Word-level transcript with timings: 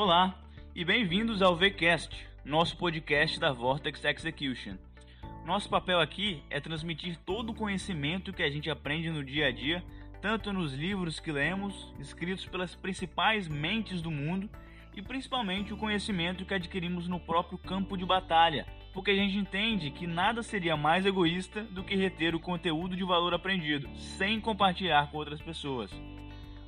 Olá 0.00 0.32
e 0.76 0.84
bem-vindos 0.84 1.42
ao 1.42 1.56
VCast, 1.56 2.24
nosso 2.44 2.76
podcast 2.76 3.40
da 3.40 3.50
Vortex 3.50 4.04
Execution. 4.04 4.76
Nosso 5.44 5.68
papel 5.68 5.98
aqui 5.98 6.40
é 6.48 6.60
transmitir 6.60 7.18
todo 7.26 7.50
o 7.50 7.54
conhecimento 7.54 8.32
que 8.32 8.44
a 8.44 8.48
gente 8.48 8.70
aprende 8.70 9.10
no 9.10 9.24
dia 9.24 9.48
a 9.48 9.50
dia, 9.50 9.82
tanto 10.22 10.52
nos 10.52 10.72
livros 10.72 11.18
que 11.18 11.32
lemos, 11.32 11.92
escritos 11.98 12.46
pelas 12.46 12.76
principais 12.76 13.48
mentes 13.48 14.00
do 14.00 14.08
mundo, 14.08 14.48
e 14.94 15.02
principalmente 15.02 15.74
o 15.74 15.76
conhecimento 15.76 16.44
que 16.44 16.54
adquirimos 16.54 17.08
no 17.08 17.18
próprio 17.18 17.58
campo 17.58 17.96
de 17.96 18.06
batalha, 18.06 18.68
porque 18.94 19.10
a 19.10 19.16
gente 19.16 19.36
entende 19.36 19.90
que 19.90 20.06
nada 20.06 20.44
seria 20.44 20.76
mais 20.76 21.04
egoísta 21.06 21.64
do 21.64 21.82
que 21.82 21.96
reter 21.96 22.36
o 22.36 22.40
conteúdo 22.40 22.94
de 22.94 23.02
valor 23.02 23.34
aprendido, 23.34 23.88
sem 23.96 24.40
compartilhar 24.40 25.10
com 25.10 25.18
outras 25.18 25.42
pessoas. 25.42 25.90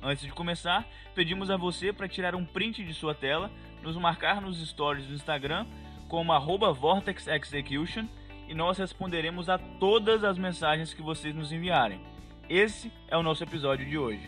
Antes 0.03 0.25
de 0.25 0.31
começar, 0.31 0.87
pedimos 1.13 1.51
a 1.51 1.57
você 1.57 1.93
para 1.93 2.07
tirar 2.07 2.33
um 2.33 2.43
print 2.43 2.83
de 2.83 2.91
sua 2.91 3.13
tela, 3.13 3.51
nos 3.83 3.95
marcar 3.95 4.41
nos 4.41 4.59
stories 4.67 5.05
do 5.05 5.13
Instagram 5.13 5.67
como 6.09 6.33
@vortexexecution 6.73 8.05
e 8.47 8.55
nós 8.55 8.79
responderemos 8.79 9.47
a 9.47 9.59
todas 9.59 10.23
as 10.23 10.39
mensagens 10.39 10.91
que 10.91 11.03
vocês 11.03 11.35
nos 11.35 11.51
enviarem. 11.51 12.01
Esse 12.49 12.91
é 13.07 13.15
o 13.15 13.21
nosso 13.21 13.43
episódio 13.43 13.85
de 13.85 13.95
hoje. 13.95 14.27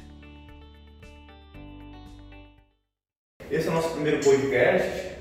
Esse 3.50 3.68
é 3.68 3.72
o 3.72 3.74
nosso 3.74 3.96
primeiro 3.96 4.24
podcast. 4.24 5.12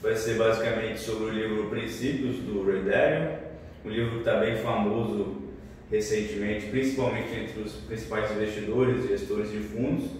Vai 0.00 0.14
ser 0.14 0.38
basicamente 0.38 1.00
sobre 1.00 1.24
o 1.24 1.30
livro 1.30 1.68
Princípios 1.68 2.36
do 2.36 2.64
Ray 2.64 2.84
Dalio, 2.84 3.38
um 3.84 3.90
livro 3.90 4.12
que 4.12 4.18
está 4.18 4.38
bem 4.38 4.56
famoso 4.56 5.45
recentemente, 5.90 6.66
principalmente 6.66 7.34
entre 7.34 7.62
os 7.62 7.72
principais 7.72 8.30
investidores 8.32 9.04
e 9.04 9.08
gestores 9.08 9.50
de 9.50 9.58
fundos. 9.58 10.10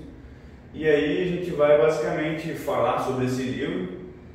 E 0.72 0.86
aí 0.86 1.22
a 1.22 1.26
gente 1.26 1.50
vai 1.50 1.78
basicamente 1.78 2.52
falar 2.52 2.98
sobre 3.00 3.26
esse 3.26 3.42
livro, 3.42 3.88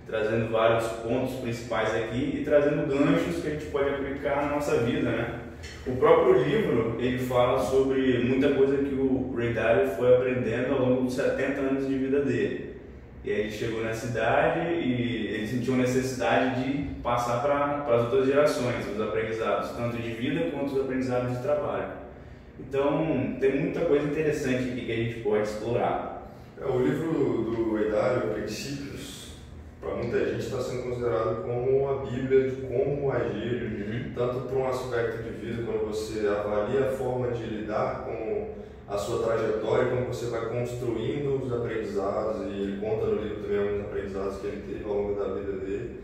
trazendo 0.07 0.51
vários 0.51 0.87
pontos 0.87 1.35
principais 1.35 1.93
aqui 1.93 2.39
e 2.39 2.43
trazendo 2.43 2.87
ganchos 2.87 3.41
que 3.41 3.47
a 3.47 3.51
gente 3.51 3.65
pode 3.67 3.89
aplicar 3.89 4.47
na 4.47 4.55
nossa 4.55 4.77
vida, 4.79 5.09
né? 5.09 5.39
O 5.85 5.95
próprio 5.95 6.43
livro, 6.43 6.97
ele 6.99 7.19
fala 7.19 7.59
sobre 7.59 8.17
muita 8.19 8.49
coisa 8.49 8.77
que 8.77 8.95
o 8.95 9.33
Ray 9.35 9.53
Dalio 9.53 9.87
foi 9.91 10.15
aprendendo 10.15 10.73
ao 10.73 10.79
longo 10.79 11.03
dos 11.03 11.13
70 11.13 11.61
anos 11.61 11.87
de 11.87 11.97
vida 11.97 12.21
dele. 12.21 12.70
E 13.23 13.31
aí 13.31 13.41
ele 13.41 13.51
chegou 13.51 13.83
na 13.83 13.93
cidade 13.93 14.73
e 14.73 15.27
ele 15.27 15.47
sentiu 15.47 15.75
a 15.75 15.77
necessidade 15.77 16.63
de 16.63 16.95
passar 17.01 17.41
para 17.41 17.85
as 17.93 18.03
outras 18.03 18.25
gerações 18.25 18.87
os 18.87 18.99
aprendizados, 18.99 19.69
tanto 19.71 19.97
de 19.97 20.09
vida 20.11 20.49
quanto 20.51 20.73
os 20.73 20.81
aprendizados 20.81 21.37
de 21.37 21.43
trabalho. 21.43 22.01
Então, 22.59 23.37
tem 23.39 23.59
muita 23.59 23.81
coisa 23.81 24.07
interessante 24.07 24.69
aqui 24.69 24.85
que 24.85 24.91
a 24.91 24.95
gente 24.95 25.19
pode 25.21 25.43
explorar. 25.43 26.31
É, 26.59 26.65
o 26.65 26.79
livro 26.79 27.11
do 27.11 27.79
Edário, 27.79 28.33
Princípios, 28.33 29.33
para 29.79 29.95
muita 29.95 30.19
gente 30.25 30.45
está 30.45 30.59
sendo 30.59 30.83
considerado 30.83 31.43
como 31.43 31.89
a 31.89 32.05
Bíblia 32.05 32.49
de 32.49 32.55
como 32.61 33.11
agir, 33.11 33.63
uhum. 33.63 34.13
tanto 34.13 34.47
para 34.47 34.57
um 34.57 34.67
aspecto 34.67 35.23
de 35.23 35.29
vida, 35.31 35.63
quando 35.63 35.87
você 35.87 36.27
avalia 36.27 36.87
a 36.87 36.91
forma 36.91 37.29
de 37.31 37.43
lidar 37.43 38.03
com 38.05 38.49
a 38.91 38.97
sua 38.97 39.23
trajetória, 39.23 39.89
como 39.89 40.07
você 40.07 40.25
vai 40.25 40.49
construindo 40.49 41.41
os 41.41 41.53
aprendizados, 41.53 42.41
e 42.41 42.49
ele 42.49 42.81
conta 42.81 43.05
no 43.05 43.21
livro 43.21 43.41
também 43.41 43.59
alguns 43.59 43.85
aprendizados 43.85 44.37
que 44.39 44.47
ele 44.47 44.63
teve 44.67 44.83
ao 44.83 44.93
longo 44.93 45.17
da 45.17 45.33
vida 45.33 45.53
dele, 45.53 46.01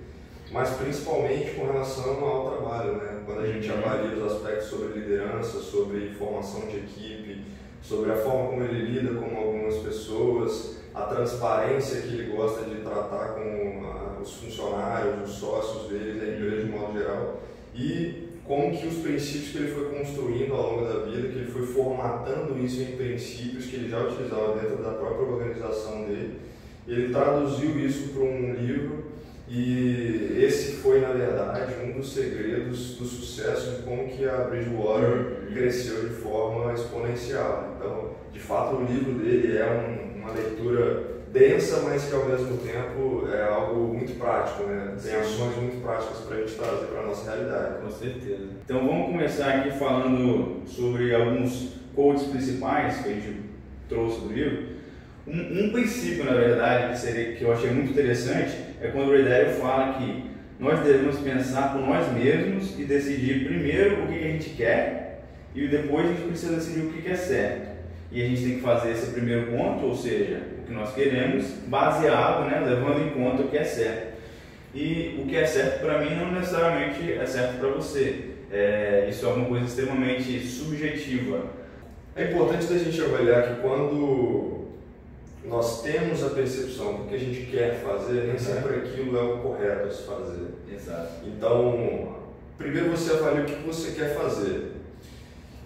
mas 0.54 0.70
principalmente 0.70 1.52
com 1.52 1.66
relação 1.66 2.24
ao 2.26 2.50
trabalho, 2.50 2.94
né? 2.94 3.24
quando 3.26 3.42
a 3.42 3.46
gente 3.46 3.70
uhum. 3.70 3.78
avalia 3.78 4.16
os 4.16 4.32
aspectos 4.32 4.70
sobre 4.70 5.00
liderança, 5.00 5.60
sobre 5.60 6.12
formação 6.12 6.62
de 6.62 6.78
equipe, 6.78 7.44
sobre 7.82 8.10
a 8.10 8.16
forma 8.16 8.52
como 8.52 8.64
ele 8.64 8.86
lida 8.86 9.20
com 9.20 9.38
algumas 9.38 9.76
pessoas, 9.80 10.78
a 10.96 11.02
transparência 11.02 12.02
que 12.02 12.08
ele 12.08 12.34
gosta 12.34 12.64
de 12.64 12.78
tratar 12.78 13.34
com 13.34 13.84
ah, 13.86 14.18
os 14.22 14.34
funcionários, 14.34 15.30
os 15.30 15.36
sócios 15.36 15.90
dele, 15.90 16.22
a 16.22 16.36
empresa 16.36 16.64
de 16.64 16.72
modo 16.72 16.98
geral, 16.98 17.42
e 17.76 18.27
como 18.48 18.76
que 18.78 18.88
os 18.88 19.00
princípios 19.00 19.50
que 19.52 19.58
ele 19.58 19.72
foi 19.72 19.98
construindo 19.98 20.54
ao 20.54 20.78
longo 20.78 20.86
da 20.86 21.00
vida, 21.06 21.28
que 21.28 21.40
ele 21.40 21.52
foi 21.52 21.66
formatando 21.66 22.58
isso 22.58 22.82
em 22.82 22.96
princípios 22.96 23.66
que 23.66 23.76
ele 23.76 23.90
já 23.90 24.00
utilizava 24.00 24.58
dentro 24.60 24.82
da 24.82 24.92
própria 24.92 25.28
organização 25.28 26.06
dele, 26.06 26.40
ele 26.88 27.12
traduziu 27.12 27.78
isso 27.78 28.14
para 28.14 28.24
um 28.24 28.54
livro 28.54 29.04
e 29.50 30.38
esse 30.40 30.78
foi, 30.78 31.02
na 31.02 31.10
verdade, 31.10 31.74
um 31.84 31.94
dos 31.94 32.14
segredos 32.14 32.96
do 32.96 33.06
sucesso 33.06 33.78
de 33.78 33.84
como 33.84 34.08
que 34.08 34.28
a 34.28 34.46
Bridgewater 34.46 35.48
cresceu 35.52 36.08
de 36.08 36.16
forma 36.16 36.74
exponencial. 36.74 37.76
Então, 37.76 38.12
de 38.32 38.40
fato, 38.40 38.78
o 38.78 38.86
livro 38.86 39.14
dele 39.14 39.58
é 39.58 39.66
um, 39.66 40.20
uma 40.20 40.32
leitura 40.32 41.17
densa, 41.38 41.82
mas 41.82 42.06
que 42.06 42.16
ao 42.16 42.26
mesmo 42.26 42.58
tempo 42.58 43.28
é 43.32 43.44
algo 43.44 43.94
muito 43.94 44.18
prático, 44.18 44.64
né? 44.64 44.96
Tem 45.02 45.16
ações 45.16 45.56
muito 45.58 45.82
práticas 45.82 46.20
para 46.20 46.38
a 46.38 46.40
gente 46.40 46.56
trazer 46.56 46.86
para 46.88 47.02
a 47.02 47.06
nossa 47.08 47.32
realidade. 47.32 47.82
Com 47.82 47.90
certeza. 47.90 48.48
Então 48.66 48.88
vamos 48.88 49.08
começar 49.08 49.50
aqui 49.50 49.72
falando 49.78 50.64
sobre 50.66 51.14
alguns 51.14 51.74
quotes 51.96 52.24
principais 52.26 52.98
que 52.98 53.10
a 53.10 53.14
gente 53.14 53.42
trouxe 53.90 54.22
do 54.22 54.34
livro. 54.34 54.78
Um, 55.28 55.66
um 55.66 55.72
princípio, 55.72 56.24
na 56.24 56.34
verdade, 56.34 56.94
que, 56.94 57.00
seria, 57.00 57.36
que 57.36 57.44
eu 57.44 57.52
achei 57.52 57.70
muito 57.70 57.92
interessante 57.92 58.56
é 58.82 58.88
quando 58.88 59.10
o 59.10 59.12
Redério 59.12 59.54
fala 59.56 59.94
que 59.94 60.28
nós 60.60 60.80
devemos 60.80 61.20
pensar 61.20 61.74
por 61.74 61.82
nós 61.82 62.12
mesmos 62.14 62.80
e 62.80 62.84
decidir 62.84 63.46
primeiro 63.46 64.04
o 64.04 64.08
que, 64.08 64.18
a 64.18 64.32
gente 64.32 64.50
quer 64.52 65.24
e 65.54 65.68
depois 65.68 66.06
a 66.06 66.10
gente 66.10 66.28
precisa 66.28 66.56
decidir 66.56 66.86
o 66.86 66.94
que 66.94 67.08
é 67.08 67.16
certo. 67.16 67.77
E 68.12 68.22
a 68.22 68.26
gente 68.26 68.42
tem 68.42 68.56
que 68.56 68.62
fazer 68.62 68.92
esse 68.92 69.12
primeiro 69.12 69.52
ponto, 69.52 69.86
ou 69.86 69.96
seja, 69.96 70.42
que 70.66 70.74
nós 70.74 70.94
queremos, 70.94 71.46
baseado, 71.68 72.50
né, 72.50 72.64
levando 72.66 73.06
em 73.06 73.10
conta 73.10 73.44
o 73.44 73.48
que 73.50 73.58
é 73.58 73.64
certo. 73.64 74.18
E 74.74 75.20
o 75.22 75.26
que 75.26 75.36
é 75.36 75.46
certo 75.46 75.82
para 75.82 76.00
mim 76.00 76.16
não 76.16 76.32
necessariamente 76.32 77.12
é 77.14 77.26
certo 77.26 77.60
para 77.60 77.70
você. 77.70 78.32
É, 78.52 79.08
isso 79.10 79.26
é 79.26 79.30
uma 79.30 79.46
coisa 79.46 79.66
extremamente 79.66 80.40
subjetiva. 80.46 81.46
É 82.16 82.32
importante 82.32 82.72
a 82.72 82.78
gente 82.78 83.02
avaliar 83.02 83.56
que 83.56 83.62
quando 83.62 84.68
nós 85.46 85.82
temos 85.82 86.24
a 86.24 86.30
percepção 86.30 86.98
do 86.98 87.10
que 87.10 87.16
a 87.16 87.20
gente 87.20 87.46
quer 87.50 87.76
fazer, 87.82 88.28
nem 88.28 88.38
sempre 88.38 88.76
aquilo 88.76 89.18
é 89.18 89.22
o 89.22 89.38
correto 89.38 89.88
a 89.88 89.92
se 89.92 90.04
fazer. 90.04 90.48
Exato. 90.72 91.26
Então, 91.26 92.18
primeiro 92.58 92.90
você 92.90 93.14
avalia 93.14 93.44
o 93.44 93.46
que 93.46 93.66
você 93.66 93.92
quer 93.92 94.14
fazer. 94.16 94.74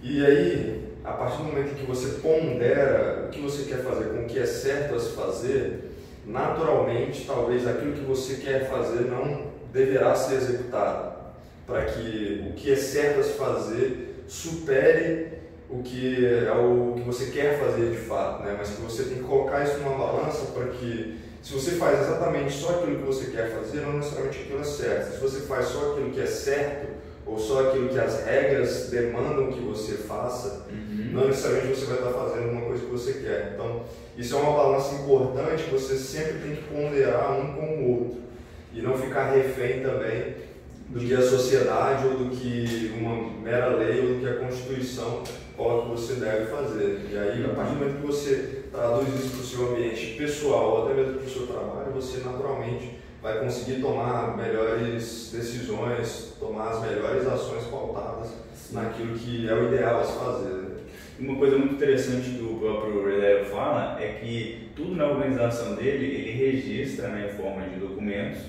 E 0.03 0.25
aí, 0.25 0.90
a 1.03 1.11
partir 1.13 1.37
do 1.37 1.43
momento 1.45 1.71
em 1.71 1.75
que 1.75 1.85
você 1.85 2.19
pondera 2.19 3.25
o 3.27 3.29
que 3.29 3.41
você 3.41 3.63
quer 3.63 3.83
fazer 3.83 4.09
com 4.09 4.23
o 4.23 4.25
que 4.25 4.39
é 4.39 4.45
certo 4.45 4.95
a 4.95 4.99
se 4.99 5.11
fazer, 5.11 5.91
naturalmente, 6.25 7.25
talvez 7.25 7.67
aquilo 7.67 7.93
que 7.93 8.05
você 8.05 8.35
quer 8.35 8.69
fazer 8.69 9.05
não 9.05 9.51
deverá 9.73 10.13
ser 10.13 10.35
executado, 10.35 11.13
para 11.65 11.85
que 11.85 12.47
o 12.49 12.53
que 12.53 12.71
é 12.71 12.75
certo 12.75 13.21
a 13.21 13.23
se 13.23 13.33
fazer 13.33 14.23
supere 14.27 15.41
o 15.69 15.81
que 15.81 16.25
é 16.25 16.51
o 16.51 16.95
que 16.95 17.01
você 17.01 17.27
quer 17.27 17.57
fazer 17.57 17.91
de 17.91 17.97
fato, 17.97 18.43
né? 18.43 18.55
mas 18.57 18.69
que 18.69 18.81
você 18.81 19.03
tem 19.03 19.17
que 19.17 19.23
colocar 19.23 19.63
isso 19.63 19.77
numa 19.77 19.97
balança 19.97 20.47
para 20.47 20.67
que 20.67 21.17
se 21.41 21.53
você 21.53 21.71
faz 21.71 22.01
exatamente 22.01 22.53
só 22.53 22.75
aquilo 22.75 22.97
que 22.97 23.05
você 23.05 23.31
quer 23.31 23.49
fazer, 23.49 23.81
não 23.81 23.93
necessariamente 23.93 24.41
aquilo 24.41 24.59
é 24.59 24.63
certo. 24.63 25.13
Se 25.13 25.19
você 25.19 25.39
faz 25.41 25.67
só 25.67 25.93
aquilo 25.93 26.11
que 26.11 26.21
é 26.21 26.27
certo, 26.27 26.87
ou 27.25 27.39
só 27.39 27.69
aquilo 27.69 27.89
que 27.89 27.99
as 27.99 28.23
regras 28.25 28.89
demandam 28.89 29.51
que 29.51 29.59
você 29.59 29.93
faça, 29.93 30.67
uhum. 30.69 30.90
Não 31.11 31.27
necessariamente 31.27 31.79
você 31.79 31.85
vai 31.85 31.97
estar 31.97 32.11
fazendo 32.11 32.51
uma 32.51 32.61
coisa 32.61 32.85
que 32.85 32.91
você 32.91 33.13
quer. 33.13 33.51
Então, 33.53 33.83
isso 34.17 34.35
é 34.35 34.39
uma 34.39 34.53
balança 34.53 34.95
importante 34.95 35.63
que 35.63 35.71
você 35.71 35.97
sempre 35.97 36.39
tem 36.39 36.55
que 36.55 36.63
ponderar 36.63 37.39
um 37.39 37.53
com 37.53 37.65
o 37.65 37.91
outro 37.91 38.21
e 38.73 38.81
não 38.81 38.97
ficar 38.97 39.31
refém 39.31 39.81
também 39.81 40.35
do 40.89 40.99
que 40.99 41.13
a 41.13 41.21
sociedade 41.21 42.07
ou 42.07 42.15
do 42.15 42.35
que 42.35 42.93
uma 42.97 43.41
mera 43.41 43.75
lei 43.75 43.99
ou 44.01 44.15
do 44.15 44.19
que 44.19 44.27
a 44.27 44.45
Constituição 44.45 45.23
coloca 45.55 45.89
que 45.89 46.01
você 46.01 46.13
deve 46.15 46.45
fazer. 46.45 47.01
E 47.11 47.17
aí, 47.17 47.45
a 47.45 47.53
partir 47.53 47.73
do 47.73 47.79
momento 47.79 48.01
que 48.01 48.07
você 48.07 48.63
traduz 48.71 49.07
isso 49.13 49.29
para 49.29 49.39
o 49.39 49.43
seu 49.43 49.71
ambiente 49.71 50.15
pessoal 50.17 50.71
ou 50.71 50.85
até 50.85 50.93
mesmo 50.93 51.15
para 51.15 51.27
o 51.27 51.29
seu 51.29 51.47
trabalho, 51.47 51.91
você 51.93 52.17
naturalmente 52.19 52.99
vai 53.21 53.39
conseguir 53.39 53.81
tomar 53.81 54.35
melhores 54.35 55.31
decisões, 55.31 56.33
tomar 56.39 56.69
as 56.69 56.81
melhores 56.81 57.27
ações 57.27 57.63
pautadas 57.65 58.29
naquilo 58.73 59.15
que 59.15 59.47
é 59.47 59.53
o 59.53 59.73
ideal 59.73 59.99
a 59.99 60.03
se 60.03 60.17
fazer. 60.17 60.61
Uma 61.19 61.35
coisa 61.35 61.57
muito 61.57 61.75
interessante 61.75 62.31
que 62.31 62.43
o 62.43 62.55
próprio 62.55 63.05
Relero 63.05 63.45
fala 63.45 64.01
é 64.01 64.19
que 64.19 64.71
tudo 64.75 64.95
na 64.95 65.05
organização 65.05 65.75
dele 65.75 66.05
ele 66.05 66.31
registra 66.31 67.09
né, 67.09 67.29
em 67.31 67.37
forma 67.37 67.61
de 67.67 67.79
documentos 67.79 68.41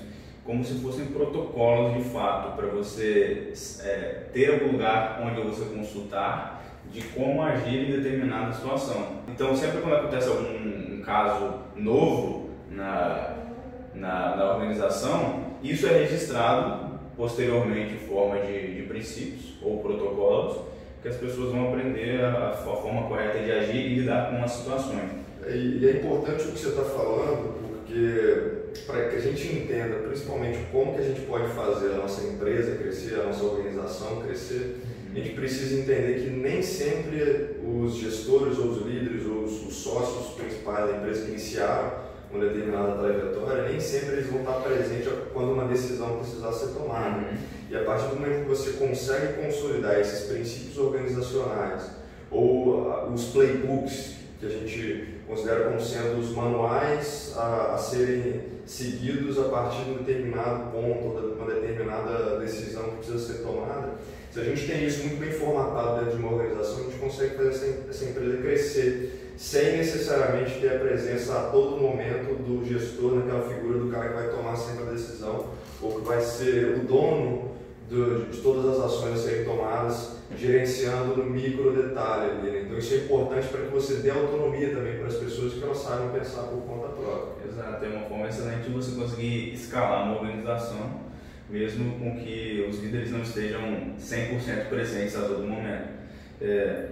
como 0.43 0.63
se 0.63 0.73
fossem 0.79 1.05
protocolos 1.05 1.93
de 1.95 2.09
fato 2.09 2.55
para 2.57 2.67
você 2.67 3.53
é, 3.81 4.23
ter 4.33 4.53
algum 4.53 4.73
lugar 4.73 5.21
onde 5.23 5.39
você 5.41 5.65
consultar 5.65 6.63
de 6.91 7.01
como 7.01 7.41
agir 7.41 7.89
em 7.89 8.01
determinada 8.01 8.51
situação. 8.51 9.23
Então 9.27 9.55
sempre 9.55 9.81
quando 9.81 9.95
acontece 9.95 10.27
algum 10.27 10.95
um 10.95 11.01
caso 11.01 11.53
novo 11.75 12.49
na 12.69 13.43
na, 13.93 14.35
na 14.35 14.53
organização, 14.53 15.53
isso 15.61 15.87
é 15.87 15.99
registrado 15.99 16.92
posteriormente 17.15 17.93
em 17.93 18.07
forma 18.07 18.39
de, 18.39 18.75
de 18.75 18.81
princípios 18.83 19.55
ou 19.61 19.79
protocolos 19.79 20.73
que 21.01 21.09
as 21.09 21.17
pessoas 21.17 21.51
vão 21.51 21.67
aprender 21.67 22.21
a, 22.21 22.51
a, 22.51 22.53
forma 22.53 23.07
correta 23.07 23.37
de 23.39 23.51
agir 23.51 23.75
e 23.75 23.99
lidar 23.99 24.31
com 24.31 24.41
as 24.41 24.51
situações. 24.51 25.11
E, 25.47 25.79
e 25.81 25.89
é 25.89 25.97
importante 25.97 26.43
o 26.43 26.51
que 26.53 26.59
você 26.59 26.69
está 26.69 26.83
falando, 26.83 27.53
Porque 27.59 28.81
para 28.87 29.09
que 29.09 29.17
a 29.17 29.19
gente 29.19 29.45
entenda 29.47 29.95
principalmente 30.07 30.59
como 30.71 30.95
que 30.95 31.01
a 31.01 31.03
gente 31.05 31.21
pode 31.21 31.47
fazer 31.53 31.91
a 31.91 31.97
nossa 31.97 32.25
empresa 32.25 32.77
crescer, 32.77 33.19
a 33.19 33.23
nossa 33.23 33.43
organização 33.43 34.21
crescer, 34.21 34.77
a 35.11 35.15
gente 35.15 35.31
precisa 35.31 35.81
entender 35.81 36.23
que 36.23 36.29
nem 36.29 36.63
sempre 36.63 37.57
os 37.63 37.95
gestores 37.95 38.57
ou 38.57 38.67
os 38.67 38.85
líderes 38.85 39.25
ou 39.27 39.43
os, 39.43 39.67
os 39.67 39.75
sócios 39.75 40.33
principais 40.35 40.89
da 40.89 40.97
empresa 40.97 41.25
que 41.25 41.31
iniciaram 41.31 42.02
uma 42.33 42.45
determinada 42.45 42.95
trajetória, 42.95 43.69
nem 43.69 43.79
sempre 43.79 44.13
eles 44.13 44.27
vão 44.27 44.39
estar 44.39 44.53
presentes 44.53 45.07
quando 45.33 45.51
uma 45.51 45.65
decisão 45.65 46.17
precisar 46.17 46.51
ser 46.51 46.67
tomada. 46.73 47.19
Uhum. 47.19 47.37
E 47.69 47.75
a 47.75 47.83
partir 47.83 48.07
do 48.07 48.15
momento 48.15 48.43
que 48.43 48.49
você 48.49 48.71
consegue 48.71 49.41
consolidar 49.41 49.99
esses 49.99 50.27
princípios 50.27 50.77
organizacionais 50.77 51.91
ou 52.31 52.79
uh, 52.79 53.13
os 53.13 53.25
playbooks 53.25 54.15
que 54.39 54.45
a 54.47 54.49
gente 54.49 55.13
considera 55.27 55.65
como 55.65 55.79
sendo 55.79 56.19
os 56.19 56.31
manuais 56.31 57.33
a, 57.37 57.75
a 57.75 57.77
serem 57.77 58.41
seguidos 58.65 59.39
a 59.39 59.43
partir 59.43 59.83
de 59.85 59.91
um 59.91 59.97
determinado 59.97 60.71
ponto, 60.71 61.21
de 61.21 61.33
uma 61.33 61.51
determinada 61.53 62.39
decisão 62.39 62.83
que 62.83 62.95
precisa 62.97 63.19
ser 63.19 63.43
tomada, 63.43 63.93
se 64.31 64.39
a 64.39 64.43
gente 64.43 64.65
tem 64.65 64.85
isso 64.85 65.03
muito 65.03 65.19
bem 65.19 65.31
formatado 65.31 65.99
dentro 65.99 66.17
de 66.17 66.23
uma 66.23 66.33
organização, 66.33 66.79
a 66.79 66.83
gente 66.83 66.97
consegue 66.97 67.35
fazer 67.35 67.49
essa, 67.49 67.65
essa 67.89 68.05
empresa 68.05 68.37
crescer 68.37 69.22
sem 69.37 69.77
necessariamente 69.77 70.59
ter 70.59 70.75
a 70.75 70.79
presença 70.79 71.33
a 71.33 71.43
todo 71.49 71.81
momento 71.81 72.35
do 72.43 72.65
gestor 72.65 73.15
naquela 73.15 73.47
figura 73.47 73.79
do 73.79 73.91
cara 73.91 74.09
que 74.09 74.13
vai 74.13 74.29
tomar 74.29 74.55
sempre 74.55 74.83
a 74.83 74.91
decisão 74.91 75.47
ou 75.81 75.99
que 75.99 76.05
vai 76.05 76.21
ser 76.21 76.77
o 76.77 76.79
dono 76.87 77.53
do, 77.89 78.31
de 78.31 78.41
todas 78.41 78.77
as 78.77 78.85
ações 78.85 79.19
a 79.19 79.23
serem 79.23 79.45
tomadas, 79.45 80.17
gerenciando 80.35 81.17
no 81.17 81.25
micro 81.25 81.73
detalhe 81.73 82.31
ali. 82.31 82.51
Né? 82.51 82.61
Então 82.65 82.77
isso 82.77 82.93
é 82.93 82.97
importante 82.97 83.47
para 83.47 83.61
que 83.61 83.71
você 83.71 83.95
dê 83.95 84.09
autonomia 84.09 84.69
também 84.69 84.97
para 84.97 85.07
as 85.07 85.15
pessoas 85.15 85.53
que 85.53 85.63
elas 85.63 85.77
saibam 85.77 86.09
pensar 86.09 86.43
por 86.43 86.61
conta 86.61 86.87
própria. 86.89 87.47
Exato, 87.47 87.85
é 87.85 87.87
uma 87.89 88.05
forma 88.07 88.27
excelente 88.27 88.63
de 88.63 88.71
você 88.71 88.95
conseguir 88.95 89.53
escalar 89.53 90.05
uma 90.05 90.19
organização, 90.19 91.01
mesmo 91.49 91.99
com 91.99 92.17
que 92.17 92.65
os 92.69 92.79
líderes 92.79 93.11
não 93.11 93.21
estejam 93.21 93.61
100% 93.99 94.69
presentes 94.69 95.15
a 95.15 95.21
todo 95.21 95.43
momento. 95.43 95.89
É, 96.41 96.87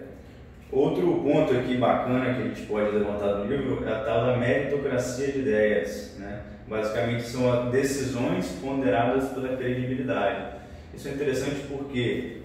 Outro 0.72 1.16
ponto 1.22 1.54
aqui 1.54 1.76
bacana 1.76 2.34
que 2.34 2.42
a 2.42 2.46
gente 2.46 2.62
pode 2.62 2.92
levantar 2.92 3.36
no 3.36 3.46
livro 3.46 3.86
é 3.86 3.92
a 3.92 4.00
tal 4.00 4.26
da 4.26 4.38
meritocracia 4.38 5.28
de 5.28 5.40
ideias. 5.40 6.16
Né? 6.18 6.44
Basicamente 6.66 7.24
são 7.24 7.70
decisões 7.70 8.48
ponderadas 8.62 9.30
pela 9.30 9.58
credibilidade. 9.58 10.62
Isso 10.94 11.10
é 11.10 11.12
interessante 11.12 11.66
porque 11.68 12.38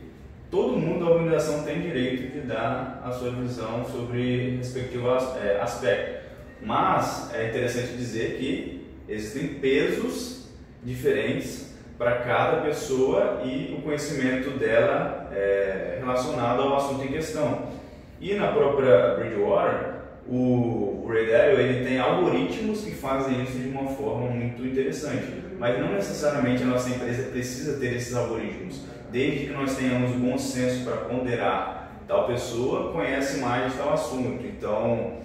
todo 0.50 0.76
mundo 0.76 1.04
da 1.04 1.12
organização 1.12 1.62
tem 1.62 1.80
direito 1.80 2.32
de 2.32 2.40
dar 2.40 3.00
a 3.04 3.12
sua 3.12 3.30
visão 3.30 3.84
sobre 3.84 4.56
respectivo 4.56 5.08
é, 5.40 5.60
aspecto. 5.60 6.26
Mas 6.60 7.32
é 7.32 7.48
interessante 7.48 7.96
dizer 7.96 8.38
que 8.38 8.86
existem 9.08 9.60
pesos 9.60 10.48
diferentes 10.82 11.76
para 11.96 12.16
cada 12.22 12.62
pessoa 12.62 13.42
e 13.44 13.72
o 13.78 13.82
conhecimento 13.82 14.50
dela 14.58 15.30
é 15.32 15.98
relacionado 16.00 16.62
ao 16.62 16.76
assunto 16.76 17.04
em 17.04 17.08
questão. 17.08 17.85
E 18.20 18.34
na 18.34 18.48
própria 18.48 19.14
Bridgewater, 19.14 19.96
o, 20.28 21.06
Ray 21.08 21.30
Dalio 21.30 21.60
ele 21.60 21.84
tem 21.84 21.98
algoritmos 21.98 22.82
que 22.82 22.90
fazem 22.92 23.42
isso 23.42 23.58
de 23.58 23.68
uma 23.68 23.88
forma 23.90 24.28
muito 24.30 24.64
interessante. 24.64 25.44
Mas 25.58 25.78
não 25.78 25.92
necessariamente 25.92 26.62
a 26.62 26.66
nossa 26.66 26.90
empresa 26.90 27.30
precisa 27.30 27.78
ter 27.78 27.94
esses 27.94 28.14
algoritmos. 28.14 28.82
Desde 29.10 29.46
que 29.46 29.52
nós 29.52 29.76
tenhamos 29.76 30.12
bom 30.12 30.36
senso 30.36 30.84
para 30.84 30.96
ponderar 30.96 31.92
tal 32.08 32.26
pessoa, 32.26 32.92
conhece 32.92 33.38
mais 33.38 33.74
tal 33.76 33.92
assunto. 33.92 34.44
Então, 34.44 35.18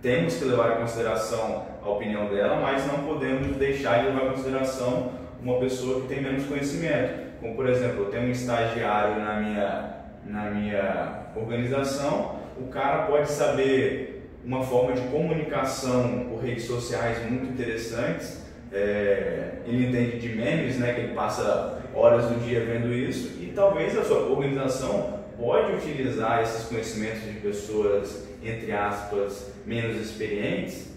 temos 0.00 0.36
que 0.36 0.44
levar 0.44 0.76
em 0.76 0.80
consideração 0.80 1.66
a 1.82 1.88
opinião 1.88 2.28
dela, 2.28 2.56
mas 2.60 2.86
não 2.86 3.04
podemos 3.04 3.56
deixar 3.56 4.00
de 4.00 4.06
levar 4.06 4.26
em 4.26 4.30
consideração 4.30 5.12
uma 5.42 5.58
pessoa 5.58 6.00
que 6.02 6.08
tem 6.08 6.22
menos 6.22 6.46
conhecimento. 6.46 7.28
Como, 7.40 7.54
por 7.54 7.68
exemplo, 7.68 8.04
eu 8.04 8.10
tenho 8.10 8.28
um 8.28 8.30
estagiário 8.30 9.22
na 9.22 9.40
minha 9.40 9.98
na 10.24 10.50
minha 10.50 11.17
organização, 11.36 12.36
o 12.58 12.66
cara 12.68 13.06
pode 13.06 13.30
saber 13.30 14.30
uma 14.44 14.62
forma 14.62 14.92
de 14.92 15.02
comunicação 15.08 16.26
por 16.30 16.42
redes 16.42 16.64
sociais 16.64 17.28
muito 17.30 17.52
interessantes. 17.52 18.46
É, 18.72 19.58
ele 19.66 19.88
entende 19.88 20.18
de 20.18 20.28
memes, 20.34 20.78
né, 20.78 20.92
que 20.92 21.00
ele 21.00 21.14
passa 21.14 21.82
horas 21.94 22.26
do 22.26 22.44
dia 22.46 22.64
vendo 22.64 22.92
isso, 22.92 23.40
e 23.40 23.52
talvez 23.54 23.96
a 23.96 24.04
sua 24.04 24.28
organização 24.28 25.18
pode 25.38 25.72
utilizar 25.72 26.42
esses 26.42 26.64
conhecimentos 26.64 27.22
de 27.22 27.40
pessoas, 27.40 28.28
entre 28.42 28.72
aspas, 28.72 29.52
menos 29.64 29.96
experientes, 29.96 30.88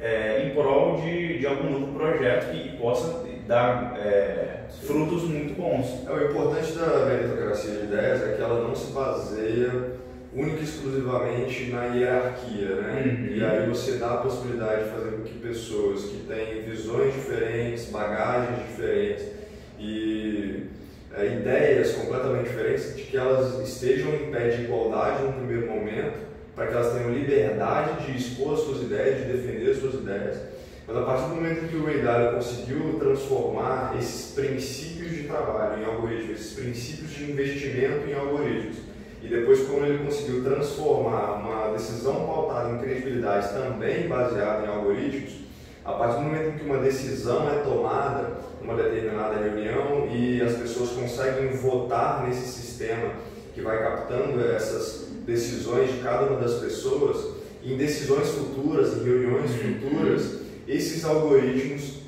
é, 0.00 0.44
em 0.46 0.54
prol 0.54 1.00
de, 1.00 1.38
de 1.38 1.46
algum 1.46 1.70
novo 1.70 1.98
projeto 1.98 2.52
que 2.52 2.76
possa 2.76 3.24
dar 3.48 3.96
é, 3.98 4.66
frutos 4.86 5.22
muito 5.22 5.58
bons. 5.58 6.06
É, 6.06 6.12
o 6.12 6.30
importante 6.30 6.72
da 6.72 7.06
meritocracia 7.06 7.76
de 7.76 7.84
ideias 7.86 8.22
é 8.22 8.34
que 8.34 8.42
ela 8.42 8.62
não 8.62 8.76
se 8.76 8.92
baseia 8.92 9.96
única 10.34 10.60
e 10.60 10.64
exclusivamente 10.64 11.70
na 11.72 11.86
hierarquia, 11.86 12.74
né? 12.76 13.02
Uhum. 13.06 13.36
E 13.36 13.44
aí 13.44 13.66
você 13.66 13.92
dá 13.92 14.12
a 14.12 14.16
possibilidade 14.18 14.84
de 14.84 14.90
fazer 14.90 15.10
com 15.12 15.22
que 15.22 15.38
pessoas 15.38 16.02
que 16.04 16.26
têm 16.28 16.62
visões 16.62 17.14
diferentes, 17.14 17.86
bagagens 17.86 18.68
diferentes 18.68 19.24
e 19.78 20.64
é, 21.16 21.26
ideias 21.26 21.92
completamente 21.92 22.48
diferentes, 22.48 22.94
de 22.94 23.02
que 23.04 23.16
elas 23.16 23.66
estejam 23.66 24.14
em 24.14 24.30
pé 24.30 24.48
de 24.48 24.64
igualdade 24.64 25.24
no 25.24 25.32
primeiro 25.32 25.66
momento, 25.68 26.18
para 26.54 26.66
que 26.66 26.74
elas 26.74 26.92
tenham 26.92 27.14
liberdade 27.14 28.04
de 28.04 28.18
expor 28.18 28.52
as 28.52 28.60
suas 28.60 28.82
ideias, 28.82 29.24
de 29.24 29.32
defender 29.32 29.70
as 29.70 29.78
suas 29.78 29.94
ideias 29.94 30.57
mas 30.88 30.96
a 30.96 31.02
partir 31.02 31.28
do 31.28 31.34
momento 31.34 31.68
que 31.68 31.76
o 31.76 31.84
Ray 31.84 32.00
Dalio 32.00 32.36
conseguiu 32.36 32.98
transformar 32.98 33.94
esses 33.98 34.32
princípios 34.32 35.10
de 35.10 35.24
trabalho 35.24 35.82
em 35.82 35.84
algoritmos, 35.84 36.40
esses 36.40 36.54
princípios 36.54 37.10
de 37.10 37.30
investimento 37.30 38.08
em 38.08 38.14
algoritmos, 38.14 38.76
e 39.22 39.28
depois 39.28 39.60
como 39.66 39.84
ele 39.84 40.02
conseguiu 40.02 40.42
transformar 40.42 41.34
uma 41.34 41.72
decisão 41.72 42.26
pautada 42.26 42.70
em 42.70 42.78
credibilidade 42.78 43.52
também 43.52 44.08
baseada 44.08 44.64
em 44.64 44.68
algoritmos, 44.70 45.34
a 45.84 45.92
partir 45.92 46.16
do 46.16 46.22
momento 46.22 46.58
que 46.58 46.64
uma 46.64 46.78
decisão 46.78 47.50
é 47.50 47.58
tomada 47.58 48.38
numa 48.62 48.74
determinada 48.74 49.36
reunião 49.36 50.08
e 50.10 50.40
as 50.40 50.54
pessoas 50.54 50.90
conseguem 50.90 51.50
votar 51.50 52.26
nesse 52.26 52.46
sistema 52.48 53.12
que 53.54 53.60
vai 53.60 53.78
captando 53.82 54.42
essas 54.42 55.08
decisões 55.26 55.92
de 55.92 55.98
cada 56.00 56.30
uma 56.30 56.40
das 56.40 56.54
pessoas, 56.54 57.36
em 57.62 57.76
decisões 57.76 58.28
futuras, 58.30 58.96
em 58.96 59.04
reuniões 59.04 59.50
futuras, 59.50 60.47
esses 60.68 61.04
algoritmos 61.04 62.00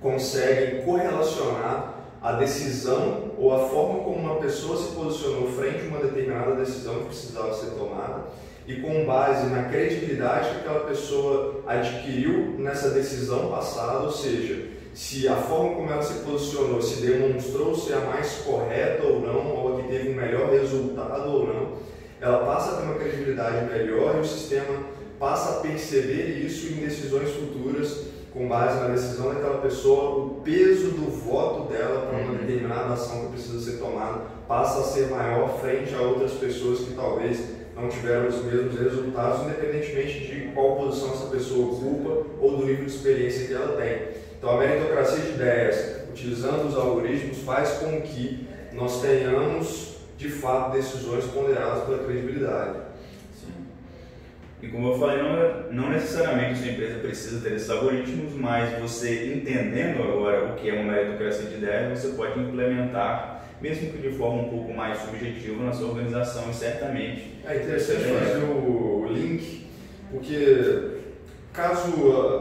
conseguem 0.00 0.82
correlacionar 0.82 1.94
a 2.22 2.32
decisão 2.32 3.32
ou 3.36 3.54
a 3.54 3.68
forma 3.68 4.02
como 4.02 4.16
uma 4.16 4.36
pessoa 4.36 4.76
se 4.76 4.94
posicionou 4.94 5.48
frente 5.52 5.84
a 5.84 5.88
uma 5.88 6.00
determinada 6.00 6.56
decisão 6.56 7.00
que 7.00 7.06
precisava 7.06 7.54
ser 7.54 7.72
tomada 7.72 8.24
e 8.66 8.76
com 8.76 9.04
base 9.06 9.46
na 9.48 9.64
credibilidade 9.64 10.50
que 10.50 10.56
aquela 10.56 10.80
pessoa 10.80 11.62
adquiriu 11.66 12.54
nessa 12.58 12.90
decisão 12.90 13.50
passada, 13.50 14.00
ou 14.00 14.10
seja, 14.10 14.66
se 14.92 15.26
a 15.26 15.36
forma 15.36 15.74
como 15.74 15.90
ela 15.90 16.02
se 16.02 16.24
posicionou 16.24 16.82
se 16.82 17.00
demonstrou 17.00 17.74
ser 17.74 17.94
a 17.94 18.00
mais 18.00 18.42
correta 18.44 19.06
ou 19.06 19.20
não, 19.20 19.56
ou 19.56 19.78
a 19.78 19.82
que 19.82 19.88
teve 19.88 20.10
um 20.10 20.16
melhor 20.16 20.50
resultado 20.50 21.30
ou 21.30 21.46
não, 21.46 21.72
ela 22.20 22.44
passa 22.44 22.72
a 22.72 22.76
ter 22.76 22.82
uma 22.82 22.96
credibilidade 22.96 23.72
melhor 23.72 24.16
e 24.16 24.20
o 24.20 24.24
sistema 24.24 24.80
passa 25.18 25.58
a 25.58 25.60
perceber 25.60 26.38
isso 26.44 26.72
em 26.72 26.76
decisões 26.76 27.30
futuras, 27.30 28.06
com 28.32 28.46
base 28.46 28.78
na 28.80 28.88
decisão 28.88 29.32
daquela 29.32 29.58
pessoa, 29.58 30.24
o 30.24 30.40
peso 30.42 30.90
do 30.90 31.10
voto 31.10 31.72
dela 31.72 32.06
para 32.06 32.18
uma 32.18 32.32
uhum. 32.32 32.38
determinada 32.38 32.94
ação 32.94 33.26
que 33.26 33.32
precisa 33.32 33.60
ser 33.60 33.78
tomada 33.78 34.38
passa 34.48 34.80
a 34.80 34.84
ser 34.84 35.08
maior 35.10 35.60
frente 35.60 35.94
a 35.94 36.00
outras 36.00 36.32
pessoas 36.32 36.80
que 36.80 36.94
talvez 36.94 37.58
não 37.76 37.88
tiveram 37.88 38.26
os 38.26 38.42
mesmos 38.42 38.80
resultados, 38.80 39.42
independentemente 39.42 40.26
de 40.26 40.50
qual 40.52 40.76
posição 40.76 41.12
essa 41.12 41.26
pessoa 41.26 41.70
ocupa 41.70 42.26
ou 42.40 42.56
do 42.56 42.64
nível 42.64 42.86
de 42.86 42.90
experiência 42.90 43.46
que 43.46 43.52
ela 43.52 43.76
tem. 43.76 44.08
Então, 44.36 44.50
a 44.50 44.58
meritocracia 44.58 45.20
de 45.20 45.30
ideias, 45.32 46.08
utilizando 46.08 46.66
os 46.66 46.76
algoritmos, 46.76 47.38
faz 47.38 47.72
com 47.72 48.00
que 48.00 48.48
nós 48.72 49.00
tenhamos, 49.00 49.96
de 50.16 50.30
fato, 50.30 50.72
decisões 50.72 51.24
ponderadas 51.26 51.84
pela 51.84 51.98
credibilidade. 51.98 52.87
E 54.60 54.66
como 54.68 54.92
eu 54.92 54.98
falei, 54.98 55.22
não, 55.22 55.40
é, 55.40 55.54
não 55.70 55.90
necessariamente 55.90 56.58
sua 56.58 56.72
empresa 56.72 56.98
precisa 56.98 57.40
ter 57.40 57.54
esses 57.54 57.70
algoritmos, 57.70 58.34
mas 58.34 58.78
você 58.80 59.34
entendendo 59.34 60.02
agora 60.02 60.46
o 60.46 60.56
que 60.56 60.68
é 60.68 60.74
uma 60.74 60.92
meritocracia 60.92 61.48
de 61.48 61.56
ideias, 61.56 62.00
você 62.00 62.08
pode 62.16 62.40
implementar, 62.40 63.46
mesmo 63.60 63.92
que 63.92 63.98
de 63.98 64.10
forma 64.16 64.42
um 64.42 64.48
pouco 64.48 64.72
mais 64.72 64.98
subjetiva, 64.98 65.62
na 65.62 65.72
sua 65.72 65.88
organização 65.90 66.50
e 66.50 66.54
certamente. 66.54 67.38
É 67.46 67.56
interessante 67.56 68.02
fazer 68.02 68.44
o 68.44 69.06
link, 69.12 69.66
porque 70.10 70.98
caso 71.52 71.92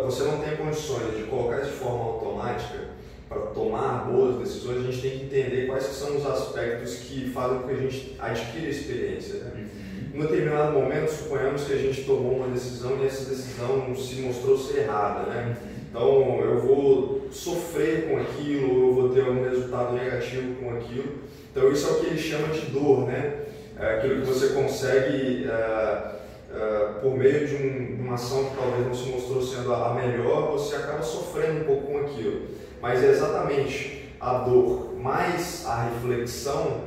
você 0.04 0.24
não 0.24 0.40
tenha 0.40 0.58
condições 0.58 1.16
de 1.16 1.24
colocar 1.24 1.60
de 1.60 1.72
forma 1.72 2.04
automática, 2.04 2.88
para 3.30 3.42
tomar 3.48 4.06
boas 4.06 4.40
decisões, 4.40 4.78
a 4.78 4.92
gente 4.92 5.02
tem 5.02 5.20
que 5.20 5.26
entender 5.26 5.68
quais 5.68 5.84
são 5.84 6.16
os 6.16 6.26
aspectos 6.26 6.96
que 6.96 7.30
fazem 7.30 7.60
com 7.60 7.68
que 7.68 7.74
a 7.74 7.78
gente 7.78 8.16
adquira 8.18 8.70
experiência. 8.70 9.40
Né? 9.40 9.52
Uhum. 9.56 9.87
Em 10.18 10.20
um 10.20 10.26
determinado 10.26 10.72
momento, 10.72 11.12
suponhamos 11.12 11.66
que 11.66 11.74
a 11.74 11.78
gente 11.78 12.04
tomou 12.04 12.38
uma 12.38 12.48
decisão 12.48 12.98
e 13.00 13.06
essa 13.06 13.30
decisão 13.30 13.96
se 13.96 14.16
mostrou 14.22 14.58
ser 14.58 14.80
errada, 14.80 15.30
né? 15.30 15.56
Então 15.92 16.40
eu 16.42 16.60
vou 16.60 17.28
sofrer 17.32 18.10
com 18.10 18.18
aquilo, 18.18 18.88
eu 18.88 18.94
vou 18.96 19.10
ter 19.10 19.22
algum 19.22 19.44
resultado 19.44 19.94
negativo 19.94 20.56
com 20.56 20.72
aquilo. 20.72 21.20
Então 21.52 21.72
isso 21.72 21.88
é 21.88 21.92
o 21.92 21.96
que 22.00 22.06
ele 22.08 22.18
chama 22.18 22.48
de 22.48 22.62
dor, 22.62 23.06
né? 23.06 23.46
É 23.80 23.98
aquilo 23.98 24.22
que 24.22 24.28
você 24.28 24.56
consegue, 24.56 25.48
é, 25.48 26.12
é, 26.52 26.86
por 27.00 27.16
meio 27.16 27.48
de 27.48 27.56
um, 27.56 28.04
uma 28.04 28.16
ação 28.16 28.46
que 28.46 28.58
talvez 28.58 28.88
não 28.88 28.96
se 28.96 29.10
mostrou 29.10 29.44
sendo 29.44 29.72
a 29.72 29.94
melhor, 29.94 30.52
você 30.52 30.78
acaba 30.78 31.04
sofrendo 31.04 31.62
um 31.62 31.64
pouco 31.64 31.92
com 31.92 32.00
aquilo. 32.00 32.48
Mas 32.82 33.04
é 33.04 33.12
exatamente 33.12 34.16
a 34.20 34.40
dor 34.40 34.96
mais 35.00 35.64
a 35.68 35.84
reflexão 35.84 36.82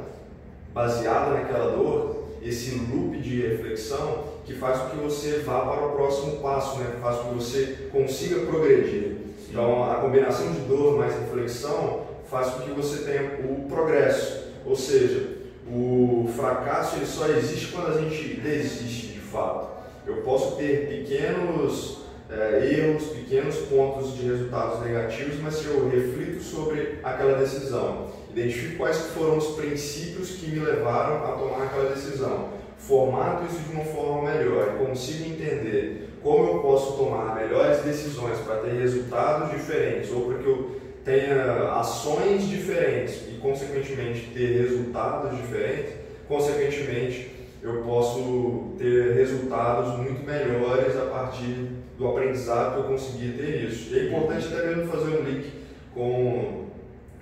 baseada 0.74 1.34
naquela 1.34 1.76
dor, 1.76 2.19
esse 2.42 2.74
loop 2.74 3.18
de 3.18 3.42
reflexão, 3.42 4.24
que 4.44 4.54
faz 4.54 4.78
com 4.80 4.90
que 4.90 4.96
você 4.96 5.38
vá 5.44 5.60
para 5.60 5.86
o 5.86 5.92
próximo 5.92 6.36
passo, 6.38 6.78
né? 6.78 6.96
faz 7.00 7.18
com 7.18 7.30
que 7.30 7.34
você 7.34 7.88
consiga 7.92 8.46
progredir. 8.46 9.16
Então, 9.48 9.90
a 9.90 9.96
combinação 9.96 10.52
de 10.52 10.60
dor 10.60 10.96
mais 10.96 11.12
reflexão 11.18 12.06
faz 12.30 12.50
com 12.50 12.62
que 12.62 12.70
você 12.70 13.04
tenha 13.04 13.40
o 13.44 13.66
progresso, 13.68 14.44
ou 14.64 14.76
seja, 14.76 15.40
o 15.66 16.28
fracasso 16.36 16.96
ele 16.96 17.06
só 17.06 17.26
existe 17.28 17.72
quando 17.72 17.96
a 17.96 18.00
gente 18.00 18.40
desiste 18.40 19.08
de 19.08 19.20
fato. 19.20 19.68
Eu 20.06 20.22
posso 20.22 20.56
ter 20.56 20.88
pequenos 20.88 21.98
é, 22.30 22.70
erros, 22.72 23.08
pequenos 23.08 23.56
pontos 23.56 24.16
de 24.16 24.22
resultados 24.22 24.80
negativos, 24.84 25.40
mas 25.40 25.54
se 25.54 25.66
eu 25.66 25.88
reflito 25.88 26.42
sobre 26.42 26.98
aquela 27.02 27.38
decisão, 27.38 28.08
identifico 28.32 28.78
quais 28.78 28.96
foram 29.14 29.38
os 29.38 29.56
princípios 29.56 30.30
que 30.32 30.50
me 30.50 30.60
levaram 30.60 31.24
a 31.24 31.32
tomar 31.32 31.64
aquela 31.64 31.90
decisão, 31.90 32.50
formato 32.78 33.44
isso 33.44 33.60
de 33.60 33.72
uma 33.72 33.84
forma 33.84 34.30
melhor 34.30 34.74
e 34.74 34.86
consigo 34.86 35.30
entender 35.30 36.08
como 36.22 36.46
eu 36.46 36.58
posso 36.60 36.96
tomar 36.96 37.34
melhores 37.34 37.82
decisões 37.82 38.38
para 38.38 38.56
ter 38.56 38.72
resultados 38.72 39.50
diferentes 39.50 40.10
ou 40.10 40.26
para 40.26 40.38
que 40.38 40.46
eu 40.46 40.80
tenha 41.04 41.72
ações 41.72 42.46
diferentes 42.46 43.22
e, 43.28 43.38
consequentemente, 43.40 44.30
ter 44.34 44.60
resultados 44.60 45.36
diferentes, 45.38 45.94
consequentemente, 46.28 47.30
eu 47.62 47.82
posso 47.82 48.74
ter 48.78 49.14
resultados 49.14 49.98
muito 49.98 50.24
melhores 50.24 50.96
a 50.96 51.06
partir 51.06 51.70
do 51.98 52.08
aprendizado 52.08 52.74
que 52.74 52.78
eu 52.80 52.84
consegui 52.84 53.32
ter 53.32 53.64
isso. 53.64 53.94
E 53.94 53.98
é 53.98 54.04
importante 54.06 54.46
até 54.46 54.66
mesmo 54.66 54.90
fazer 54.90 55.18
um 55.18 55.22
link 55.22 55.50
com 55.94 56.59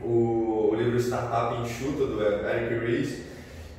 o 0.00 0.74
livro 0.76 0.98
Startup 0.98 1.60
Enxuta, 1.60 2.06
do 2.06 2.22
Eric 2.22 2.84
Ries, 2.84 3.28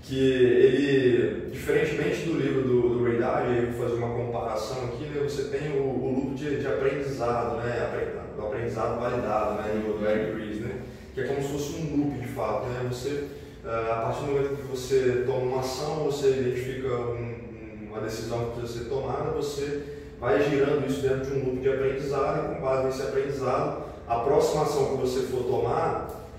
que 0.04 0.20
ele, 0.20 1.52
diferentemente 1.52 2.26
do 2.26 2.34
livro 2.34 2.64
do, 2.64 2.90
do 2.98 3.04
Ray 3.04 3.18
Dalio, 3.18 3.72
vou 3.72 3.88
fazer 3.88 4.04
uma 4.04 4.16
comparação 4.16 4.86
aqui, 4.86 5.06
né, 5.06 5.22
você 5.22 5.44
tem 5.44 5.72
o, 5.78 5.84
o 5.84 6.14
loop 6.16 6.36
de, 6.36 6.60
de 6.60 6.68
aprendizado, 6.68 7.58
né, 7.58 8.16
do 8.36 8.46
aprendizado 8.46 9.00
validado, 9.00 9.62
né, 9.62 9.82
do, 9.86 10.00
do 10.00 10.10
Eric 10.10 10.36
Ries, 10.36 10.62
né, 10.62 10.82
que 11.14 11.22
é 11.22 11.24
como 11.26 11.42
se 11.42 11.50
fosse 11.50 11.74
um 11.76 11.98
loop 11.98 12.20
de 12.20 12.28
fato, 12.28 12.66
né, 12.68 12.90
você, 12.90 13.28
uh, 13.64 13.92
a 13.92 13.96
partir 14.02 14.22
do 14.22 14.32
momento 14.32 14.56
que 14.56 14.68
você 14.68 15.24
toma 15.28 15.42
uma 15.42 15.60
ação, 15.60 16.06
você 16.06 16.30
identifica 16.30 16.88
um, 16.88 17.90
uma 17.90 18.02
decisão 18.02 18.46
que 18.46 18.60
precisa 18.60 18.80
ser 18.80 18.90
tomada, 18.90 19.32
você 19.32 19.84
vai 20.20 20.42
girando 20.50 20.90
isso 20.90 21.02
dentro 21.02 21.26
de 21.26 21.40
um 21.40 21.46
loop 21.46 21.60
de 21.60 21.70
aprendizado 21.70 22.52
e 22.52 22.56
com 22.56 22.62
base 22.62 22.88
nesse 22.88 23.02
aprendizado, 23.04 23.84
a 24.08 24.16
próxima 24.22 24.64
ação 24.64 24.88
que 24.88 25.02
você 25.02 25.28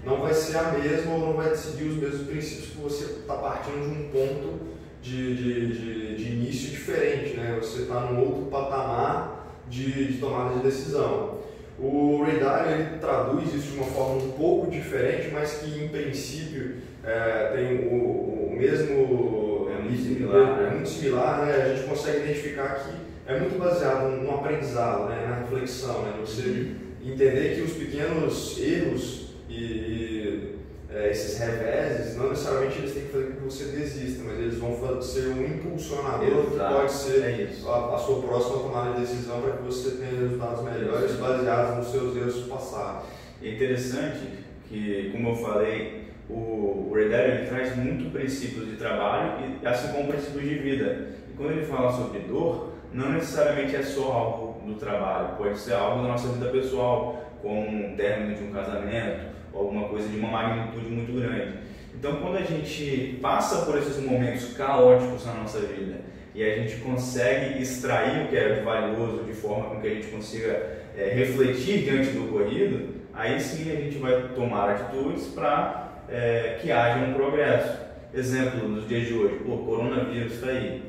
não 0.04 0.20
vai 0.20 0.32
ser 0.32 0.56
a 0.56 0.72
mesma 0.72 1.12
ou 1.12 1.20
não 1.20 1.32
vai 1.34 1.54
seguir 1.54 1.88
os 1.88 1.96
mesmos 1.96 2.26
princípios 2.26 2.70
que 2.70 2.78
você 2.78 3.04
está 3.04 3.34
partindo 3.34 3.82
de 3.82 3.98
um 3.98 4.08
ponto 4.08 4.60
de, 5.02 5.36
de, 5.36 5.66
de, 5.72 6.16
de 6.16 6.32
início 6.32 6.70
diferente, 6.70 7.36
né? 7.36 7.58
Você 7.60 7.82
está 7.82 8.00
num 8.00 8.20
outro 8.20 8.44
patamar 8.50 9.62
de, 9.68 10.12
de, 10.12 10.18
tomada 10.18 10.56
de 10.56 10.62
decisão. 10.62 11.38
O 11.78 12.22
Ray 12.22 12.38
Dalio 12.38 12.72
ele 12.72 12.98
traduz 12.98 13.54
isso 13.54 13.72
de 13.72 13.78
uma 13.78 13.86
forma 13.86 14.22
um 14.22 14.32
pouco 14.32 14.70
diferente, 14.70 15.30
mas 15.32 15.54
que 15.54 15.82
em 15.82 15.88
princípio 15.88 16.76
é, 17.02 17.52
tem 17.54 17.88
o, 17.88 18.52
o 18.52 18.56
mesmo 18.56 19.68
é 19.70 19.82
muito 19.82 20.02
similar, 20.02 20.60
é, 20.60 20.66
é 20.66 20.70
muito 20.70 20.88
similar, 20.88 21.46
né? 21.46 21.62
A 21.62 21.74
gente 21.74 21.88
consegue 21.88 22.18
identificar 22.18 22.74
que 22.74 23.10
é 23.26 23.38
muito 23.38 23.58
baseado 23.58 24.08
no 24.08 24.30
aprendizado, 24.34 25.08
né? 25.08 25.26
na 25.26 25.36
reflexão, 25.36 26.02
né? 26.02 26.14
Você 26.20 26.42
uhum. 26.42 27.12
entender 27.12 27.54
que 27.54 27.62
os 27.62 27.72
pequenos 27.72 28.58
erros 28.60 29.29
e, 29.50 29.54
e 29.54 30.58
é, 30.92 31.10
esses 31.10 31.38
reveses, 31.38 32.16
não 32.16 32.30
necessariamente 32.30 32.78
eles 32.78 32.94
têm 32.94 33.04
que 33.04 33.12
fazer 33.12 33.24
com 33.26 33.32
que 33.34 33.44
você 33.44 33.64
desista, 33.64 34.22
mas 34.24 34.38
eles 34.38 34.58
vão 34.58 35.02
ser 35.02 35.28
um 35.28 35.44
impulsionador 35.44 36.28
Exato. 36.28 36.50
que 36.50 36.58
pode 36.58 36.92
ser 36.92 37.20
é 37.22 37.48
a, 37.66 37.94
a, 37.94 37.98
sua 37.98 38.22
próxima 38.22 38.58
tomada 38.58 38.94
de 38.94 39.00
decisão 39.00 39.40
para 39.40 39.52
que 39.52 39.62
você 39.62 39.90
tenha 39.96 40.20
resultados 40.20 40.64
melhores 40.64 41.12
baseados 41.12 41.76
nos 41.76 41.92
seus 41.92 42.16
erros 42.16 42.46
passados. 42.48 43.08
É 43.42 43.54
interessante 43.54 44.20
que, 44.68 45.10
como 45.12 45.30
eu 45.30 45.36
falei, 45.36 46.00
o 46.28 46.92
Dalio 46.94 47.48
traz 47.48 47.76
muito 47.76 48.10
princípios 48.12 48.68
de 48.68 48.76
trabalho 48.76 49.56
e 49.62 49.66
assim 49.66 49.92
como 49.92 50.08
princípios 50.08 50.42
de 50.42 50.54
vida. 50.56 51.08
E 51.28 51.36
quando 51.36 51.52
ele 51.52 51.66
fala 51.66 51.92
sobre 51.92 52.20
dor, 52.20 52.72
não 52.92 53.12
necessariamente 53.12 53.76
é 53.76 53.82
só 53.82 54.12
algo 54.12 54.66
do 54.66 54.74
trabalho, 54.74 55.36
pode 55.36 55.58
ser 55.58 55.74
algo 55.74 56.02
da 56.02 56.08
nossa 56.08 56.28
vida 56.28 56.50
pessoal, 56.50 57.30
como 57.40 57.60
um 57.60 57.96
término 57.96 58.36
de 58.36 58.44
um 58.44 58.52
casamento, 58.52 59.30
alguma 59.54 59.88
coisa 59.88 60.08
de 60.08 60.16
uma 60.18 60.30
magnitude 60.30 60.90
muito 60.90 61.12
grande. 61.12 61.58
Então, 61.94 62.16
quando 62.16 62.38
a 62.38 62.42
gente 62.42 63.18
passa 63.20 63.66
por 63.66 63.76
esses 63.76 64.02
momentos 64.02 64.54
caóticos 64.54 65.26
na 65.26 65.34
nossa 65.34 65.60
vida 65.60 66.00
e 66.34 66.42
a 66.42 66.56
gente 66.56 66.76
consegue 66.76 67.60
extrair 67.60 68.24
o 68.24 68.28
que 68.28 68.36
é 68.36 68.62
valioso 68.62 69.24
de 69.24 69.32
forma 69.32 69.68
com 69.68 69.80
que 69.80 69.86
a 69.86 69.94
gente 69.94 70.06
consiga 70.06 70.78
é, 70.96 71.12
refletir 71.14 71.82
diante 71.82 72.10
do 72.10 72.24
ocorrido, 72.24 72.94
aí 73.12 73.40
sim 73.40 73.70
a 73.70 73.76
gente 73.76 73.98
vai 73.98 74.28
tomar 74.34 74.70
atitudes 74.70 75.26
para 75.28 76.04
é, 76.08 76.58
que 76.60 76.70
haja 76.70 77.04
um 77.04 77.14
progresso. 77.14 77.78
Exemplo 78.14 78.68
nos 78.68 78.88
dias 78.88 79.06
de 79.06 79.14
hoje, 79.14 79.40
o 79.46 79.58
coronavírus 79.58 80.34
está 80.34 80.48
aí. 80.48 80.82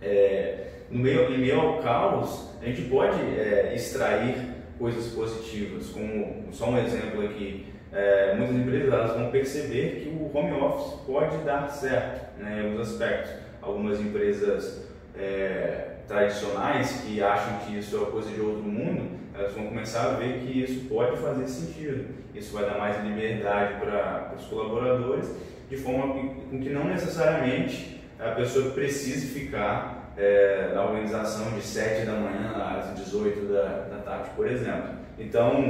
É, 0.00 0.66
no 0.90 0.98
meio, 0.98 1.32
em 1.32 1.38
meio 1.38 1.60
ao 1.60 1.78
caos, 1.78 2.50
a 2.60 2.66
gente 2.66 2.82
pode 2.82 3.18
é, 3.20 3.72
extrair 3.74 4.51
coisas 4.82 5.12
positivas, 5.12 5.90
como 5.90 6.48
só 6.50 6.70
um 6.70 6.76
exemplo 6.76 7.24
aqui, 7.24 7.66
é, 7.92 8.34
muitas 8.34 8.56
empresas 8.56 8.92
elas 8.92 9.16
vão 9.16 9.30
perceber 9.30 10.00
que 10.00 10.08
o 10.08 10.36
home 10.36 10.60
office 10.60 11.00
pode 11.06 11.36
dar 11.44 11.68
certo 11.68 12.36
né, 12.40 12.58
em 12.58 12.64
alguns 12.66 12.90
aspectos. 12.90 13.30
Algumas 13.60 14.00
empresas 14.00 14.88
é, 15.16 15.98
tradicionais 16.08 17.02
que 17.02 17.22
acham 17.22 17.58
que 17.60 17.78
isso 17.78 17.96
é 17.96 18.10
coisa 18.10 18.28
de 18.30 18.40
outro 18.40 18.64
mundo, 18.64 19.20
elas 19.32 19.52
vão 19.52 19.68
começar 19.68 20.02
a 20.02 20.14
ver 20.14 20.40
que 20.40 20.64
isso 20.64 20.88
pode 20.88 21.16
fazer 21.18 21.46
sentido. 21.46 22.06
Isso 22.34 22.52
vai 22.52 22.64
dar 22.64 22.76
mais 22.76 23.04
liberdade 23.04 23.74
para 23.78 24.34
os 24.36 24.46
colaboradores, 24.46 25.30
de 25.70 25.76
forma 25.76 26.12
com 26.50 26.60
que 26.60 26.70
não 26.70 26.86
necessariamente 26.86 28.00
a 28.18 28.30
pessoa 28.32 28.72
precise 28.72 29.28
ficar 29.28 30.01
é, 30.16 30.72
na 30.74 30.84
organização 30.84 31.52
de 31.52 31.62
7 31.62 32.06
da 32.06 32.12
manhã 32.12 32.52
às 32.56 32.98
18 32.98 33.52
da, 33.52 33.62
da 33.62 34.02
tarde, 34.04 34.30
por 34.36 34.46
exemplo. 34.46 34.90
Então, 35.18 35.60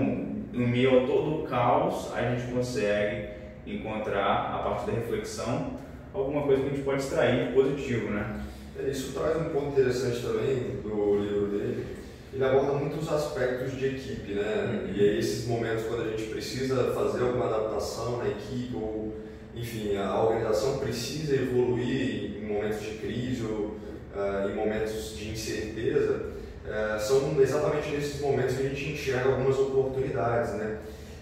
no 0.53 0.69
meio 0.69 1.03
a 1.03 1.07
todo 1.07 1.43
o 1.43 1.47
caos, 1.47 2.13
a 2.15 2.23
gente 2.23 2.53
consegue 2.53 3.29
encontrar, 3.67 4.55
a 4.55 4.59
partir 4.59 4.87
da 4.87 4.93
reflexão, 4.93 5.73
alguma 6.13 6.43
coisa 6.43 6.63
que 6.63 6.69
a 6.69 6.71
gente 6.73 6.85
pode 6.85 7.03
extrair 7.03 7.49
de 7.49 7.53
positivo, 7.55 8.11
né? 8.11 8.41
É, 8.79 8.89
isso 8.89 9.13
traz 9.13 9.37
um 9.37 9.51
ponto 9.51 9.73
interessante 9.73 10.21
também 10.21 10.81
do 10.83 11.19
livro 11.21 11.47
dele. 11.47 11.87
Ele 12.33 12.45
aborda 12.45 12.73
muitos 12.73 13.13
aspectos 13.13 13.79
de 13.79 13.87
equipe, 13.87 14.33
né? 14.33 14.87
Uhum. 14.87 14.95
E 14.95 15.01
aí 15.01 15.19
esses 15.19 15.47
momentos 15.47 15.85
quando 15.85 16.03
a 16.03 16.11
gente 16.11 16.25
precisa 16.31 16.93
fazer 16.93 17.23
alguma 17.23 17.47
adaptação 17.47 18.19
na 18.19 18.29
equipe 18.29 18.75
ou, 18.75 19.15
enfim, 19.55 19.97
a 19.97 20.23
organização 20.23 20.79
precisa 20.79 21.35
evoluir 21.35 22.39
em 22.39 22.47
momentos 22.47 22.81
de 22.81 22.93
crise 22.99 23.45
ou 23.45 23.77
uh, 24.14 24.49
em 24.49 24.54
momentos 24.54 25.16
de 25.16 25.31
incerteza, 25.31 26.33
é, 26.66 26.99
são 26.99 27.35
exatamente 27.40 27.90
nesses 27.90 28.21
momentos 28.21 28.57
que 28.57 28.66
a 28.66 28.69
gente 28.69 28.92
enxerga 28.92 29.31
algumas 29.31 29.59
oportunidades, 29.59 30.54
né? 30.54 30.78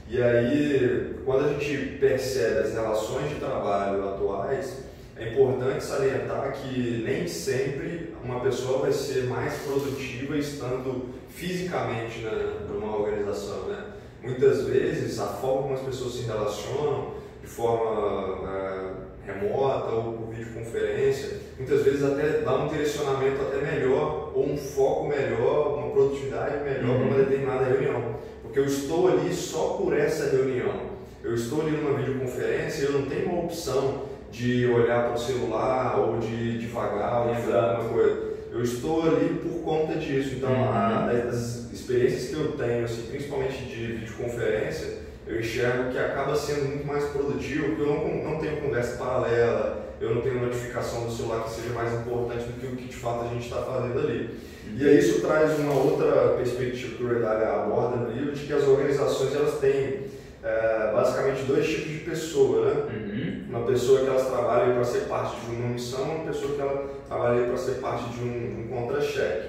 E 0.08 0.20
aí, 0.20 1.16
quando 1.24 1.46
a 1.46 1.52
gente 1.52 1.96
percebe 1.98 2.58
as 2.58 2.74
relações 2.74 3.30
de 3.30 3.36
trabalho 3.36 4.08
atuais, 4.08 4.84
é 5.16 5.30
importante 5.30 5.84
salientar 5.84 6.52
que 6.52 7.02
nem 7.04 7.26
sempre 7.26 8.14
uma 8.22 8.40
pessoa 8.40 8.80
vai 8.80 8.92
ser 8.92 9.24
mais 9.24 9.54
produtiva 9.62 10.36
estando 10.36 11.08
fisicamente 11.28 12.20
né, 12.20 12.66
numa 12.68 12.96
organização, 12.96 13.68
né? 13.68 13.84
Muitas 14.22 14.64
vezes, 14.64 15.18
a 15.18 15.26
forma 15.26 15.62
como 15.62 15.74
as 15.74 15.80
pessoas 15.80 16.14
se 16.14 16.22
relacionam 16.22 17.14
de 17.40 17.46
forma 17.46 18.46
é, 18.46 18.99
remota 19.26 19.90
ou 19.94 20.12
por 20.14 20.34
videoconferência, 20.34 21.38
muitas 21.58 21.82
vezes 21.82 22.02
até 22.02 22.40
dá 22.40 22.56
um 22.56 22.68
direcionamento 22.68 23.42
até 23.42 23.58
melhor 23.58 24.32
ou 24.34 24.50
um 24.50 24.56
foco 24.56 25.08
melhor, 25.08 25.78
uma 25.78 25.90
produtividade 25.90 26.64
melhor 26.64 26.90
uhum. 26.90 26.98
para 26.98 27.06
uma 27.06 27.24
determinada 27.24 27.64
reunião. 27.64 28.16
Porque 28.42 28.58
eu 28.58 28.64
estou 28.64 29.08
ali 29.08 29.32
só 29.32 29.78
por 29.80 29.96
essa 29.96 30.30
reunião. 30.30 30.90
Eu 31.22 31.34
estou 31.34 31.62
ali 31.62 31.72
numa 31.72 31.98
videoconferência 31.98 32.82
e 32.82 32.86
eu 32.86 32.92
não 32.92 33.06
tenho 33.06 33.28
uma 33.30 33.44
opção 33.44 34.02
de 34.32 34.66
olhar 34.66 35.04
para 35.04 35.14
o 35.14 35.18
celular 35.18 35.98
ou 35.98 36.18
de 36.18 36.58
devagar 36.58 37.26
ou 37.26 37.34
de 37.34 37.40
fazer 37.42 37.56
alguma 37.56 37.90
coisa. 37.90 38.30
Eu 38.52 38.62
estou 38.62 39.02
ali 39.02 39.40
por 39.42 39.62
conta 39.62 39.94
disso. 39.94 40.34
Então, 40.36 40.50
uhum. 40.50 40.64
a, 40.64 41.10
as 41.28 41.70
experiências 41.72 42.28
que 42.28 42.34
eu 42.34 42.52
tenho, 42.52 42.84
assim, 42.84 43.02
principalmente 43.08 43.64
de 43.64 43.86
videoconferência, 43.92 44.98
eu 45.30 45.38
enxergo 45.38 45.92
que 45.92 45.98
acaba 45.98 46.34
sendo 46.34 46.66
muito 46.66 46.86
mais 46.86 47.04
produtivo, 47.04 47.68
porque 47.68 47.82
eu 47.82 47.86
não, 47.86 48.32
não 48.32 48.40
tenho 48.40 48.60
conversa 48.60 48.96
paralela, 48.96 49.94
eu 50.00 50.14
não 50.14 50.22
tenho 50.22 50.40
notificação 50.40 51.04
do 51.04 51.12
celular 51.12 51.44
que 51.44 51.50
seja 51.50 51.72
mais 51.72 51.92
importante 51.92 52.44
do 52.44 52.60
que 52.60 52.66
o 52.66 52.76
que 52.76 52.88
de 52.88 52.96
fato 52.96 53.26
a 53.26 53.28
gente 53.28 53.44
está 53.44 53.62
fazendo 53.62 53.98
ali. 54.00 54.40
E 54.76 54.86
aí 54.86 54.98
isso 54.98 55.20
traz 55.20 55.56
uma 55.58 55.74
outra 55.74 56.34
perspectiva 56.36 56.96
que 56.96 57.04
o 57.04 57.08
Redaga 57.08 57.62
aborda 57.62 57.96
no 57.96 58.10
livro, 58.10 58.32
de 58.32 58.44
que 58.44 58.52
as 58.52 58.66
organizações 58.66 59.34
elas 59.34 59.58
têm 59.58 60.06
é, 60.42 60.90
basicamente 60.92 61.44
dois 61.44 61.66
tipos 61.68 61.90
de 61.90 61.98
pessoa, 61.98 62.66
né? 62.66 62.82
Uhum. 62.92 63.44
Uma 63.50 63.66
pessoa 63.66 64.00
que 64.00 64.06
elas 64.06 64.26
trabalham 64.26 64.74
para 64.74 64.84
ser 64.84 65.00
parte 65.00 65.40
de 65.40 65.54
uma 65.54 65.68
missão, 65.68 66.02
uma 66.02 66.32
pessoa 66.32 66.54
que 66.54 66.60
ela 66.60 66.90
trabalha 67.06 67.46
para 67.46 67.56
ser 67.56 67.74
parte 67.74 68.08
de 68.10 68.20
um, 68.20 68.64
um 68.64 68.68
contra-cheque. 68.68 69.48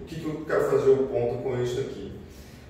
O 0.00 0.04
que, 0.04 0.20
que 0.20 0.26
eu 0.26 0.44
quero 0.46 0.70
fazer 0.70 0.90
o 0.90 1.06
ponto 1.06 1.42
com 1.42 1.60
isso 1.60 1.80
aqui? 1.80 2.12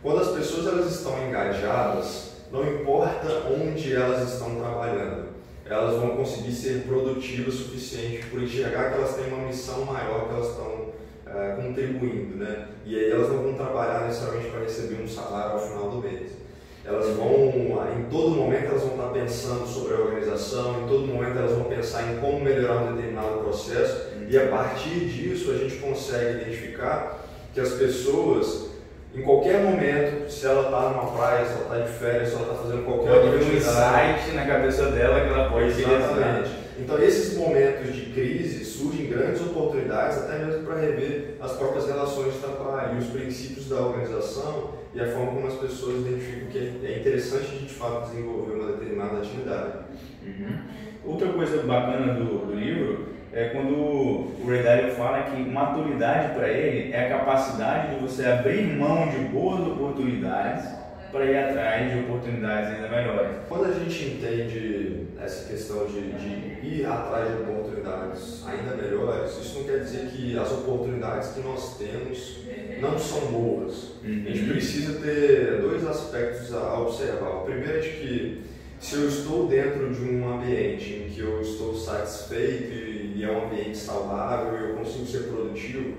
Quando 0.02 0.20
as 0.20 0.28
pessoas 0.28 0.66
elas 0.66 0.94
estão 0.94 1.26
engajadas, 1.26 2.35
não 2.50 2.66
importa 2.66 3.44
onde 3.48 3.94
elas 3.94 4.32
estão 4.32 4.56
trabalhando, 4.56 5.28
elas 5.64 5.96
vão 5.96 6.16
conseguir 6.16 6.52
ser 6.52 6.84
produtivas 6.84 7.54
o 7.54 7.58
suficiente 7.58 8.26
por 8.26 8.42
enxergar 8.42 8.90
que 8.90 8.98
elas 8.98 9.16
têm 9.16 9.32
uma 9.32 9.46
missão 9.46 9.84
maior 9.84 10.28
que 10.28 10.34
elas 10.34 10.50
estão 10.50 10.86
é, 11.26 11.56
contribuindo, 11.56 12.36
né? 12.36 12.68
E 12.84 12.96
aí 12.96 13.10
elas 13.10 13.28
não 13.28 13.42
vão 13.42 13.54
trabalhar 13.54 14.06
necessariamente 14.06 14.50
para 14.50 14.60
receber 14.60 15.02
um 15.02 15.08
salário 15.08 15.52
ao 15.52 15.60
final 15.60 15.90
do 15.90 15.98
mês 15.98 16.46
elas 16.86 17.16
vão, 17.16 17.52
em 17.98 18.04
todo 18.08 18.36
momento, 18.36 18.66
elas 18.66 18.82
vão 18.82 18.92
estar 18.92 19.08
pensando 19.08 19.66
sobre 19.66 19.94
a 19.94 19.98
organização, 19.98 20.84
em 20.84 20.88
todo 20.88 21.06
momento 21.08 21.36
elas 21.36 21.50
vão 21.50 21.64
pensar 21.64 22.12
em 22.12 22.18
como 22.18 22.40
melhorar 22.40 22.82
um 22.82 22.94
determinado 22.94 23.38
processo 23.38 24.06
e 24.28 24.38
a 24.38 24.46
partir 24.46 25.00
disso 25.06 25.50
a 25.50 25.56
gente 25.56 25.76
consegue 25.76 26.42
identificar 26.42 27.26
que 27.52 27.60
as 27.60 27.70
pessoas, 27.70 28.66
em 29.16 29.22
qualquer 29.22 29.62
momento, 29.62 30.30
se 30.30 30.46
ela 30.46 30.64
está 30.64 30.90
numa 30.90 31.10
praia, 31.12 31.46
se 31.46 31.52
ela 31.52 31.62
está 31.62 31.78
de 31.78 31.98
férias, 31.98 32.28
se 32.28 32.34
ela 32.34 32.42
está 32.42 32.54
fazendo 32.62 32.84
qualquer 32.84 33.12
pode 33.12 33.28
atividade, 33.28 33.50
um 33.50 33.56
insight 33.56 34.36
na 34.36 34.46
cabeça 34.46 34.90
dela 34.90 35.20
que 35.20 35.28
ela 35.28 35.48
pode 35.48 35.66
Exatamente. 35.68 36.66
Então, 36.78 37.02
esses 37.02 37.38
momentos 37.38 37.94
de 37.94 38.12
crise 38.12 38.62
surgem 38.66 39.06
grandes 39.06 39.40
oportunidades, 39.40 40.18
até 40.18 40.44
mesmo 40.44 40.64
para 40.64 40.78
rever 40.78 41.36
as 41.40 41.52
próprias 41.52 41.86
relações 41.86 42.34
de 42.34 42.40
trabalho 42.40 42.96
e 42.96 42.98
os 42.98 43.06
princípios 43.06 43.66
da 43.70 43.76
organização 43.76 44.74
e 44.92 45.00
a 45.00 45.06
forma 45.06 45.32
como 45.32 45.46
as 45.46 45.54
pessoas 45.54 46.06
identificam 46.06 46.48
que 46.48 46.86
é 46.86 46.98
interessante 46.98 47.56
de 47.56 47.72
fato 47.72 48.10
desenvolver 48.10 48.54
uma 48.54 48.72
determinada 48.72 49.18
atividade. 49.18 49.78
Uhum. 50.22 50.58
Outra 51.06 51.28
coisa 51.28 51.62
bacana 51.62 52.14
do, 52.14 52.46
do, 52.46 52.54
livro 52.54 53.15
é 53.36 53.50
quando 53.50 53.74
o 53.74 54.46
Ray 54.48 54.62
Dalio 54.62 54.92
fala 54.92 55.24
que 55.24 55.38
maturidade 55.42 56.34
para 56.34 56.48
ele 56.48 56.90
é 56.90 57.06
a 57.06 57.18
capacidade 57.18 57.94
de 57.94 58.00
você 58.00 58.24
abrir 58.24 58.62
mão 58.62 59.10
de 59.10 59.18
boas 59.28 59.60
oportunidades 59.60 60.64
para 61.12 61.26
ir 61.26 61.36
atrás 61.36 61.92
de 61.92 61.98
oportunidades 62.00 62.70
ainda 62.70 62.88
melhores. 62.88 63.36
Quando 63.46 63.66
a 63.66 63.72
gente 63.72 64.04
entende 64.04 65.06
essa 65.22 65.48
questão 65.48 65.84
de, 65.86 66.12
de, 66.12 66.66
ir 66.66 66.86
atrás 66.86 67.28
de 67.28 67.42
oportunidades 67.42 68.42
ainda 68.46 68.74
melhores, 68.74 69.30
isso 69.38 69.58
não 69.58 69.64
quer 69.66 69.80
dizer 69.80 70.06
que 70.06 70.38
as 70.38 70.52
oportunidades 70.52 71.28
que 71.32 71.40
nós 71.40 71.76
temos 71.76 72.40
não 72.80 72.98
são 72.98 73.20
boas. 73.26 73.96
Uhum. 74.02 74.24
A 74.26 74.30
gente 74.30 74.50
precisa 74.50 74.98
ter 75.00 75.60
dois 75.60 75.86
aspectos 75.86 76.54
a 76.54 76.80
observar. 76.80 77.36
O 77.36 77.44
primeiro 77.44 77.78
é 77.78 77.80
de 77.80 77.88
que 77.90 78.42
se 78.80 78.94
eu 78.96 79.08
estou 79.08 79.46
dentro 79.46 79.92
de 79.92 80.02
um 80.02 80.34
ambiente 80.34 81.06
em 81.06 81.10
que 81.10 81.20
eu 81.20 81.40
estou 81.40 81.74
satisfeito 81.74 82.72
e 82.72 83.24
é 83.24 83.30
um 83.30 83.46
ambiente 83.46 83.76
saudável 83.76 84.58
e 84.58 84.70
eu 84.70 84.76
consigo 84.76 85.06
ser 85.06 85.24
produtivo, 85.24 85.94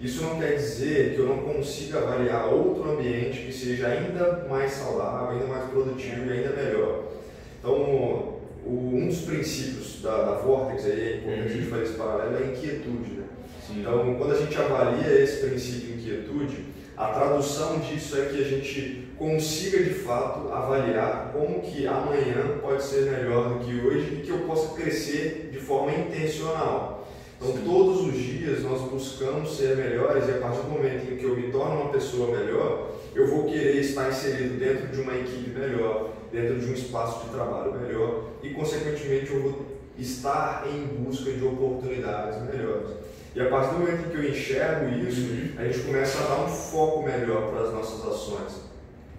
isso 0.00 0.22
não 0.22 0.38
quer 0.38 0.56
dizer 0.56 1.14
que 1.14 1.20
eu 1.20 1.26
não 1.26 1.38
consiga 1.38 1.98
avaliar 1.98 2.52
outro 2.52 2.90
ambiente 2.92 3.46
que 3.46 3.52
seja 3.52 3.88
ainda 3.88 4.46
mais 4.48 4.72
saudável, 4.72 5.30
ainda 5.30 5.46
mais 5.46 5.70
produtivo 5.70 6.26
e 6.26 6.32
ainda 6.32 6.50
melhor. 6.50 7.04
Então, 7.58 7.72
o, 7.72 8.40
um 8.66 9.08
dos 9.08 9.20
princípios 9.22 10.02
da, 10.02 10.22
da 10.22 10.32
Vortex, 10.38 10.84
aí, 10.84 11.00
é 11.00 11.16
importante 11.18 11.46
a 11.46 11.48
gente 11.48 11.64
uhum. 11.64 11.70
fazer 11.70 11.82
esse 11.84 11.94
paralelo, 11.94 12.36
é 12.36 12.38
a 12.38 12.52
inquietude. 12.52 13.10
Né? 13.12 13.24
Então, 13.70 14.14
quando 14.16 14.32
a 14.32 14.38
gente 14.38 14.56
avalia 14.56 15.22
esse 15.22 15.46
princípio 15.46 15.96
de 15.96 16.02
inquietude, 16.02 16.64
a 16.96 17.06
tradução 17.08 17.78
disso 17.80 18.18
é 18.18 18.26
que 18.26 18.40
a 18.42 18.44
gente 18.44 19.05
consiga 19.18 19.82
de 19.82 19.94
fato 19.94 20.52
avaliar 20.52 21.30
como 21.32 21.60
que 21.60 21.86
amanhã 21.86 22.58
pode 22.60 22.82
ser 22.82 23.10
melhor 23.10 23.54
do 23.54 23.64
que 23.64 23.86
hoje 23.86 24.14
e 24.14 24.22
que 24.22 24.30
eu 24.30 24.40
possa 24.40 24.74
crescer 24.74 25.50
de 25.50 25.58
forma 25.58 25.92
intencional. 25.92 27.06
Então, 27.38 27.52
Sim. 27.52 27.64
todos 27.64 28.06
os 28.06 28.14
dias 28.14 28.62
nós 28.62 28.82
buscamos 28.82 29.56
ser 29.56 29.76
melhores 29.76 30.26
e 30.28 30.32
a 30.32 30.38
partir 30.38 30.62
do 30.62 30.70
momento 30.70 31.12
em 31.12 31.16
que 31.16 31.24
eu 31.24 31.36
me 31.36 31.50
torno 31.50 31.82
uma 31.82 31.92
pessoa 31.92 32.36
melhor, 32.36 32.92
eu 33.14 33.26
vou 33.28 33.44
querer 33.44 33.76
estar 33.76 34.08
inserido 34.08 34.58
dentro 34.58 34.88
de 34.88 35.00
uma 35.00 35.14
equipe 35.14 35.50
melhor, 35.50 36.12
dentro 36.32 36.58
de 36.58 36.66
um 36.66 36.74
espaço 36.74 37.24
de 37.24 37.30
trabalho 37.32 37.74
melhor 37.74 38.24
e, 38.42 38.50
consequentemente, 38.50 39.32
eu 39.32 39.42
vou 39.42 39.66
estar 39.98 40.66
em 40.68 41.02
busca 41.02 41.30
de 41.30 41.44
oportunidades 41.44 42.42
melhores. 42.42 42.90
E 43.34 43.40
a 43.40 43.50
partir 43.50 43.74
do 43.74 43.80
momento 43.80 44.06
em 44.06 44.10
que 44.10 44.16
eu 44.16 44.30
enxergo 44.30 44.88
isso, 45.06 45.20
uhum. 45.20 45.50
a 45.58 45.64
gente 45.64 45.80
começa 45.80 46.18
a 46.18 46.28
dar 46.28 46.44
um 46.44 46.48
foco 46.48 47.02
melhor 47.02 47.50
para 47.50 47.62
as 47.64 47.72
nossas 47.72 48.00
ações. 48.06 48.66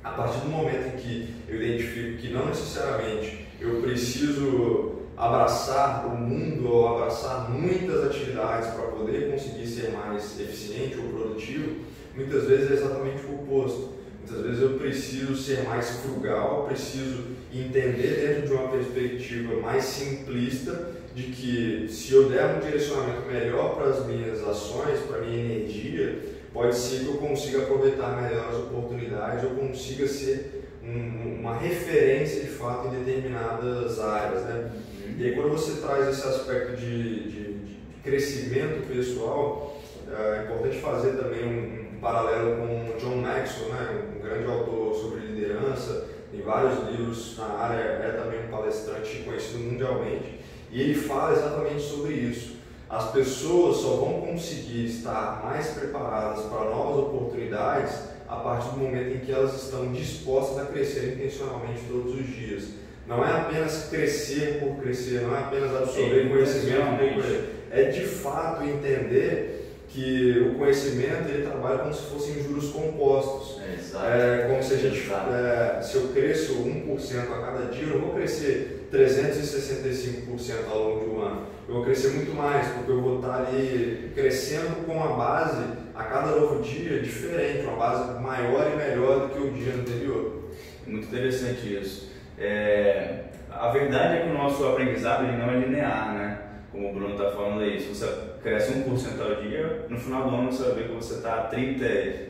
A 0.08 0.12
partir 0.12 0.40
do 0.40 0.50
momento 0.50 0.88
em 0.88 0.98
que 0.98 1.36
eu 1.50 1.62
identifico 1.62 2.18
que 2.18 2.30
não 2.30 2.48
necessariamente 2.48 3.46
eu 3.60 3.82
preciso 3.82 4.94
abraçar 5.18 6.08
o 6.08 6.18
mundo 6.18 6.72
ou 6.72 6.88
abraçar 6.88 7.52
muitas 7.52 8.06
atividades 8.06 8.70
para 8.70 8.88
poder 8.88 9.32
conseguir 9.32 9.68
ser 9.68 9.92
mais 9.92 10.40
eficiente 10.40 10.98
ou 10.98 11.10
produtivo, 11.10 11.82
muitas 12.16 12.46
vezes 12.46 12.72
é 12.72 12.74
exatamente 12.76 13.26
o 13.26 13.36
oposto. 13.36 13.98
Muitas 14.24 14.46
vezes 14.46 14.62
eu 14.62 14.78
preciso 14.78 15.36
ser 15.36 15.64
mais 15.64 15.90
frugal, 16.02 16.66
preciso 16.68 17.24
entender 17.54 18.26
dentro 18.28 18.48
de 18.48 18.54
uma 18.54 18.70
perspectiva 18.70 19.60
mais 19.62 19.84
simplista 19.84 20.94
de 21.14 21.24
que 21.24 21.88
se 21.90 22.14
eu 22.14 22.30
der 22.30 22.56
um 22.56 22.60
direcionamento 22.60 23.28
melhor 23.28 23.76
para 23.76 23.90
as 23.90 24.06
minhas 24.06 24.42
ações, 24.48 25.00
para 25.02 25.18
a 25.18 25.22
minha 25.22 25.44
energia, 25.44 26.37
pode 26.58 26.76
ser 26.76 27.02
que 27.02 27.06
eu 27.06 27.18
consiga 27.18 27.60
aproveitar 27.60 28.20
melhor 28.20 28.48
as 28.50 28.56
oportunidades, 28.56 29.44
eu 29.44 29.52
consiga 29.52 30.08
ser 30.08 30.64
um, 30.84 31.40
uma 31.40 31.56
referência 31.56 32.42
de 32.42 32.48
fato 32.48 32.88
em 32.88 33.04
determinadas 33.04 34.00
áreas. 34.00 34.44
Né? 34.44 34.72
E 35.20 35.26
aí 35.26 35.36
quando 35.36 35.50
você 35.50 35.80
traz 35.80 36.08
esse 36.08 36.28
aspecto 36.28 36.76
de, 36.76 37.30
de, 37.30 37.54
de 37.54 37.78
crescimento 38.04 38.88
pessoal, 38.88 39.80
é 40.10 40.46
importante 40.46 40.80
fazer 40.80 41.12
também 41.12 41.46
um, 41.46 41.96
um 41.96 42.00
paralelo 42.00 42.56
com 42.58 42.98
John 42.98 43.18
Maxwell, 43.18 43.70
né? 43.70 44.06
um 44.16 44.20
grande 44.20 44.48
autor 44.48 44.96
sobre 44.96 45.28
liderança, 45.28 46.08
tem 46.32 46.42
vários 46.42 46.90
livros 46.90 47.38
na 47.38 47.46
área, 47.46 47.82
é 47.82 48.20
também 48.20 48.48
um 48.48 48.50
palestrante 48.50 49.20
conhecido 49.20 49.60
mundialmente, 49.60 50.40
e 50.72 50.82
ele 50.82 50.96
fala 50.96 51.34
exatamente 51.34 51.82
sobre 51.84 52.14
isso. 52.14 52.57
As 52.90 53.12
pessoas 53.12 53.78
só 53.78 53.98
vão 53.98 54.22
conseguir 54.22 54.86
estar 54.86 55.44
mais 55.44 55.68
preparadas 55.68 56.46
para 56.46 56.70
novas 56.70 57.04
oportunidades 57.04 57.94
a 58.30 58.38
partir 58.38 58.70
do 58.70 58.78
momento 58.78 59.16
em 59.16 59.20
que 59.20 59.32
elas 59.32 59.62
estão 59.62 59.92
dispostas 59.92 60.60
a 60.60 60.66
crescer 60.68 61.14
intencionalmente 61.14 61.82
todos 61.90 62.16
os 62.16 62.26
dias. 62.28 62.70
Não 63.06 63.26
é 63.26 63.32
apenas 63.32 63.88
crescer 63.90 64.60
por 64.60 64.82
crescer, 64.82 65.22
não 65.22 65.36
é 65.36 65.40
apenas 65.40 65.76
absorver 65.76 66.30
conhecimento 66.30 66.86
por 66.86 66.98
conhecimento. 66.98 67.58
É 67.72 67.84
de 67.84 68.06
fato 68.06 68.64
entender 68.64 69.58
que 69.90 70.52
o 70.52 70.58
conhecimento 70.58 71.30
ele 71.30 71.46
trabalha 71.46 71.80
como 71.80 71.94
se 71.94 72.04
fossem 72.04 72.44
juros 72.44 72.70
compostos. 72.70 73.62
É, 73.96 74.44
é 74.44 74.48
como 74.50 74.62
se 74.62 74.74
a 74.74 74.78
gente, 74.78 75.10
é, 75.10 75.82
se 75.82 75.96
eu 75.96 76.10
cresço 76.10 76.54
1% 76.54 77.20
a 77.20 77.42
cada 77.42 77.66
dia, 77.72 77.88
eu 77.88 78.02
vou 78.02 78.14
crescer 78.14 78.77
365% 78.92 80.72
ao 80.72 80.84
longo 80.84 81.00
de 81.04 81.10
um 81.10 81.22
ano. 81.22 81.48
Eu 81.68 81.76
vou 81.76 81.84
crescer 81.84 82.10
muito 82.10 82.34
mais, 82.34 82.68
porque 82.68 82.92
eu 82.92 83.02
vou 83.02 83.18
estar 83.18 83.48
ali 83.48 84.12
crescendo 84.16 84.86
com 84.86 84.94
uma 84.94 85.16
base 85.18 85.64
a 85.94 86.04
cada 86.04 86.28
novo 86.28 86.62
dia 86.62 87.00
diferente, 87.02 87.66
uma 87.66 87.76
base 87.76 88.20
maior 88.22 88.72
e 88.72 88.76
melhor 88.76 89.28
do 89.28 89.34
que 89.34 89.40
o 89.40 89.52
dia 89.52 89.74
anterior. 89.74 90.52
Muito 90.86 91.08
interessante 91.08 91.76
isso. 91.76 92.12
É, 92.40 93.26
a 93.52 93.70
verdade 93.70 94.18
é 94.18 94.22
que 94.22 94.30
o 94.30 94.34
nosso 94.34 94.66
aprendizado 94.66 95.26
ele 95.26 95.38
não 95.38 95.50
é 95.50 95.58
linear, 95.58 96.14
né? 96.14 96.40
Como 96.72 96.92
o 96.92 96.94
Bruno 96.94 97.16
está 97.16 97.32
falando 97.32 97.62
aí, 97.62 97.80
se 97.80 97.88
você 97.88 98.08
cresce 98.44 98.74
1% 98.74 99.20
ao 99.20 99.42
dia, 99.42 99.86
no 99.90 99.98
final 99.98 100.30
do 100.30 100.36
ano 100.36 100.52
você 100.52 100.64
vai 100.64 100.74
ver 100.76 100.90
que 100.90 100.94
você 100.94 101.16
está 101.16 101.44
30, 101.44 101.84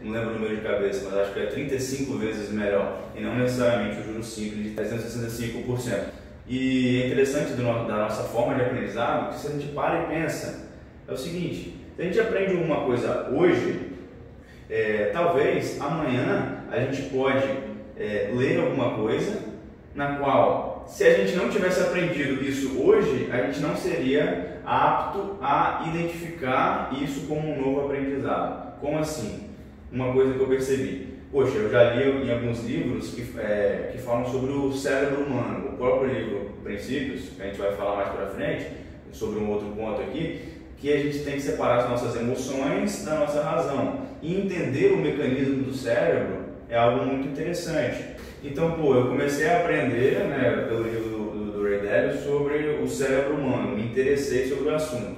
não 0.03 0.13
lembro 0.13 0.29
o 0.29 0.33
número 0.35 0.55
de 0.55 0.61
cabeça, 0.61 1.05
mas 1.05 1.19
acho 1.19 1.33
que 1.33 1.39
é 1.41 1.45
35 1.47 2.17
vezes 2.17 2.49
melhor, 2.51 3.01
e 3.15 3.21
não 3.21 3.35
necessariamente 3.35 3.99
o 3.99 4.03
juro 4.03 4.23
simples 4.23 4.63
de 4.63 4.69
365%. 4.71 6.26
E 6.47 7.01
é 7.01 7.07
interessante 7.07 7.53
do, 7.53 7.63
da 7.63 7.97
nossa 7.97 8.23
forma 8.23 8.55
de 8.55 8.61
aprendizado 8.61 9.33
que 9.33 9.39
se 9.39 9.47
a 9.47 9.51
gente 9.51 9.67
para 9.73 10.03
e 10.03 10.05
pensa, 10.07 10.69
é 11.07 11.11
o 11.11 11.17
seguinte, 11.17 11.75
se 11.95 12.01
a 12.01 12.05
gente 12.05 12.19
aprende 12.19 12.55
uma 12.55 12.85
coisa 12.85 13.29
hoje, 13.31 13.91
é, 14.69 15.09
talvez 15.11 15.79
amanhã 15.81 16.63
a 16.71 16.79
gente 16.79 17.09
pode 17.09 17.47
é, 17.97 18.31
ler 18.33 18.59
alguma 18.59 18.95
coisa 18.95 19.39
na 19.93 20.17
qual 20.17 20.85
se 20.87 21.03
a 21.03 21.13
gente 21.13 21.35
não 21.35 21.49
tivesse 21.49 21.81
aprendido 21.81 22.41
isso 22.43 22.81
hoje, 22.81 23.29
a 23.31 23.41
gente 23.41 23.59
não 23.59 23.75
seria 23.75 24.61
apto 24.65 25.37
a 25.41 25.85
identificar 25.87 26.91
isso 27.01 27.27
como 27.27 27.49
um 27.49 27.61
novo 27.61 27.85
aprendizado. 27.85 28.79
Como 28.79 28.97
assim? 28.97 29.49
Uma 29.91 30.13
coisa 30.13 30.33
que 30.33 30.39
eu 30.39 30.47
percebi. 30.47 31.16
Poxa, 31.29 31.57
eu 31.57 31.69
já 31.69 31.93
li 31.93 32.25
em 32.25 32.31
alguns 32.31 32.63
livros 32.63 33.09
que, 33.09 33.37
é, 33.37 33.89
que 33.91 33.97
falam 33.97 34.25
sobre 34.25 34.53
o 34.53 34.71
cérebro 34.71 35.25
humano. 35.25 35.69
O 35.73 35.77
próprio 35.77 36.13
livro 36.13 36.51
Princípios, 36.63 37.29
que 37.35 37.41
a 37.41 37.45
gente 37.47 37.57
vai 37.57 37.73
falar 37.73 37.97
mais 37.97 38.09
para 38.09 38.27
frente, 38.27 38.65
sobre 39.11 39.39
um 39.39 39.51
outro 39.51 39.67
ponto 39.69 40.01
aqui, 40.01 40.39
que 40.77 40.91
a 40.91 40.97
gente 40.97 41.19
tem 41.19 41.33
que 41.33 41.41
separar 41.41 41.79
as 41.79 41.89
nossas 41.89 42.15
emoções 42.15 43.03
da 43.03 43.15
nossa 43.15 43.43
razão. 43.43 44.07
E 44.21 44.39
entender 44.39 44.93
o 44.93 44.97
mecanismo 44.97 45.63
do 45.63 45.73
cérebro 45.73 46.45
é 46.69 46.77
algo 46.77 47.05
muito 47.05 47.27
interessante. 47.27 48.05
Então, 48.41 48.71
pô, 48.71 48.95
eu 48.95 49.07
comecei 49.07 49.49
a 49.49 49.59
aprender, 49.59 50.19
né, 50.27 50.65
pelo 50.69 50.83
livro 50.83 51.09
do, 51.09 51.17
do, 51.31 51.51
do 51.51 51.63
Ray 51.63 51.79
Dalio 51.79 52.23
sobre 52.23 52.79
o 52.81 52.87
cérebro 52.87 53.35
humano, 53.35 53.75
me 53.75 53.83
interessei 53.83 54.47
sobre 54.47 54.69
o 54.69 54.75
assunto. 54.75 55.17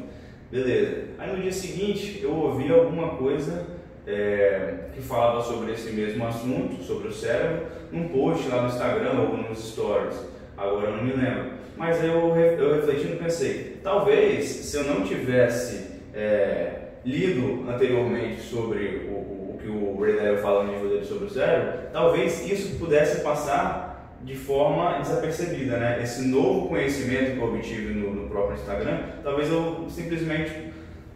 Beleza. 0.52 1.04
Aí 1.19 1.36
no 1.36 1.41
dia 1.41 1.52
seguinte 1.52 2.19
eu 2.24 2.34
ouvi 2.34 2.72
alguma 2.72 3.10
coisa 3.10 3.79
é, 4.10 4.89
que 4.93 5.02
falava 5.02 5.41
sobre 5.41 5.72
esse 5.74 5.91
mesmo 5.91 6.26
assunto, 6.26 6.84
sobre 6.84 7.10
o 7.10 7.13
cérebro, 7.13 7.67
num 7.91 8.10
post 8.10 8.50
lá 8.50 8.63
no 8.63 8.69
Instagram 8.69 9.19
ou 9.19 9.38
nos 9.38 9.72
stories. 9.72 10.17
Agora 10.58 10.88
eu 10.88 10.98
não 10.98 11.04
me 11.04 11.13
lembro. 11.13 11.60
Mas 11.78 12.04
eu, 12.04 12.36
eu 12.36 12.76
refletindo 12.76 13.17
pensei, 13.17 13.78
talvez 13.84 14.45
se 14.45 14.76
eu 14.76 14.84
não 14.84 15.04
tivesse 15.04 16.02
é, 16.13 16.72
lido 17.06 17.69
anteriormente 17.69 18.41
sobre 18.41 19.08
o, 19.10 19.13
o, 19.13 19.56
o 19.56 19.58
que 19.62 19.69
o 19.69 20.02
Ray 20.02 20.17
Dalio 20.17 20.39
fala 20.39 20.63
no 20.63 20.74
livro 20.74 20.89
dele 20.89 21.06
sobre 21.06 21.26
o 21.26 21.30
cérebro, 21.30 21.89
talvez 21.93 22.45
isso 22.50 22.78
pudesse 22.78 23.22
passar 23.22 24.17
de 24.22 24.36
forma 24.36 25.00
desapercebida, 25.00 25.78
né? 25.78 26.02
Esse 26.04 26.28
novo 26.28 26.67
conhecimento 26.67 27.36
que 27.36 27.38
eu 27.38 27.45
obtive 27.45 27.93
no, 27.93 28.13
no 28.13 28.30
próprio 28.30 28.58
Instagram, 28.58 29.00
talvez 29.24 29.50
eu 29.50 29.86
simplesmente 29.88 30.68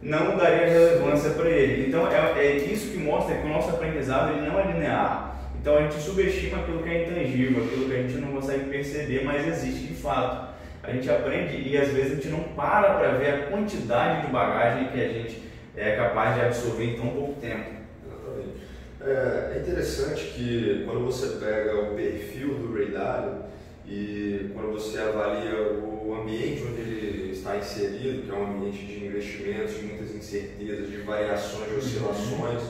não 0.03 0.37
daria 0.37 0.67
relevância 0.67 1.31
para 1.31 1.49
ele. 1.49 1.87
Então 1.87 2.07
é, 2.11 2.33
é, 2.37 2.57
isso 2.57 2.91
que 2.91 2.97
mostra 2.97 3.35
que 3.35 3.45
o 3.45 3.49
nosso 3.49 3.69
aprendizado 3.69 4.33
ele 4.33 4.47
não 4.47 4.59
é 4.59 4.71
linear. 4.71 5.35
Então 5.59 5.77
a 5.77 5.81
gente 5.83 5.95
subestima 5.95 6.59
aquilo 6.59 6.83
que 6.83 6.89
é 6.89 7.03
intangível, 7.03 7.63
aquilo 7.63 7.85
que 7.85 7.95
a 7.95 8.01
gente 8.01 8.15
não 8.15 8.33
consegue 8.33 8.69
perceber, 8.69 9.23
mas 9.23 9.47
existe 9.47 9.87
de 9.87 9.95
fato 9.95 10.53
a 10.83 10.91
gente 10.91 11.09
aprende 11.09 11.55
e 11.55 11.77
às 11.77 11.87
vezes 11.89 12.11
a 12.11 12.15
gente 12.15 12.27
não 12.27 12.43
para 12.43 12.95
para 12.95 13.11
ver 13.13 13.29
a 13.29 13.47
quantidade 13.47 14.25
de 14.25 14.33
bagagem 14.33 14.89
que 14.89 15.01
a 15.01 15.07
gente 15.07 15.41
é 15.77 15.95
capaz 15.95 16.35
de 16.35 16.41
absorver 16.41 16.83
em 16.83 16.95
tão 16.97 17.07
pouco 17.07 17.39
tempo. 17.39 17.71
Exatamente. 18.05 18.57
É, 19.01 19.53
é 19.55 19.59
interessante 19.61 20.25
que 20.35 20.83
quando 20.85 21.05
você 21.05 21.37
pega 21.37 21.73
o 21.79 21.95
perfil 21.95 22.55
do 22.55 22.75
Ray 22.75 22.91
Dalio 22.91 23.43
e 23.87 24.51
quando 24.53 24.73
você 24.73 24.99
avalia 24.99 25.55
o 25.55 26.17
ambiente 26.21 26.63
onde 26.69 26.81
ele 26.81 27.22
está 27.43 27.57
inserido, 27.57 28.23
que 28.23 28.31
é 28.31 28.33
um 28.33 28.55
ambiente 28.55 28.85
de 28.85 29.05
investimentos, 29.05 29.75
de 29.75 29.83
muitas 29.83 30.15
incertezas, 30.15 30.89
de 30.89 30.97
variações, 31.01 31.67
de 31.67 31.75
oscilações 31.75 32.63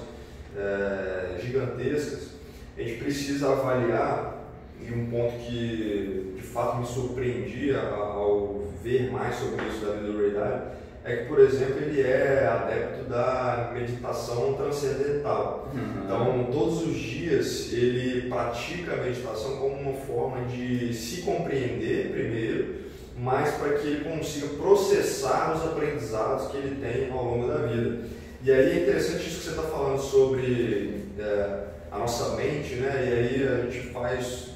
é, 0.58 1.40
gigantescas, 1.40 2.30
a 2.76 2.82
gente 2.82 2.98
precisa 2.98 3.52
avaliar 3.52 4.50
e 4.82 4.92
um 4.92 5.06
ponto 5.12 5.38
que 5.46 6.34
de 6.36 6.42
fato 6.42 6.80
me 6.80 6.88
surpreendia 6.88 7.80
ao 7.80 8.68
ver 8.84 9.12
mais 9.12 9.36
sobre 9.36 9.64
isso 9.68 9.86
da 9.86 9.94
vida 9.94 10.12
do 10.12 10.18
Ray 10.18 10.32
Dalio 10.32 10.74
é 11.06 11.18
que, 11.18 11.26
por 11.26 11.40
exemplo, 11.40 11.80
ele 11.82 12.02
é 12.02 12.48
adepto 12.48 13.10
da 13.10 13.72
meditação 13.74 14.54
transcendental. 14.54 15.70
Uhum. 15.74 16.04
Então, 16.06 16.50
todos 16.50 16.88
os 16.88 16.96
dias 16.96 17.74
ele 17.74 18.30
pratica 18.30 18.94
a 18.94 18.98
meditação 18.98 19.58
como 19.58 19.76
uma 19.76 19.94
forma 19.94 20.46
de 20.46 20.94
se 20.94 21.24
compreender 21.24 22.10
primeiro, 22.12 22.83
mas 23.18 23.56
para 23.56 23.74
que 23.74 23.88
ele 23.88 24.10
consiga 24.10 24.48
processar 24.56 25.56
os 25.56 25.64
aprendizados 25.64 26.48
que 26.48 26.58
ele 26.58 26.82
tem 26.82 27.12
ao 27.12 27.24
longo 27.24 27.48
da 27.48 27.60
vida. 27.68 28.08
E 28.44 28.52
aí 28.52 28.80
é 28.80 28.84
interessante 28.84 29.28
isso 29.28 29.40
que 29.40 29.46
você 29.46 29.50
está 29.52 29.64
falando 29.64 30.00
sobre 30.00 31.06
é, 31.18 31.64
a 31.92 31.98
nossa 31.98 32.36
mente, 32.36 32.76
né? 32.76 33.06
E 33.08 33.14
aí 33.14 33.48
a 33.48 33.72
gente 33.72 33.90
faz 33.90 34.50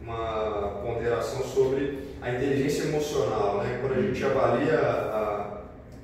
uma 0.00 0.80
ponderação 0.82 1.42
sobre 1.42 1.98
a 2.22 2.30
inteligência 2.30 2.84
emocional. 2.84 3.58
Né? 3.58 3.78
Quando 3.80 3.98
a 3.98 4.02
gente 4.02 4.24
avalia 4.24 4.78
a, 4.78 5.58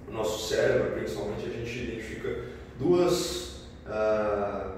o 0.09 0.13
nosso 0.13 0.49
cérebro, 0.49 0.93
principalmente, 0.93 1.47
a 1.47 1.53
gente 1.53 1.79
identifica 1.79 2.37
duas, 2.79 3.67
uh, 3.87 4.73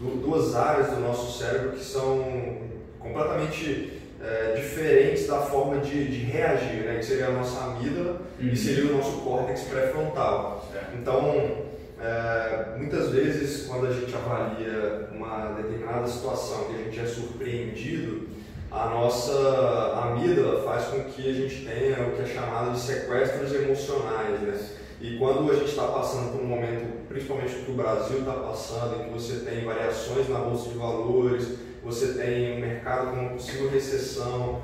duas 0.00 0.56
áreas 0.56 0.88
do 0.88 1.00
nosso 1.00 1.38
cérebro 1.38 1.72
que 1.72 1.84
são 1.84 2.58
completamente 2.98 4.01
uh, 4.22 4.56
diferentes 4.56 5.26
da 5.26 5.38
forma 5.40 5.78
de, 5.80 6.06
de 6.06 6.24
reagir, 6.24 6.84
né? 6.84 6.96
que 6.98 7.04
seria 7.04 7.26
a 7.26 7.32
nossa 7.32 7.64
amígdala 7.64 8.22
uhum. 8.40 8.48
e 8.48 8.56
seria 8.56 8.92
o 8.92 8.96
nosso 8.96 9.20
córtex 9.20 9.62
pré-frontal. 9.62 10.70
Então, 10.94 11.72
é, 12.02 12.76
muitas 12.78 13.10
vezes, 13.10 13.66
quando 13.68 13.86
a 13.86 13.92
gente 13.92 14.12
avalia 14.12 15.08
uma 15.12 15.52
determinada 15.52 16.04
situação 16.08 16.64
que 16.64 16.74
a 16.74 16.78
gente 16.78 16.98
é 16.98 17.06
surpreendido, 17.06 18.28
a 18.72 18.88
nossa 18.88 20.02
amígdala 20.02 20.64
faz 20.64 20.86
com 20.86 21.04
que 21.04 21.28
a 21.28 21.32
gente 21.32 21.64
tenha 21.64 22.08
o 22.08 22.12
que 22.16 22.22
é 22.22 22.26
chamado 22.26 22.72
de 22.72 22.80
sequestros 22.80 23.52
emocionais. 23.54 24.40
Né? 24.40 24.58
E 25.00 25.16
quando 25.18 25.50
a 25.52 25.54
gente 25.54 25.68
está 25.68 25.86
passando 25.88 26.32
por 26.32 26.40
um 26.40 26.46
momento, 26.46 27.06
principalmente 27.08 27.54
que 27.54 27.70
o 27.70 27.74
Brasil 27.74 28.18
está 28.18 28.32
passando, 28.32 29.00
em 29.00 29.04
que 29.04 29.10
você 29.10 29.44
tem 29.44 29.64
variações 29.64 30.28
na 30.28 30.38
bolsa 30.38 30.70
de 30.70 30.78
valores, 30.78 31.58
você 31.84 32.14
tem 32.14 32.56
um 32.56 32.60
mercado 32.60 33.10
com 33.10 33.20
uma 33.20 33.30
possível 33.30 33.70
recessão, 33.70 34.62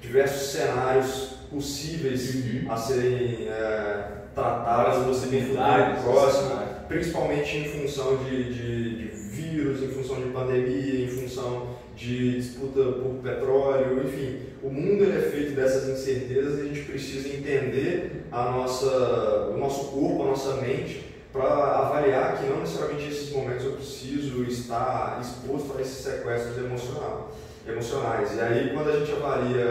diversos 0.00 0.52
cenários 0.52 1.34
possíveis 1.50 2.34
uhum. 2.34 2.72
a 2.72 2.76
serem 2.76 3.48
é, 3.48 4.04
tratados 4.34 5.06
no 5.06 5.14
futuro 5.14 6.02
próximo, 6.02 6.50
principalmente 6.88 7.56
em 7.58 7.64
função 7.64 8.16
de, 8.24 8.52
de, 8.52 8.96
de 8.96 9.22
vírus, 9.30 9.82
em 9.82 9.88
função 9.88 10.16
de 10.16 10.30
pandemia, 10.30 11.04
em 11.04 11.08
função 11.08 11.76
de 11.94 12.36
disputa 12.36 12.82
por 12.82 13.20
petróleo, 13.22 14.02
enfim, 14.04 14.40
o 14.62 14.70
mundo 14.70 15.04
é 15.04 15.20
feito 15.30 15.54
dessas 15.54 15.88
incertezas 15.88 16.58
e 16.58 16.62
a 16.62 16.64
gente 16.64 16.82
precisa 16.82 17.28
entender 17.28 18.24
a 18.32 18.50
nossa, 18.50 19.50
o 19.52 19.58
nosso 19.58 19.90
corpo, 19.90 20.22
a 20.22 20.26
nossa 20.26 20.56
mente, 20.56 21.11
para 21.32 21.44
avaliar 21.46 22.36
que 22.36 22.46
não 22.46 22.60
necessariamente 22.60 23.06
nesses 23.06 23.32
momentos 23.32 23.64
eu 23.64 23.72
preciso 23.72 24.44
estar 24.44 25.18
exposto 25.20 25.78
a 25.78 25.80
esses 25.80 26.04
sequestros 26.04 26.58
emocional, 26.58 27.32
emocionais. 27.66 28.36
E 28.36 28.40
aí, 28.40 28.70
quando 28.74 28.90
a 28.90 28.98
gente 28.98 29.12
avalia 29.12 29.66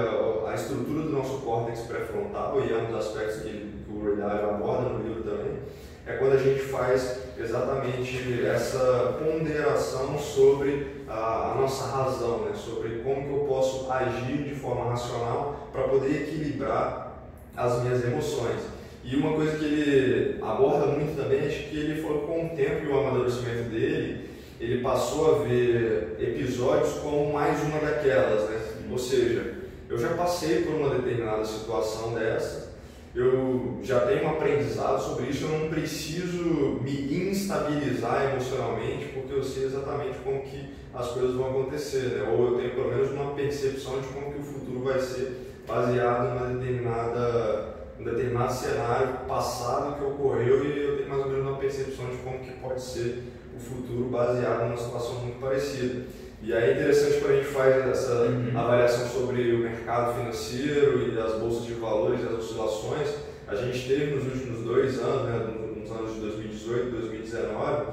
a 0.47 0.55
estrutura 0.55 1.03
do 1.03 1.09
nosso 1.09 1.39
córtex 1.41 1.81
pré-frontal, 1.81 2.59
e 2.61 2.73
é 2.73 2.77
um 2.77 2.87
dos 2.87 2.95
aspectos 2.95 3.43
que, 3.43 3.79
o 3.89 4.03
Ray 4.03 4.23
aborda 4.23 4.89
no 4.89 5.03
livro 5.03 5.21
também, 5.23 5.59
é 6.07 6.13
quando 6.13 6.33
a 6.33 6.37
gente 6.37 6.61
faz 6.61 7.19
exatamente 7.37 8.43
essa 8.45 9.17
ponderação 9.19 10.17
sobre 10.17 11.05
a, 11.07 11.51
a, 11.51 11.55
nossa 11.59 11.85
razão, 11.95 12.39
né? 12.45 12.53
sobre 12.55 13.01
como 13.03 13.23
que 13.23 13.29
eu 13.29 13.45
posso 13.47 13.91
agir 13.91 14.43
de 14.43 14.55
forma 14.55 14.89
racional 14.89 15.69
para 15.71 15.83
poder 15.83 16.23
equilibrar 16.23 17.11
as 17.55 17.83
minhas 17.83 18.03
emoções. 18.03 18.61
E 19.03 19.15
uma 19.15 19.33
coisa 19.33 19.57
que 19.57 19.65
ele 19.65 20.37
aborda 20.41 20.87
muito 20.87 21.15
também 21.15 21.39
é 21.39 21.47
que 21.47 21.77
ele 21.77 22.01
falou 22.01 22.21
com 22.21 22.45
o 22.45 22.49
tempo 22.49 22.85
e 22.85 22.87
o 22.87 22.99
amadurecimento 22.99 23.69
dele, 23.69 24.29
ele 24.59 24.81
passou 24.81 25.35
a 25.35 25.43
ver 25.43 26.17
episódios 26.19 26.93
como 26.99 27.33
mais 27.33 27.61
uma 27.63 27.79
daquelas, 27.79 28.49
né? 28.49 28.61
Ou 28.91 28.97
seja, 28.97 29.55
eu 29.89 29.97
já 29.97 30.09
passei 30.09 30.61
por 30.61 30.75
uma 30.75 30.95
determinada 30.95 31.43
situação 31.43 32.13
dessa, 32.13 32.71
eu 33.13 33.79
já 33.83 34.01
tenho 34.01 34.23
um 34.23 34.29
aprendizado 34.29 35.01
sobre 35.01 35.25
isso, 35.25 35.43
eu 35.43 35.59
não 35.59 35.69
preciso 35.69 36.79
me 36.81 37.29
instabilizar 37.29 38.31
emocionalmente, 38.31 39.07
porque 39.07 39.33
eu 39.33 39.43
sei 39.43 39.65
exatamente 39.65 40.19
como 40.23 40.41
que 40.43 40.69
as 40.93 41.07
coisas 41.09 41.35
vão 41.35 41.49
acontecer, 41.49 42.17
né? 42.17 42.29
ou 42.31 42.51
eu 42.51 42.57
tenho 42.57 42.75
pelo 42.75 42.87
menos 42.87 43.11
uma 43.11 43.33
percepção 43.33 43.99
de 43.99 44.07
como 44.07 44.31
que 44.31 44.39
o 44.39 44.43
futuro 44.43 44.79
vai 44.83 44.99
ser 44.99 45.55
baseado 45.67 46.51
em 46.51 46.57
determinada, 46.57 47.80
um 48.01 48.03
determinado 48.03 48.51
cenário 48.51 49.19
passado 49.27 49.97
que 49.97 50.03
ocorreu 50.03 50.65
e 50.65 50.83
eu 50.83 50.97
tenho 50.97 51.09
mais 51.09 51.21
ou 51.23 51.29
menos 51.29 51.47
uma 51.47 51.57
percepção 51.57 52.09
de 52.09 52.17
como 52.17 52.39
que 52.39 52.51
pode 52.53 52.81
ser 52.81 53.23
o 53.55 53.59
futuro 53.59 54.05
baseado 54.05 54.63
numa 54.63 54.77
situação 54.77 55.15
muito 55.19 55.39
parecida. 55.39 56.05
E 56.41 56.51
aí 56.51 56.71
é 56.71 56.73
interessante 56.73 57.19
quando 57.19 57.33
a 57.33 57.35
gente 57.35 57.49
faz 57.49 57.87
essa 57.87 58.13
uhum. 58.23 58.51
avaliação 58.55 59.07
sobre 59.07 59.53
o 59.53 59.59
mercado 59.59 60.15
financeiro 60.15 61.13
e 61.13 61.19
as 61.19 61.33
bolsas 61.33 61.65
de 61.67 61.73
valores 61.73 62.21
e 62.21 62.25
as 62.25 62.33
oscilações, 62.33 63.09
a 63.47 63.55
gente 63.55 63.87
teve 63.87 64.15
nos 64.15 64.25
últimos 64.25 64.63
dois 64.65 64.99
anos, 64.99 65.29
né, 65.29 65.53
nos 65.75 65.91
anos 65.91 66.15
de 66.15 66.21
2018 66.21 66.87
e 66.87 66.91
2019, 66.91 67.85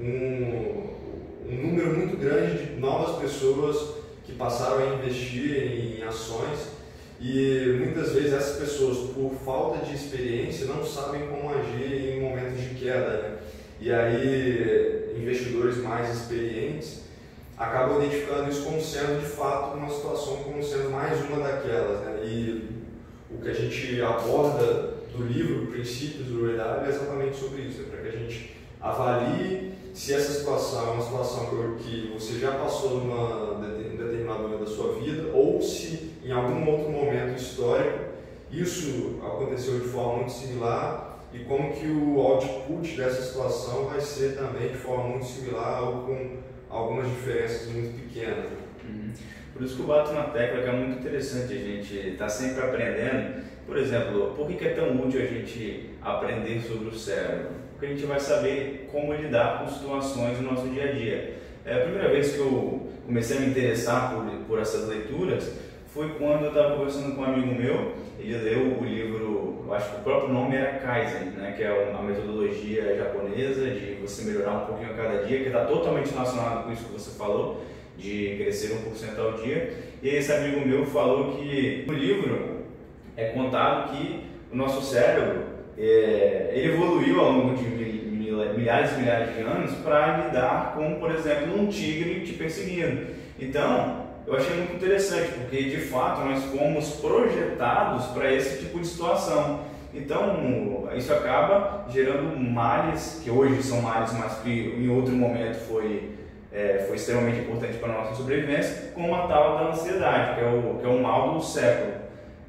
um, 0.00 0.04
um 1.46 1.66
número 1.66 1.98
muito 1.98 2.16
grande 2.16 2.64
de 2.64 2.80
novas 2.80 3.20
pessoas 3.20 3.96
que 4.24 4.32
passaram 4.32 4.78
a 4.78 4.94
investir 4.94 5.98
em 5.98 6.02
ações 6.04 6.79
e 7.20 7.76
muitas 7.78 8.12
vezes 8.12 8.32
essas 8.32 8.56
pessoas, 8.56 9.10
por 9.10 9.32
falta 9.44 9.84
de 9.84 9.94
experiência, 9.94 10.66
não 10.66 10.84
sabem 10.84 11.26
como 11.28 11.50
agir 11.50 12.16
em 12.16 12.20
momentos 12.20 12.60
de 12.60 12.74
queda. 12.76 13.18
Né? 13.18 13.38
E 13.78 13.92
aí, 13.92 15.14
investidores 15.16 15.76
mais 15.78 16.16
experientes 16.16 17.02
acabam 17.58 18.02
identificando 18.02 18.48
isso 18.48 18.62
como 18.64 18.80
sendo 18.80 19.20
de 19.20 19.26
fato 19.26 19.76
uma 19.76 19.90
situação 19.90 20.38
como 20.38 20.62
sendo 20.62 20.90
mais 20.90 21.20
uma 21.28 21.46
daquelas. 21.46 22.00
Né? 22.00 22.20
E 22.24 22.68
o 23.30 23.42
que 23.42 23.48
a 23.50 23.54
gente 23.54 24.00
aborda 24.00 24.94
do 25.14 25.22
livro 25.24 25.66
Princípios 25.66 26.26
do 26.26 26.46
Ray 26.46 26.56
é 26.56 26.88
exatamente 26.88 27.36
sobre 27.36 27.62
isso, 27.62 27.82
é 27.82 27.84
para 27.84 28.00
que 28.00 28.08
a 28.08 28.18
gente 28.18 28.56
avalie 28.80 29.72
se 29.92 30.14
essa 30.14 30.32
situação 30.32 30.88
é 30.88 30.90
uma 30.92 31.02
situação 31.02 31.46
que 31.78 32.10
você 32.14 32.38
já 32.38 32.52
passou 32.52 33.00
numa 33.00 33.50
determinado 33.60 34.42
momento 34.42 34.60
da 34.60 34.70
sua 34.70 34.94
vida 34.94 35.30
ou 35.32 35.60
se 35.60 36.09
em 36.30 36.32
algum 36.32 36.70
outro 36.70 36.92
momento 36.92 37.36
histórico 37.36 38.10
isso 38.52 39.18
aconteceu 39.24 39.80
de 39.80 39.88
forma 39.88 40.18
muito 40.18 40.32
similar 40.32 41.18
e 41.32 41.40
como 41.40 41.72
que 41.72 41.86
o 41.86 42.20
output 42.20 42.96
dessa 42.96 43.20
situação 43.22 43.86
vai 43.86 44.00
ser 44.00 44.36
também 44.36 44.68
de 44.68 44.76
forma 44.76 45.08
muito 45.08 45.26
similar 45.26 45.82
ou 45.82 46.06
com 46.06 46.36
algumas 46.68 47.08
diferenças 47.08 47.68
muito 47.68 48.00
pequenas. 48.00 48.46
Uhum. 48.84 49.12
Por 49.52 49.62
isso 49.62 49.76
que 49.76 49.82
eu 49.82 49.86
bato 49.86 50.12
na 50.12 50.24
tecla 50.24 50.62
que 50.62 50.68
é 50.68 50.72
muito 50.72 51.00
interessante 51.00 51.52
a 51.52 51.56
gente 51.56 51.94
estar 51.94 52.24
tá 52.24 52.28
sempre 52.28 52.64
aprendendo. 52.64 53.44
Por 53.66 53.76
exemplo, 53.76 54.34
por 54.36 54.48
que 54.48 54.64
é 54.64 54.70
tão 54.70 55.00
útil 55.00 55.22
a 55.22 55.26
gente 55.26 55.90
aprender 56.00 56.60
sobre 56.60 56.88
o 56.88 56.94
cérebro? 56.94 57.50
Porque 57.72 57.86
a 57.86 57.88
gente 57.90 58.06
vai 58.06 58.18
saber 58.18 58.88
como 58.90 59.14
lidar 59.14 59.60
com 59.60 59.68
situações 59.68 60.40
no 60.40 60.50
nosso 60.50 60.68
dia 60.68 60.90
a 60.90 60.92
dia. 60.92 61.34
É 61.64 61.74
a 61.74 61.80
primeira 61.80 62.08
vez 62.08 62.32
que 62.32 62.38
eu 62.38 62.88
comecei 63.06 63.36
a 63.36 63.40
me 63.40 63.46
interessar 63.48 64.14
por, 64.14 64.24
por 64.46 64.58
essas 64.60 64.88
leituras 64.88 65.69
foi 65.92 66.10
quando 66.10 66.44
eu 66.44 66.48
estava 66.48 66.76
conversando 66.76 67.16
com 67.16 67.22
um 67.22 67.24
amigo 67.24 67.54
meu, 67.54 67.94
ele 68.18 68.36
leu 68.38 68.78
o 68.78 68.84
livro, 68.84 69.64
eu 69.66 69.74
acho 69.74 69.90
que 69.90 70.00
o 70.00 70.04
próprio 70.04 70.32
nome 70.32 70.54
era 70.56 70.78
Kaizen, 70.78 71.30
né, 71.30 71.54
que 71.56 71.64
é 71.64 71.90
uma 71.90 72.02
metodologia 72.02 72.96
japonesa 72.96 73.68
de 73.70 73.94
você 74.00 74.24
melhorar 74.24 74.52
um 74.52 74.66
pouquinho 74.66 74.90
a 74.90 74.94
cada 74.94 75.22
dia, 75.24 75.40
que 75.40 75.46
está 75.46 75.64
totalmente 75.64 76.12
relacionado 76.12 76.64
com 76.64 76.72
isso 76.72 76.84
que 76.84 76.92
você 76.92 77.18
falou, 77.18 77.64
de 77.96 78.36
crescer 78.38 78.78
1% 78.88 79.18
ao 79.18 79.32
dia. 79.42 79.74
E 80.02 80.08
esse 80.08 80.32
amigo 80.32 80.66
meu 80.66 80.86
falou 80.86 81.36
que 81.36 81.84
no 81.86 81.92
livro 81.92 82.60
é 83.16 83.26
contado 83.26 83.92
que 83.92 84.24
o 84.52 84.56
nosso 84.56 84.82
cérebro 84.82 85.42
é, 85.76 86.52
evoluiu 86.54 87.20
ao 87.20 87.32
longo 87.32 87.56
de 87.56 87.64
milhares 88.56 88.92
e 88.92 89.00
milhares 89.00 89.34
de 89.34 89.42
anos 89.42 89.74
para 89.78 90.26
lidar 90.26 90.74
com, 90.74 90.94
por 91.00 91.10
exemplo, 91.10 91.60
um 91.60 91.66
tigre 91.66 92.20
te 92.20 92.34
perseguindo. 92.34 93.06
Então, 93.38 94.09
eu 94.26 94.36
achei 94.36 94.56
muito 94.56 94.74
interessante, 94.74 95.32
porque 95.32 95.64
de 95.64 95.78
fato 95.78 96.24
nós 96.24 96.44
fomos 96.44 96.90
projetados 96.96 98.06
para 98.06 98.32
esse 98.32 98.58
tipo 98.58 98.78
de 98.78 98.86
situação. 98.86 99.60
Então, 99.92 100.88
isso 100.94 101.12
acaba 101.12 101.86
gerando 101.88 102.38
males, 102.38 103.20
que 103.24 103.30
hoje 103.30 103.62
são 103.62 103.82
males, 103.82 104.12
mas 104.12 104.38
que 104.38 104.50
em 104.50 104.88
outro 104.88 105.12
momento 105.12 105.56
foi, 105.66 106.10
é, 106.52 106.84
foi 106.86 106.96
extremamente 106.96 107.40
importante 107.40 107.76
para 107.78 107.92
a 107.92 107.96
nossa 107.98 108.14
sobrevivência, 108.14 108.92
como 108.94 109.14
a 109.14 109.26
tal 109.26 109.58
da 109.58 109.64
ansiedade, 109.70 110.36
que 110.36 110.40
é 110.42 110.48
o, 110.48 110.78
que 110.78 110.86
é 110.86 110.88
o 110.88 111.02
mal 111.02 111.34
do 111.34 111.42
século. 111.42 111.94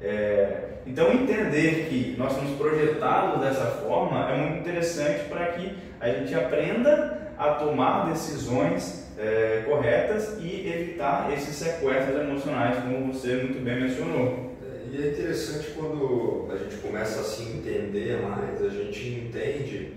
É, 0.00 0.58
então, 0.86 1.12
entender 1.12 1.86
que 1.88 2.14
nós 2.16 2.32
somos 2.32 2.56
projetados 2.56 3.40
dessa 3.40 3.66
forma 3.66 4.30
é 4.30 4.36
muito 4.36 4.58
interessante 4.58 5.28
para 5.28 5.46
que 5.46 5.76
a 6.00 6.08
gente 6.08 6.34
aprenda 6.34 7.32
a 7.38 7.50
tomar 7.54 8.06
decisões 8.08 9.01
é, 9.18 9.64
corretas 9.66 10.38
e 10.40 10.68
evitar 10.68 11.32
esses 11.32 11.54
sequestros 11.56 12.20
emocionais, 12.20 12.82
como 12.82 13.12
você 13.12 13.36
muito 13.36 13.62
bem 13.62 13.82
mencionou. 13.82 14.52
É, 14.62 14.90
e 14.90 15.02
é 15.02 15.10
interessante 15.12 15.70
quando 15.76 16.48
a 16.52 16.56
gente 16.56 16.76
começa 16.76 17.20
a 17.20 17.24
se 17.24 17.42
entender 17.42 18.22
mais, 18.22 18.62
a 18.62 18.68
gente 18.68 19.08
entende 19.08 19.94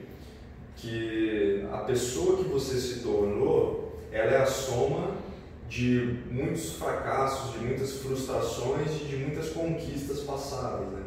que 0.75 1.65
a 1.71 1.77
pessoa 1.79 2.37
que 2.37 2.49
você 2.49 2.75
se 2.75 2.99
tornou, 2.99 3.99
ela 4.11 4.31
é 4.31 4.41
a 4.41 4.45
soma 4.45 5.15
de 5.69 6.19
muitos 6.29 6.73
fracassos, 6.73 7.53
de 7.53 7.65
muitas 7.65 7.93
frustrações 7.93 9.01
e 9.01 9.05
de 9.05 9.15
muitas 9.17 9.49
conquistas 9.49 10.19
passadas, 10.19 10.87
né? 10.87 11.01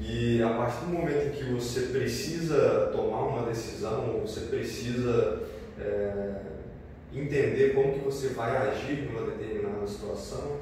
E 0.00 0.42
a 0.42 0.50
partir 0.50 0.86
do 0.86 0.92
momento 0.92 1.36
que 1.36 1.44
você 1.52 1.82
precisa 1.82 2.90
tomar 2.92 3.22
uma 3.28 3.46
decisão, 3.46 4.20
você 4.20 4.40
precisa 4.40 5.42
é, 5.78 6.34
entender 7.20 7.74
como 7.74 7.92
que 7.92 8.00
você 8.00 8.28
vai 8.28 8.56
agir 8.56 9.08
numa 9.10 9.30
determinada 9.30 9.86
situação, 9.86 10.58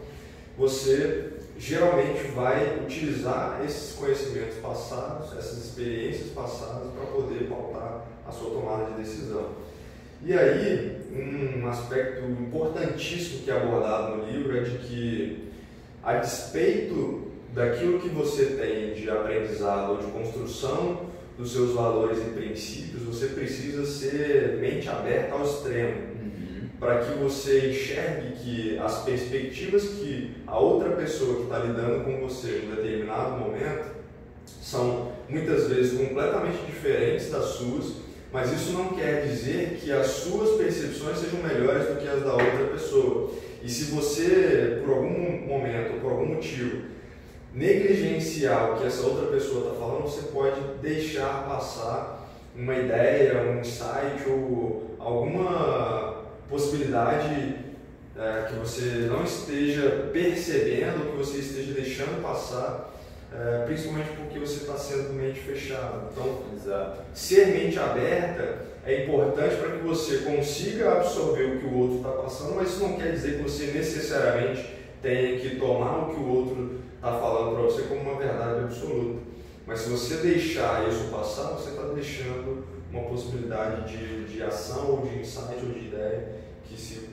você 0.57 1.33
geralmente 1.59 2.25
vai 2.35 2.81
utilizar 2.85 3.63
esses 3.65 3.95
conhecimentos 3.97 4.57
passados, 4.57 5.37
essas 5.37 5.65
experiências 5.65 6.31
passadas 6.31 6.91
para 6.93 7.07
poder 7.07 7.49
pautar 7.49 8.05
a 8.27 8.33
sua 8.33 8.51
tomada 8.51 8.91
de 8.93 9.03
decisão. 9.03 9.51
E 10.25 10.33
aí, 10.35 11.01
um 11.13 11.67
aspecto 11.69 12.25
importantíssimo 12.25 13.43
que 13.43 13.51
é 13.51 13.57
abordado 13.57 14.17
no 14.17 14.31
livro 14.31 14.57
é 14.57 14.61
de 14.61 14.79
que, 14.79 15.49
a 16.03 16.15
despeito 16.15 17.33
daquilo 17.53 18.01
que 18.01 18.09
você 18.09 18.47
tem 18.47 18.95
de 18.95 19.11
aprendizado 19.11 19.93
ou 19.93 19.97
de 19.99 20.07
construção 20.13 21.11
dos 21.37 21.53
seus 21.53 21.73
valores 21.73 22.19
e 22.19 22.31
princípios, 22.31 23.03
você 23.03 23.27
precisa 23.29 23.85
ser 23.85 24.59
mente 24.61 24.89
aberta 24.89 25.35
ao 25.35 25.45
extremo 25.45 26.13
para 26.83 26.99
que 26.99 27.17
você 27.17 27.71
enxergue 27.71 28.33
que 28.43 28.79
as 28.79 29.05
perspectivas 29.05 29.85
que 29.85 30.35
a 30.45 30.59
outra 30.59 30.91
pessoa 30.97 31.37
que 31.37 31.43
está 31.43 31.61
lidando 31.61 32.03
com 32.05 32.21
você 32.27 32.59
em 32.65 32.73
um 32.73 32.75
determinado 32.75 33.39
momento 33.39 33.93
são 34.45 35.13
muitas 35.29 35.69
vezes 35.69 35.97
completamente 35.97 36.67
diferentes 36.67 37.31
das 37.31 37.45
suas, 37.45 37.99
mas 38.33 38.53
isso 38.53 38.73
não 38.73 38.95
quer 38.95 39.29
dizer 39.29 39.79
que 39.81 39.93
as 39.93 40.09
suas 40.09 40.57
percepções 40.57 41.19
sejam 41.19 41.41
melhores 41.41 41.87
do 41.87 42.01
que 42.01 42.09
as 42.09 42.21
da 42.21 42.33
outra 42.33 42.67
pessoa. 42.73 43.31
E 43.63 43.71
se 43.71 43.93
você, 43.93 44.81
por 44.85 44.95
algum 44.95 45.47
momento, 45.47 46.01
por 46.01 46.11
algum 46.11 46.35
motivo, 46.35 46.83
negligenciar 47.55 48.73
o 48.73 48.79
que 48.79 48.89
essa 48.89 49.07
outra 49.07 49.27
pessoa 49.27 49.69
está 49.69 49.79
falando, 49.79 50.03
você 50.03 50.23
pode 50.33 50.61
deixar 50.83 51.47
passar 51.49 52.29
uma 52.57 52.75
ideia, 52.75 53.41
um 53.41 53.61
insight 53.61 54.29
ou 54.29 54.97
alguma 54.99 56.12
possibilidade 56.53 57.55
é, 58.15 58.47
que 58.47 58.55
você 58.57 59.09
não 59.09 59.25
esteja 59.25 60.11
percebendo, 60.13 61.11
que 61.11 61.17
você 61.17 61.39
esteja 61.39 61.73
deixando 61.73 62.23
passar, 62.23 62.93
é, 63.35 63.65
principalmente 63.65 64.11
porque 64.11 64.39
você 64.39 64.61
está 64.61 64.77
sendo 64.77 65.15
mente 65.15 65.41
fechada. 65.41 66.11
Então, 66.13 66.43
Exato. 66.55 67.01
ser 67.15 67.47
mente 67.47 67.79
aberta 67.79 68.67
é 68.85 69.05
importante 69.05 69.57
para 69.57 69.71
que 69.71 69.79
você 69.79 70.19
consiga 70.19 70.93
absorver 70.93 71.45
o 71.45 71.59
que 71.59 71.67
o 71.67 71.79
outro 71.79 71.97
está 71.97 72.11
passando, 72.11 72.57
mas 72.57 72.69
isso 72.69 72.83
não 72.83 72.97
quer 72.97 73.13
dizer 73.13 73.39
que 73.39 73.43
você 73.43 73.67
necessariamente 73.69 74.77
tenha 75.01 75.39
que 75.41 75.57
tomar 75.57 76.03
o 76.03 76.15
que 76.15 76.21
o 76.21 76.29
outro 76.29 76.81
está 76.95 77.13
falando 77.13 77.55
para 77.55 77.63
você 77.63 77.83
como 77.83 78.03
uma 78.03 78.19
verdade 78.19 78.65
absoluta. 78.65 79.21
Mas 79.67 79.81
se 79.81 79.91
você 79.91 80.17
deixar 80.17 80.87
isso 80.87 81.05
passar, 81.05 81.53
você 81.53 81.71
está 81.71 81.85
deixando 81.85 82.67
uma 82.93 83.05
possibilidade 83.05 83.91
de, 83.91 84.25
de 84.27 84.43
ação 84.43 84.91
ou 84.91 85.07
de 85.07 85.21
insight 85.21 85.57
ou 85.63 85.73
de 85.73 85.87
ideia 85.87 86.42
que 86.73 86.81
se 86.81 87.09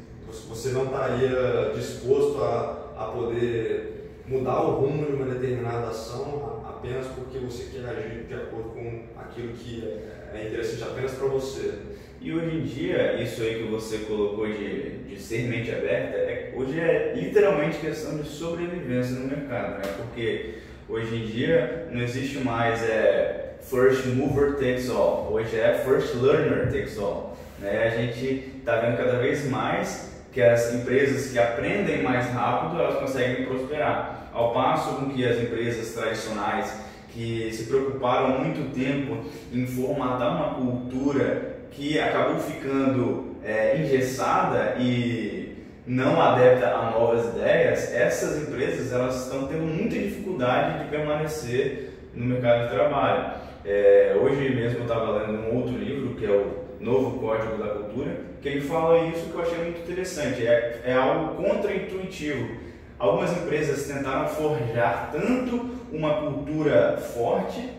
você 0.48 0.70
não 0.70 0.86
estaria 0.86 1.74
disposto 1.76 2.42
a, 2.44 2.94
a 2.98 3.06
poder 3.06 4.12
mudar 4.26 4.62
o 4.62 4.82
rumo 4.82 5.06
de 5.06 5.14
uma 5.14 5.26
determinada 5.26 5.88
ação 5.88 6.64
apenas 6.68 7.08
porque 7.08 7.40
você 7.40 7.66
quer 7.72 7.90
agir 7.90 8.26
de 8.28 8.34
acordo 8.34 8.70
com 8.70 9.04
aquilo 9.20 9.54
que 9.54 9.84
é, 9.84 10.38
é 10.38 10.48
interessante 10.48 10.84
apenas 10.84 11.12
para 11.14 11.28
você. 11.28 11.74
E 12.22 12.34
hoje 12.34 12.58
em 12.58 12.62
dia, 12.64 13.22
isso 13.22 13.42
aí 13.42 13.64
que 13.64 13.70
você 13.70 14.00
colocou 14.00 14.46
de, 14.46 15.00
de 15.04 15.20
ser 15.20 15.48
mente 15.48 15.72
aberta, 15.72 16.18
é, 16.18 16.54
hoje 16.56 16.80
é 16.80 17.14
literalmente 17.16 17.80
questão 17.80 18.18
de 18.18 18.28
sobrevivência 18.28 19.16
no 19.16 19.28
mercado, 19.28 19.78
né? 19.78 19.94
Porque 19.98 20.56
hoje 20.88 21.16
em 21.16 21.26
dia 21.26 21.88
não 21.92 22.02
existe 22.02 22.40
mais 22.40 22.84
é, 22.84 23.56
first 23.62 24.06
mover 24.08 24.56
takes 24.56 24.90
all, 24.90 25.30
hoje 25.32 25.58
é 25.58 25.74
first 25.86 26.16
learner 26.16 26.66
takes 26.66 26.98
all. 26.98 27.38
Né? 27.62 27.84
A 27.84 27.90
gente 27.90 28.54
está 28.60 28.78
vendo 28.78 28.98
cada 28.98 29.18
vez 29.20 29.50
mais 29.50 30.10
que 30.32 30.42
as 30.42 30.74
empresas 30.74 31.32
que 31.32 31.40
aprendem 31.40 32.04
mais 32.04 32.28
rápido 32.28 32.80
elas 32.80 33.00
conseguem 33.00 33.46
prosperar, 33.46 34.30
ao 34.34 34.54
passo 34.54 34.96
com 34.96 35.10
que 35.10 35.26
as 35.26 35.38
empresas 35.38 35.94
tradicionais 35.94 36.74
que 37.12 37.52
se 37.52 37.64
preocuparam 37.64 38.40
muito 38.40 38.74
tempo 38.74 39.18
em 39.52 39.66
formatar 39.66 40.36
uma 40.36 40.56
cultura 40.56 41.58
que 41.72 42.00
acabou 42.00 42.40
ficando 42.40 43.36
é, 43.44 43.78
engessada 43.82 44.76
e 44.80 45.58
não 45.88 46.22
adepta 46.22 46.68
a 46.68 46.92
novas 46.92 47.36
ideias, 47.36 47.92
essas 47.94 48.44
empresas 48.44 48.94
elas 48.94 49.24
estão 49.24 49.48
tendo 49.48 49.64
muita 49.64 49.96
dificuldade 49.96 50.84
de 50.84 50.90
permanecer 50.90 51.94
no 52.14 52.26
mercado 52.26 52.68
de 52.68 52.76
trabalho. 52.76 53.34
É, 53.66 54.16
hoje 54.22 54.54
mesmo 54.54 54.80
eu 54.80 54.84
estava 54.84 55.18
lendo 55.18 55.40
um 55.40 55.58
outro 55.58 55.76
livro, 55.76 56.14
que 56.16 56.26
é 56.26 56.30
o 56.30 56.69
Novo 56.80 57.20
Código 57.20 57.58
da 57.58 57.74
Cultura, 57.74 58.22
que 58.42 58.48
ele 58.48 58.62
fala 58.62 59.00
isso 59.08 59.30
que 59.30 59.36
eu 59.36 59.42
achei 59.42 59.58
muito 59.58 59.82
interessante. 59.82 60.46
É, 60.46 60.82
é 60.86 60.94
algo 60.94 61.36
contra-intuitivo. 61.44 62.58
Algumas 62.98 63.32
empresas 63.32 63.88
tentaram 63.88 64.28
forjar 64.28 65.10
tanto 65.12 65.70
uma 65.92 66.22
cultura 66.22 66.98
forte 66.98 67.70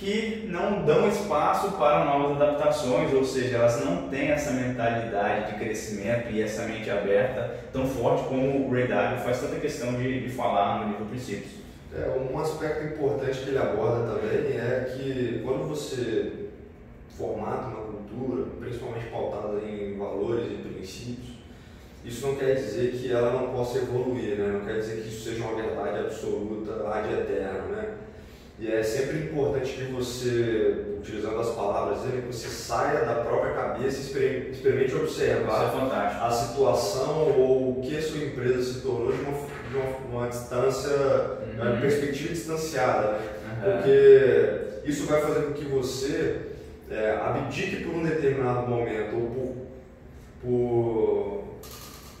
que 0.00 0.48
não 0.50 0.82
dão 0.86 1.06
espaço 1.06 1.72
para 1.72 2.06
novas 2.06 2.40
adaptações, 2.40 3.12
ou 3.12 3.22
seja, 3.22 3.58
elas 3.58 3.84
não 3.84 4.08
têm 4.08 4.30
essa 4.30 4.50
mentalidade 4.52 5.52
de 5.52 5.58
crescimento 5.58 6.30
e 6.30 6.40
essa 6.40 6.62
mente 6.62 6.88
aberta 6.90 7.54
tão 7.70 7.86
forte 7.86 8.24
como 8.26 8.66
o 8.66 8.72
Ray 8.72 8.88
Dalio 8.88 9.18
faz 9.18 9.40
tanta 9.40 9.56
questão 9.56 9.92
de, 9.94 10.22
de 10.22 10.30
falar 10.30 10.78
no 10.78 10.92
livro 10.92 11.04
Princípios. 11.04 11.52
É, 11.94 12.08
um 12.18 12.38
aspecto 12.38 12.94
importante 12.94 13.40
que 13.40 13.50
ele 13.50 13.58
aborda 13.58 14.14
também 14.14 14.56
é 14.56 14.94
que 14.96 15.42
quando 15.44 15.68
você 15.68 16.48
formata 17.18 17.66
uma 17.66 17.79
cultura, 18.10 18.46
principalmente 18.58 19.06
pautada 19.06 19.60
em 19.64 19.96
valores 19.96 20.46
e 20.50 20.68
princípios, 20.68 21.40
isso 22.04 22.26
não 22.26 22.36
quer 22.36 22.54
dizer 22.54 22.92
que 22.92 23.12
ela 23.12 23.32
não 23.32 23.52
possa 23.52 23.78
evoluir, 23.78 24.38
né? 24.38 24.48
não 24.48 24.64
quer 24.64 24.80
dizer 24.80 25.02
que 25.02 25.08
isso 25.08 25.28
seja 25.28 25.44
uma 25.44 25.54
verdade 25.54 25.98
absoluta 25.98 26.88
ad 26.88 27.12
eterno. 27.12 27.68
Né? 27.68 27.94
E 28.58 28.70
é 28.70 28.82
sempre 28.82 29.18
importante 29.18 29.72
que 29.72 29.84
você, 29.92 30.96
utilizando 30.98 31.38
as 31.40 31.50
palavras 31.50 32.00
dele, 32.00 32.22
que 32.22 32.34
você 32.34 32.48
saia 32.48 33.04
da 33.04 33.16
própria 33.16 33.52
cabeça 33.52 33.98
e 33.98 34.50
experimente 34.50 34.94
observar 34.94 35.74
é 35.74 36.24
a 36.24 36.30
situação 36.30 37.38
ou 37.38 37.78
o 37.78 37.82
que 37.82 37.96
a 37.96 38.02
sua 38.02 38.22
empresa 38.22 38.62
se 38.62 38.80
tornou 38.80 39.12
de 39.12 39.22
uma, 39.22 39.32
de 39.32 39.76
uma, 39.76 40.20
uma 40.20 40.28
distância, 40.28 40.90
uhum. 40.90 41.62
uma 41.62 41.80
perspectiva 41.80 42.32
distanciada. 42.32 43.12
Né? 43.12 43.20
Uhum. 43.64 43.72
Porque 43.72 44.88
isso 44.90 45.06
vai 45.06 45.20
fazer 45.20 45.42
com 45.42 45.52
que 45.52 45.64
você 45.66 46.49
é, 46.90 47.12
abdique 47.12 47.84
por 47.84 47.94
um 47.94 48.02
determinado 48.02 48.68
momento 48.68 49.14
ou 49.14 49.30
por, 49.30 49.56
por, 50.42 51.44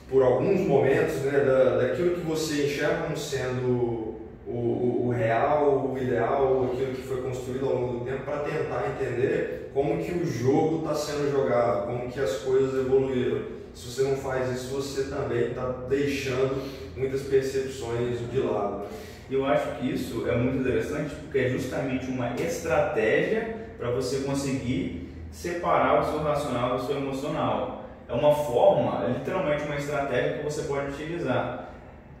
por 0.08 0.22
alguns 0.22 0.60
momentos 0.60 1.16
né, 1.22 1.40
da, 1.40 1.76
daquilo 1.78 2.14
que 2.14 2.20
você 2.20 2.66
enxerga 2.66 3.02
como 3.02 3.16
sendo 3.16 3.66
o, 3.66 4.30
o, 4.46 5.06
o, 5.06 5.10
real, 5.10 5.90
o 5.92 5.98
ideal, 5.98 6.70
aquilo 6.72 6.94
que 6.94 7.02
foi 7.02 7.20
construído 7.22 7.66
ao 7.66 7.74
longo 7.74 7.98
do 7.98 8.04
tempo 8.04 8.24
para 8.24 8.38
tentar 8.38 8.94
entender 8.96 9.70
como 9.74 10.02
que 10.02 10.12
o 10.12 10.24
jogo 10.24 10.78
está 10.78 10.94
sendo 10.94 11.30
jogado, 11.30 11.86
como 11.86 12.10
que 12.10 12.20
as 12.20 12.36
coisas 12.38 12.74
evoluíram. 12.74 13.60
Se 13.74 13.88
você 13.88 14.02
não 14.02 14.16
faz 14.16 14.50
isso, 14.50 14.74
você 14.74 15.04
também 15.04 15.50
está 15.50 15.64
deixando 15.88 16.60
muitas 16.96 17.22
percepções 17.22 18.18
de 18.30 18.38
lado. 18.40 18.86
Eu 19.30 19.46
acho 19.46 19.76
que 19.76 19.92
isso 19.92 20.28
é 20.28 20.36
muito 20.36 20.58
interessante 20.58 21.14
porque 21.14 21.38
é 21.38 21.48
justamente 21.50 22.06
uma 22.06 22.34
estratégia 22.34 23.69
para 23.80 23.90
você 23.90 24.18
conseguir 24.18 25.08
separar 25.32 26.02
o 26.02 26.04
seu 26.04 26.22
racional 26.22 26.76
do 26.76 26.86
seu 26.86 26.98
emocional. 26.98 27.86
É 28.06 28.12
uma 28.12 28.34
forma, 28.34 29.06
é 29.06 29.08
literalmente 29.08 29.64
uma 29.64 29.76
estratégia 29.76 30.38
que 30.38 30.44
você 30.44 30.62
pode 30.62 30.90
utilizar. 30.90 31.70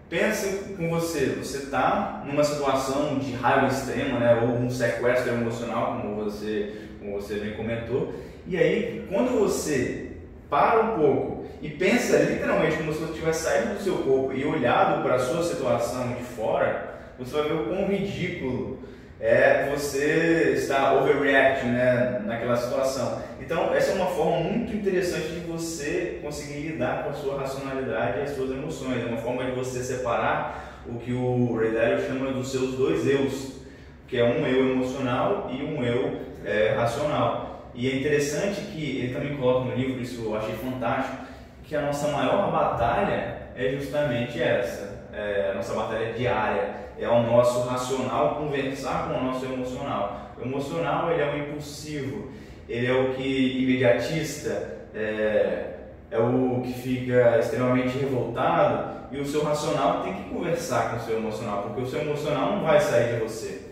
Pense 0.08 0.74
com 0.74 0.88
você, 0.88 1.36
você 1.38 1.58
está 1.58 2.24
numa 2.26 2.42
situação 2.42 3.18
de 3.18 3.32
raiva 3.32 3.66
extrema, 3.66 4.18
né, 4.18 4.40
ou 4.42 4.56
um 4.56 4.70
sequestro 4.70 5.34
emocional, 5.34 6.00
como 6.00 6.24
você, 6.24 6.88
como 6.98 7.20
você 7.20 7.34
bem 7.34 7.54
comentou, 7.54 8.14
e 8.46 8.56
aí 8.56 9.06
quando 9.08 9.38
você 9.38 10.12
para 10.48 10.80
um 10.80 10.98
pouco 10.98 11.44
e 11.62 11.68
pensa 11.68 12.16
literalmente 12.16 12.78
como 12.78 12.92
se 12.92 13.00
você 13.00 13.12
tivesse 13.12 13.44
saído 13.44 13.74
do 13.74 13.80
seu 13.80 13.98
corpo 13.98 14.32
e 14.32 14.44
olhado 14.44 15.02
para 15.02 15.16
a 15.16 15.18
sua 15.18 15.44
situação 15.44 16.08
de 16.14 16.24
fora, 16.24 16.94
você 17.18 17.32
vai 17.34 17.48
ver 17.48 17.54
o 17.54 17.64
quão 17.66 17.86
ridículo 17.86 18.79
é 19.20 19.68
você 19.70 20.54
estar 20.56 20.94
overreacting 20.94 21.68
né, 21.68 22.22
naquela 22.24 22.56
situação. 22.56 23.22
Então, 23.40 23.74
essa 23.74 23.92
é 23.92 23.94
uma 23.94 24.06
forma 24.06 24.40
muito 24.40 24.74
interessante 24.74 25.28
de 25.28 25.40
você 25.40 26.20
conseguir 26.22 26.60
lidar 26.60 27.04
com 27.04 27.10
a 27.10 27.12
sua 27.12 27.38
racionalidade 27.38 28.20
e 28.20 28.22
as 28.22 28.30
suas 28.30 28.50
emoções. 28.50 29.02
É 29.02 29.06
uma 29.06 29.18
forma 29.18 29.44
de 29.44 29.50
você 29.50 29.80
separar 29.82 30.82
o 30.86 30.98
que 30.98 31.12
o 31.12 31.54
Ray 31.56 31.72
Dalio 31.72 32.06
chama 32.06 32.32
dos 32.32 32.50
seus 32.50 32.74
dois 32.76 33.06
eus, 33.06 33.60
que 34.08 34.16
é 34.18 34.24
um 34.24 34.46
eu 34.46 34.70
emocional 34.70 35.50
e 35.52 35.62
um 35.62 35.84
eu 35.84 36.20
é, 36.44 36.74
racional. 36.76 37.70
E 37.74 37.90
é 37.90 37.96
interessante 37.96 38.62
que 38.62 38.98
ele 38.98 39.14
também 39.14 39.36
coloca 39.36 39.66
no 39.66 39.76
livro, 39.76 40.00
isso 40.00 40.24
eu 40.24 40.36
achei 40.36 40.54
fantástico, 40.54 41.24
que 41.62 41.76
a 41.76 41.82
nossa 41.82 42.08
maior 42.08 42.50
batalha 42.50 43.38
é 43.54 43.68
justamente 43.70 44.42
essa, 44.42 45.08
é 45.12 45.50
a 45.52 45.54
nossa 45.54 45.74
batalha 45.74 46.12
diária 46.14 46.89
é 47.00 47.08
o 47.08 47.22
nosso 47.22 47.66
racional 47.66 48.36
conversar 48.36 49.08
com 49.08 49.18
o 49.18 49.24
nosso 49.24 49.46
emocional. 49.46 50.34
O 50.38 50.42
emocional 50.42 51.10
ele 51.10 51.22
é 51.22 51.32
o 51.32 51.38
impulsivo, 51.38 52.28
ele 52.68 52.86
é 52.86 52.92
o 52.92 53.14
que 53.14 53.62
imediatista, 53.62 54.86
é, 54.94 55.70
é 56.10 56.18
o 56.18 56.60
que 56.62 56.74
fica 56.74 57.38
extremamente 57.38 57.96
revoltado 57.98 59.00
e 59.10 59.18
o 59.18 59.26
seu 59.26 59.42
racional 59.42 60.02
tem 60.02 60.14
que 60.14 60.30
conversar 60.30 60.90
com 60.90 60.96
o 60.96 61.00
seu 61.00 61.16
emocional, 61.16 61.62
porque 61.62 61.80
o 61.80 61.86
seu 61.86 62.02
emocional 62.02 62.56
não 62.56 62.64
vai 62.64 62.78
sair 62.78 63.14
de 63.14 63.24
você. 63.24 63.62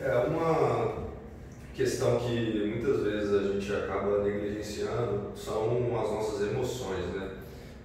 É 0.00 0.14
uma 0.14 1.10
questão 1.74 2.18
que 2.18 2.72
muitas 2.74 3.02
vezes 3.02 3.34
a 3.34 3.52
gente 3.52 3.72
acaba 3.72 4.22
negligenciando 4.22 5.32
são 5.36 5.90
as 6.00 6.10
nossas 6.10 6.48
emoções, 6.48 7.04
né? 7.14 7.30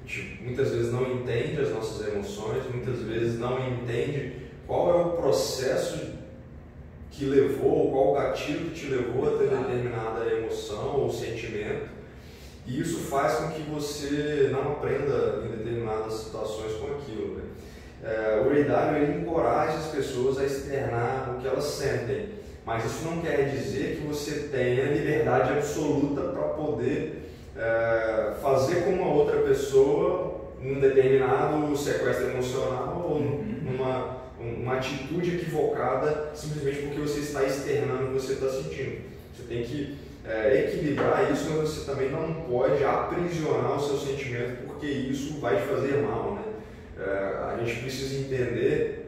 A 0.03 0.07
gente 0.07 0.43
muitas 0.43 0.71
vezes 0.71 0.93
não 0.93 1.11
entende 1.11 1.59
as 1.59 1.71
nossas 1.71 2.07
emoções, 2.07 2.63
muitas 2.71 3.01
vezes 3.01 3.39
não 3.39 3.57
entende 3.67 4.44
qual 4.67 4.89
é 4.89 5.01
o 5.01 5.09
processo 5.11 6.15
que 7.11 7.25
levou, 7.25 7.91
qual 7.91 8.11
o 8.11 8.13
gatilho 8.13 8.69
que 8.69 8.81
te 8.81 8.87
levou 8.87 9.27
a 9.27 9.37
ter 9.37 9.47
determinada 9.47 10.25
emoção 10.25 10.99
ou 10.99 11.11
sentimento. 11.11 11.95
E 12.67 12.81
isso 12.81 12.99
faz 13.01 13.35
com 13.35 13.51
que 13.51 13.61
você 13.61 14.49
não 14.51 14.73
aprenda 14.73 15.43
em 15.45 15.57
determinadas 15.57 16.13
situações 16.13 16.73
com 16.73 16.87
aquilo. 16.87 17.35
Né? 17.35 17.43
É, 18.03 18.41
o 18.43 18.49
Ray 18.49 18.65
ele 19.01 19.21
encoraja 19.21 19.77
as 19.77 19.87
pessoas 19.87 20.37
a 20.39 20.43
externar 20.43 21.35
o 21.35 21.41
que 21.41 21.47
elas 21.47 21.63
sentem, 21.63 22.29
mas 22.65 22.83
isso 22.85 23.05
não 23.05 23.21
quer 23.21 23.49
dizer 23.49 23.97
que 23.97 24.07
você 24.07 24.49
tenha 24.51 24.85
liberdade 24.85 25.53
absoluta 25.53 26.21
para 26.21 26.49
poder 26.49 27.31
é, 27.55 28.33
fazer 28.41 28.83
com 28.83 28.91
uma 28.91 29.13
outra 29.13 29.41
pessoa 29.41 30.35
um 30.61 30.79
determinado 30.79 31.77
sequestro 31.77 32.31
emocional 32.31 33.05
ou 33.07 33.17
uhum. 33.17 33.59
numa 33.61 34.24
uma 34.57 34.75
atitude 34.75 35.35
equivocada 35.35 36.31
simplesmente 36.33 36.83
porque 36.83 36.99
você 36.99 37.19
está 37.19 37.43
externando 37.43 38.05
o 38.05 38.07
que 38.07 38.13
você 38.13 38.33
está 38.33 38.49
sentindo. 38.49 39.01
Você 39.33 39.43
tem 39.47 39.63
que 39.63 39.97
é, 40.25 40.65
equilibrar 40.65 41.31
isso, 41.31 41.49
mas 41.49 41.69
você 41.69 41.91
também 41.91 42.09
não 42.09 42.33
pode 42.49 42.83
aprisionar 42.83 43.75
o 43.75 43.79
seu 43.79 43.97
sentimento 43.97 44.65
porque 44.65 44.87
isso 44.87 45.39
vai 45.39 45.57
te 45.57 45.67
fazer 45.67 46.01
mal. 46.01 46.35
Né? 46.35 46.41
É, 46.99 47.53
a 47.53 47.57
gente 47.63 47.81
precisa 47.81 48.15
entender 48.15 49.05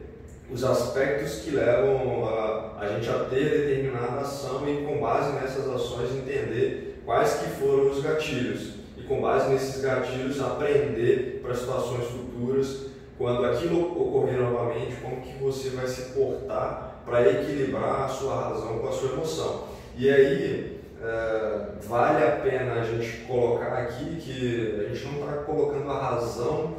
os 0.50 0.64
aspectos 0.64 1.40
que 1.40 1.50
levam 1.50 2.26
a, 2.26 2.78
a 2.80 2.88
gente 2.88 3.08
a 3.08 3.24
ter 3.24 3.44
determinada 3.44 4.20
ação 4.20 4.68
e 4.68 4.84
com 4.84 4.98
base 5.00 5.32
nessas 5.32 5.68
ações 5.68 6.10
entender 6.14 7.02
quais 7.04 7.34
que 7.34 7.50
foram 7.60 7.90
os 7.90 8.02
gatilhos 8.02 8.74
e 8.96 9.02
com 9.02 9.20
base 9.20 9.50
nesses 9.52 9.82
gatilhos 9.82 10.40
aprender 10.40 11.40
para 11.42 11.54
situações 11.54 12.06
futuras 12.06 12.86
quando 13.18 13.44
aquilo 13.44 14.00
ocorrer 14.00 14.38
novamente, 14.38 14.96
como 15.02 15.20
que 15.20 15.36
você 15.42 15.70
vai 15.70 15.86
se 15.86 16.12
portar 16.12 17.02
para 17.04 17.28
equilibrar 17.28 18.04
a 18.04 18.08
sua 18.08 18.48
razão 18.48 18.78
com 18.78 18.88
a 18.88 18.92
sua 18.92 19.12
emoção. 19.12 19.64
E 19.96 20.08
aí, 20.08 20.80
é, 21.02 21.60
vale 21.82 22.24
a 22.24 22.30
pena 22.42 22.74
a 22.74 22.84
gente 22.84 23.24
colocar 23.26 23.76
aqui 23.78 24.16
que 24.16 24.80
a 24.80 24.94
gente 24.94 25.04
não 25.06 25.20
está 25.20 25.42
colocando 25.42 25.90
a 25.90 25.98
razão 25.98 26.74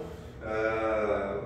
é, 0.45 1.38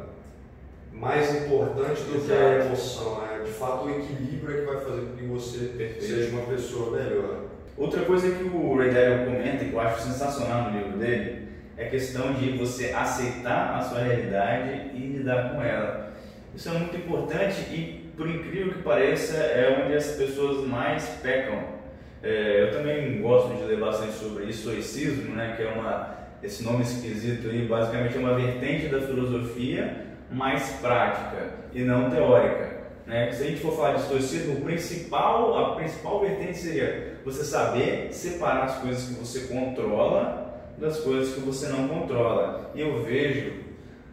mais 0.92 1.36
importante 1.36 2.02
do 2.04 2.16
Exato. 2.16 2.28
que 2.28 2.34
a 2.34 2.66
emoção. 2.66 3.22
Né? 3.22 3.42
De 3.46 3.52
fato, 3.52 3.86
o 3.86 3.90
equilíbrio 3.90 4.58
é 4.58 4.60
que 4.60 4.66
vai 4.66 4.84
fazer 4.84 5.02
com 5.02 5.18
que 5.18 5.26
você 5.26 5.58
Perfeito. 5.66 6.04
seja 6.04 6.36
uma 6.36 6.46
pessoa 6.46 6.92
melhor. 6.92 7.46
Outra 7.76 8.02
coisa 8.06 8.30
que 8.30 8.44
o 8.44 8.78
Ray 8.78 8.92
Dalio 8.92 9.26
comenta, 9.26 9.66
que 9.66 9.74
eu 9.74 9.80
acho 9.80 10.04
sensacional 10.04 10.70
no 10.70 10.78
livro 10.78 10.98
dele, 11.00 11.48
é 11.78 11.86
questão 11.86 12.34
de 12.34 12.58
você 12.58 12.92
aceitar 12.92 13.78
a 13.78 13.82
sua 13.82 14.00
realidade 14.00 14.92
e 14.94 15.00
lidar 15.18 15.52
com 15.52 15.62
ela. 15.62 16.14
Isso 16.56 16.70
é 16.70 16.74
muito 16.74 16.96
importante 16.96 17.62
e, 17.72 18.12
por 18.16 18.30
incrível 18.30 18.74
que 18.74 18.84
pareça, 18.84 19.38
é 19.38 19.84
onde 19.84 19.96
as 19.96 20.12
pessoas 20.12 20.68
mais 20.68 21.08
pecam. 21.22 21.74
É, 22.22 22.64
eu 22.64 22.72
também 22.72 23.22
gosto 23.22 23.56
de 23.56 23.64
ler 23.64 23.80
bastante 23.80 24.14
sobre 24.14 24.46
estoicismo, 24.46 25.36
né, 25.36 25.56
que 25.58 25.64
é 25.64 25.68
uma, 25.68 26.16
esse 26.42 26.64
nome 26.64 26.84
esquisito 26.84 27.50
aí, 27.50 27.68
basicamente 27.68 28.16
é 28.16 28.20
uma 28.20 28.36
vertente 28.36 28.88
da 28.88 29.02
filosofia 29.02 30.06
mais 30.32 30.74
prática 30.82 31.50
e 31.74 31.82
não 31.82 32.10
teórica. 32.10 32.84
Né? 33.06 33.32
Se 33.32 33.44
a 33.44 33.48
gente 33.48 33.60
for 33.60 33.76
falar 33.76 33.96
de 33.96 34.02
estoicismo, 34.04 34.60
o 34.60 34.62
principal, 34.62 35.58
a 35.58 35.76
principal 35.76 36.22
vertente 36.22 36.58
seria 36.58 37.18
você 37.26 37.44
saber 37.44 38.14
separar 38.14 38.64
as 38.66 38.78
coisas 38.78 39.10
que 39.10 39.16
você 39.16 39.42
controla 39.48 40.43
das 40.84 41.00
coisas 41.00 41.34
que 41.34 41.40
você 41.40 41.70
não 41.70 41.88
controla. 41.88 42.70
E 42.76 42.82
eu 42.82 43.02
vejo 43.04 43.54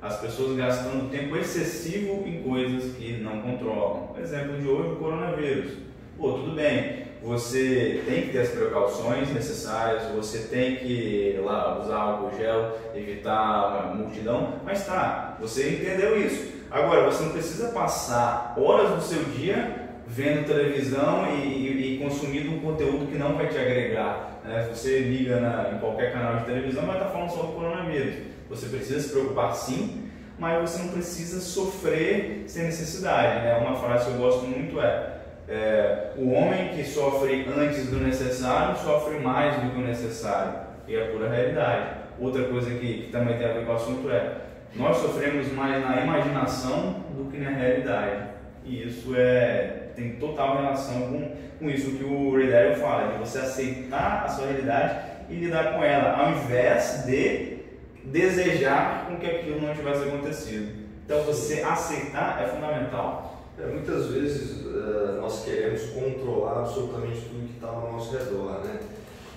as 0.01 0.19
pessoas 0.21 0.57
gastando 0.57 1.11
tempo 1.11 1.37
excessivo 1.37 2.27
em 2.27 2.43
coisas 2.43 2.95
que 2.95 3.19
não 3.19 3.43
controlam. 3.43 4.15
exemplo 4.19 4.57
de 4.57 4.69
hoje, 4.69 4.93
o 4.93 4.97
coronavírus. 4.97 5.73
Pô, 6.17 6.33
tudo 6.35 6.55
bem, 6.55 7.07
você 7.23 8.03
tem 8.07 8.23
que 8.23 8.29
ter 8.31 8.41
as 8.41 8.51
precauções 8.51 9.31
necessárias, 9.33 10.05
você 10.15 10.47
tem 10.49 10.77
que 10.77 11.41
lá, 11.45 11.81
usar 11.81 11.97
álcool 11.97 12.37
gel, 12.39 12.79
evitar 12.95 13.95
multidão, 13.97 14.61
mas 14.65 14.87
tá, 14.87 15.37
você 15.41 15.71
entendeu 15.71 16.19
isso. 16.19 16.51
Agora, 16.71 17.11
você 17.11 17.25
não 17.25 17.33
precisa 17.33 17.71
passar 17.71 18.55
horas 18.57 18.91
do 18.91 19.03
seu 19.03 19.25
dia 19.25 19.89
vendo 20.07 20.47
televisão 20.47 21.27
e, 21.27 21.47
e, 21.47 21.95
e, 21.95 21.99
consumindo 21.99 22.53
um 22.53 22.61
conteúdo 22.61 23.11
que 23.11 23.19
não 23.19 23.35
vai 23.35 23.49
te 23.49 23.59
agregar. 23.59 24.30
Né? 24.45 24.69
Você 24.73 25.01
liga 25.01 25.41
na, 25.41 25.73
em 25.75 25.79
qualquer 25.79 26.13
canal 26.13 26.37
de 26.37 26.45
televisão, 26.45 26.87
vai 26.87 26.97
estar 26.97 27.11
falando 27.11 27.31
só 27.31 27.43
do 27.43 27.53
coronavírus. 27.53 28.15
Você 28.49 28.67
precisa 28.67 29.01
se 29.01 29.11
preocupar 29.11 29.55
sim, 29.55 30.11
mas 30.39 30.61
você 30.61 30.83
não 30.83 30.89
precisa 30.89 31.41
sofrer 31.41 32.45
sem 32.47 32.65
necessidade. 32.65 33.45
Né? 33.45 33.57
Uma 33.59 33.77
frase 33.77 34.07
que 34.07 34.13
eu 34.13 34.19
gosto 34.19 34.47
muito 34.47 34.81
é, 34.81 35.21
é 35.49 36.13
o 36.17 36.31
homem 36.33 36.69
que 36.71 36.85
sofre 36.85 37.47
antes 37.57 37.89
do 37.89 38.01
necessário 38.01 38.77
sofre 38.79 39.19
mais 39.19 39.55
do 39.57 39.71
que 39.71 39.79
o 39.79 39.87
necessário. 39.87 40.55
E 40.89 40.97
é 40.97 41.05
a 41.05 41.11
pura 41.13 41.29
realidade. 41.29 42.01
Outra 42.19 42.45
coisa 42.45 42.71
que, 42.71 43.05
que 43.05 43.13
também 43.13 43.39
tem 43.39 43.49
a 43.49 43.53
ver 43.53 43.65
com 43.65 43.73
o 43.73 43.77
assunto 43.77 44.11
é 44.11 44.41
nós 44.75 44.99
sofremos 44.99 45.53
mais 45.53 45.85
na 45.85 46.03
imaginação 46.03 47.05
do 47.17 47.31
que 47.31 47.39
na 47.39 47.51
realidade. 47.51 48.31
E 48.65 48.87
isso 48.87 49.15
é, 49.17 49.80
tem 49.95 50.17
total 50.17 50.57
relação 50.57 51.01
com, 51.03 51.31
com 51.59 51.71
isso 51.71 51.93
que 51.93 52.05
o 52.05 52.35
Ray 52.35 52.75
fala, 52.77 53.13
de 53.13 53.19
você 53.19 53.39
aceitar 53.39 54.25
a 54.25 54.29
sua 54.29 54.47
realidade 54.47 55.11
e 55.29 55.35
lidar 55.35 55.75
com 55.75 55.85
ela, 55.85 56.17
ao 56.17 56.33
invés 56.33 57.05
de 57.07 57.59
desejar 58.05 59.07
com 59.07 59.17
que 59.17 59.27
aquilo 59.27 59.61
não 59.61 59.75
tivesse 59.75 60.09
acontecido. 60.09 60.81
Então 61.05 61.23
você 61.23 61.63
aceitar 61.63 62.43
é 62.43 62.49
fundamental. 62.49 63.45
É, 63.59 63.67
muitas 63.67 64.07
vezes 64.07 64.65
uh, 64.65 65.21
nós 65.21 65.45
queremos 65.45 65.83
controlar 65.91 66.61
absolutamente 66.61 67.21
tudo 67.21 67.47
que 67.47 67.55
está 67.55 67.69
ao 67.69 67.93
nosso 67.93 68.17
redor, 68.17 68.65
né? 68.65 68.81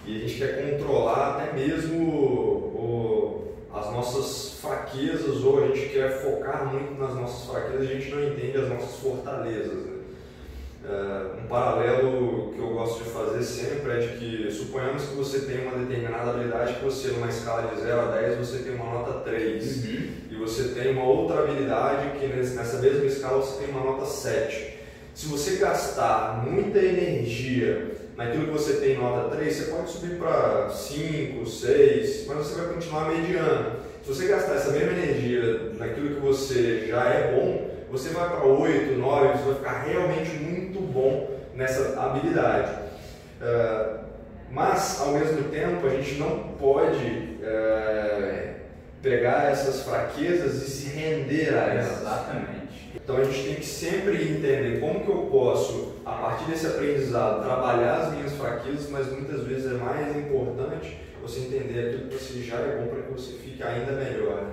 E 0.06 0.18
a 0.18 0.20
gente 0.20 0.38
quer 0.38 0.72
controlar 0.72 1.36
até 1.36 1.54
mesmo 1.54 1.98
o, 2.06 3.54
as 3.74 3.92
nossas 3.92 4.60
fraquezas 4.60 5.44
ou 5.44 5.64
a 5.64 5.68
gente 5.68 5.90
quer 5.90 6.22
focar 6.22 6.72
muito 6.72 7.00
nas 7.00 7.16
nossas 7.16 7.50
fraquezas, 7.50 7.90
a 7.90 7.94
gente 7.94 8.10
não 8.12 8.24
entende 8.24 8.58
as 8.58 8.70
nossas 8.70 9.00
fortalezas. 9.00 9.74
Né? 9.74 9.93
Uh, 10.84 11.42
um 11.42 11.48
paralelo 11.48 12.52
que 12.54 12.60
eu 12.60 12.74
gosto 12.74 13.06
de 13.06 13.10
fazer 13.10 13.42
sempre 13.42 13.90
é 13.90 14.00
de 14.00 14.18
que 14.18 14.52
suponhamos 14.52 15.04
que 15.04 15.16
você 15.16 15.40
tem 15.40 15.66
uma 15.66 15.78
determinada 15.78 16.32
habilidade 16.32 16.74
que 16.74 16.84
você 16.84 17.08
numa 17.08 17.30
escala 17.30 17.74
de 17.74 17.80
0 17.80 18.02
a 18.02 18.12
10 18.12 18.38
você 18.38 18.58
tem 18.64 18.76
uma 18.76 18.92
nota 18.92 19.22
3 19.22 19.86
uhum. 19.86 20.08
e 20.30 20.36
você 20.36 20.74
tem 20.78 20.92
uma 20.92 21.06
outra 21.06 21.40
habilidade 21.40 22.20
que 22.20 22.28
nessa 22.28 22.80
mesma 22.80 23.06
escala 23.06 23.42
você 23.42 23.64
tem 23.64 23.74
uma 23.74 23.80
nota 23.80 24.06
7. 24.06 24.74
Se 25.14 25.28
você 25.28 25.56
gastar 25.56 26.44
muita 26.46 26.80
energia 26.80 27.92
naquilo 28.18 28.48
que 28.48 28.52
você 28.52 28.74
tem 28.74 28.98
nota 28.98 29.34
3, 29.38 29.56
você 29.56 29.72
pode 29.72 29.90
subir 29.90 30.18
para 30.18 30.70
5, 30.70 31.46
6, 31.46 32.28
mas 32.28 32.38
você 32.40 32.62
vai 32.62 32.74
continuar 32.74 33.10
mediano. 33.10 33.78
Se 34.04 34.10
você 34.10 34.28
gastar 34.28 34.56
essa 34.56 34.72
mesma 34.72 34.92
energia 34.92 35.72
naquilo 35.78 36.16
que 36.16 36.20
você 36.20 36.88
já 36.90 37.06
é 37.06 37.32
bom, 37.32 37.72
você 37.90 38.10
vai 38.10 38.28
para 38.28 38.44
8, 38.44 38.98
9, 38.98 39.28
você 39.28 39.44
vai 39.44 39.56
ficar 39.56 39.84
realmente 39.84 40.32
muito 40.32 40.63
bom 40.94 41.30
nessa 41.56 42.00
habilidade. 42.00 42.72
Uh, 43.42 44.04
mas, 44.50 45.02
ao 45.02 45.14
mesmo 45.14 45.50
tempo, 45.50 45.86
a 45.88 45.90
gente 45.90 46.16
não 46.16 46.56
pode 46.60 47.06
uh, 47.42 48.54
pegar 49.02 49.52
essas 49.52 49.82
fraquezas 49.82 50.62
e 50.62 50.70
se 50.70 50.90
render 50.90 51.54
a 51.54 51.74
elas. 51.74 52.02
Exatamente. 52.02 52.64
Então 52.96 53.18
a 53.18 53.24
gente 53.24 53.48
tem 53.48 53.56
que 53.56 53.66
sempre 53.66 54.16
entender 54.24 54.80
como 54.80 55.04
que 55.04 55.10
eu 55.10 55.28
posso, 55.30 55.96
a 56.06 56.12
partir 56.14 56.46
desse 56.46 56.68
aprendizado, 56.68 57.44
trabalhar 57.44 57.96
as 57.96 58.14
minhas 58.14 58.32
fraquezas, 58.34 58.90
mas 58.90 59.12
muitas 59.12 59.42
vezes 59.42 59.72
é 59.72 59.76
mais 59.76 60.16
importante 60.16 60.98
você 61.22 61.40
entender 61.42 61.88
aquilo 61.88 62.10
que 62.10 62.16
você 62.16 62.42
já 62.42 62.58
é 62.58 62.78
bom 62.78 62.88
para 62.88 63.02
que 63.02 63.12
você 63.12 63.34
fique 63.34 63.62
ainda 63.62 63.92
melhor. 63.94 64.44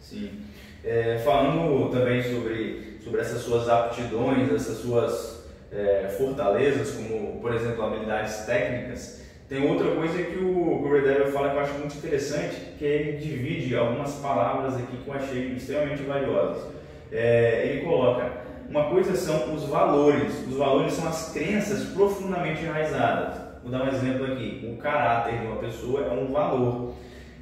Sim. 0.00 0.40
É, 0.82 1.20
falando 1.24 1.90
também 1.90 2.22
sobre, 2.22 2.98
sobre 3.04 3.20
essas 3.20 3.42
suas 3.42 3.68
aptidões, 3.68 4.52
essas 4.52 4.78
suas 4.78 5.39
é, 5.72 6.08
fortalezas, 6.16 6.92
como 6.92 7.40
por 7.40 7.54
exemplo 7.54 7.84
habilidades 7.84 8.44
técnicas, 8.46 9.20
tem 9.48 9.68
outra 9.68 9.90
coisa 9.94 10.22
que 10.22 10.38
o, 10.38 10.74
o 10.74 11.32
fala 11.32 11.50
que 11.50 11.56
eu 11.56 11.60
acho 11.60 11.74
muito 11.74 11.96
interessante, 11.96 12.56
que 12.78 12.84
ele 12.84 13.18
divide 13.18 13.76
algumas 13.76 14.14
palavras 14.14 14.74
aqui 14.74 14.96
que 14.96 15.08
eu 15.08 15.14
achei 15.14 15.52
extremamente 15.52 16.02
valiosas 16.02 16.80
é, 17.12 17.66
ele 17.66 17.82
coloca: 17.82 18.30
uma 18.68 18.84
coisa 18.84 19.16
são 19.16 19.54
os 19.54 19.64
valores, 19.64 20.46
os 20.48 20.56
valores 20.56 20.92
são 20.92 21.08
as 21.08 21.32
crenças 21.32 21.84
profundamente 21.90 22.62
enraizadas. 22.62 23.40
Vou 23.62 23.70
dar 23.70 23.84
um 23.84 23.88
exemplo 23.88 24.32
aqui: 24.32 24.68
o 24.72 24.80
caráter 24.80 25.38
de 25.38 25.46
uma 25.46 25.56
pessoa 25.56 26.04
é 26.04 26.10
um 26.10 26.32
valor. 26.32 26.94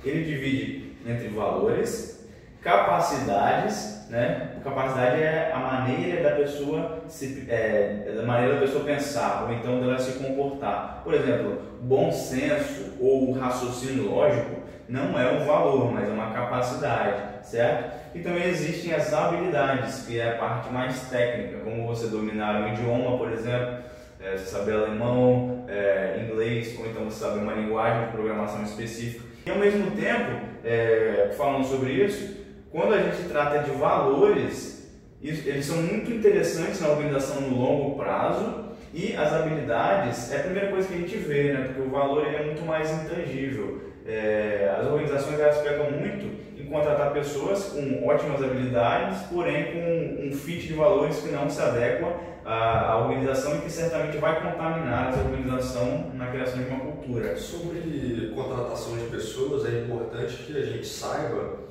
Ele 0.05 0.25
divide 0.25 0.93
entre 1.07 1.29
valores, 1.29 2.18
capacidades, 2.63 4.07
né? 4.09 4.53
Capacidade 4.65 5.23
é 5.23 5.53
a 5.53 5.59
maneira 5.59 6.23
da 6.23 6.37
pessoa 6.37 7.03
se, 7.09 7.47
é, 7.49 8.17
a 8.19 8.27
maneira 8.27 8.55
da 8.55 8.61
pessoa 8.61 8.85
pensar 8.85 9.45
ou 9.45 9.53
então 9.53 9.81
dela 9.81 9.99
se 9.99 10.19
comportar. 10.19 11.03
Por 11.05 11.15
exemplo, 11.15 11.63
bom 11.81 12.11
senso 12.11 12.97
ou 13.01 13.33
raciocínio 13.33 14.11
lógico 14.11 14.63
não 14.89 15.19
é 15.19 15.31
um 15.31 15.45
valor, 15.45 15.93
mas 15.93 16.09
é 16.09 16.13
uma 16.13 16.33
capacidade, 16.33 17.47
certo? 17.47 17.99
E 18.15 18.21
também 18.21 18.45
existem 18.49 18.95
as 18.95 19.13
habilidades, 19.13 20.07
que 20.07 20.19
é 20.19 20.31
a 20.31 20.39
parte 20.39 20.73
mais 20.73 21.03
técnica, 21.11 21.59
como 21.63 21.87
você 21.87 22.07
dominar 22.07 22.63
um 22.63 22.73
idioma, 22.73 23.19
por 23.19 23.31
exemplo, 23.31 23.85
é, 24.19 24.37
saber 24.39 24.73
alemão, 24.73 25.67
é, 25.69 26.25
inglês, 26.25 26.75
ou 26.79 26.87
então 26.87 27.05
você 27.05 27.23
saber 27.23 27.41
uma 27.41 27.53
linguagem 27.53 28.07
de 28.07 28.13
programação 28.13 28.63
específica. 28.63 29.25
E 29.47 29.51
ao 29.51 29.59
mesmo 29.59 29.91
tempo, 29.91 30.41
é, 30.65 31.35
falando 31.37 31.65
sobre 31.65 31.93
isso, 31.93 32.48
quando 32.79 32.95
a 32.95 33.03
gente 33.03 33.29
trata 33.29 33.59
de 33.59 33.73
valores, 33.73 34.89
eles 35.21 35.67
são 35.67 35.79
muito 35.79 36.13
interessantes 36.13 36.81
na 36.81 36.91
organização 36.91 37.41
no 37.41 37.57
longo 37.57 37.97
prazo 37.97 38.69
e 38.95 39.17
as 39.17 39.33
habilidades 39.33 40.33
é 40.33 40.37
a 40.37 40.45
primeira 40.45 40.69
coisa 40.69 40.87
que 40.87 40.95
a 40.95 40.99
gente 40.99 41.17
vê, 41.17 41.53
né? 41.53 41.65
porque 41.65 41.81
o 41.83 41.91
valor 41.91 42.25
é 42.25 42.45
muito 42.45 42.65
mais 42.65 42.89
intangível. 42.89 43.81
É, 44.07 44.73
as 44.79 44.87
organizações 44.87 45.41
elas 45.41 45.59
pegam 45.59 45.91
muito 45.91 46.39
contratar 46.69 47.13
pessoas 47.13 47.65
com 47.65 48.07
ótimas 48.07 48.43
habilidades, 48.43 49.23
porém 49.33 49.73
com 49.73 50.29
um 50.29 50.33
fit 50.33 50.67
de 50.67 50.75
valores 50.75 51.19
que 51.19 51.31
não 51.31 51.49
se 51.49 51.61
adequa 51.61 52.15
à, 52.45 52.93
à 52.93 52.99
organização 52.99 53.57
e 53.57 53.61
que 53.63 53.71
certamente 53.71 54.19
vai 54.19 54.41
contaminar 54.41 55.09
essa 55.09 55.21
organização 55.21 56.13
na 56.15 56.27
criação 56.27 56.63
de 56.63 56.69
uma 56.69 56.81
cultura. 56.81 57.37
Sobre 57.37 58.33
contratação 58.35 58.97
de 58.97 59.05
pessoas, 59.05 59.67
é 59.67 59.81
importante 59.81 60.37
que 60.45 60.57
a 60.57 60.65
gente 60.65 60.87
saiba 60.87 61.68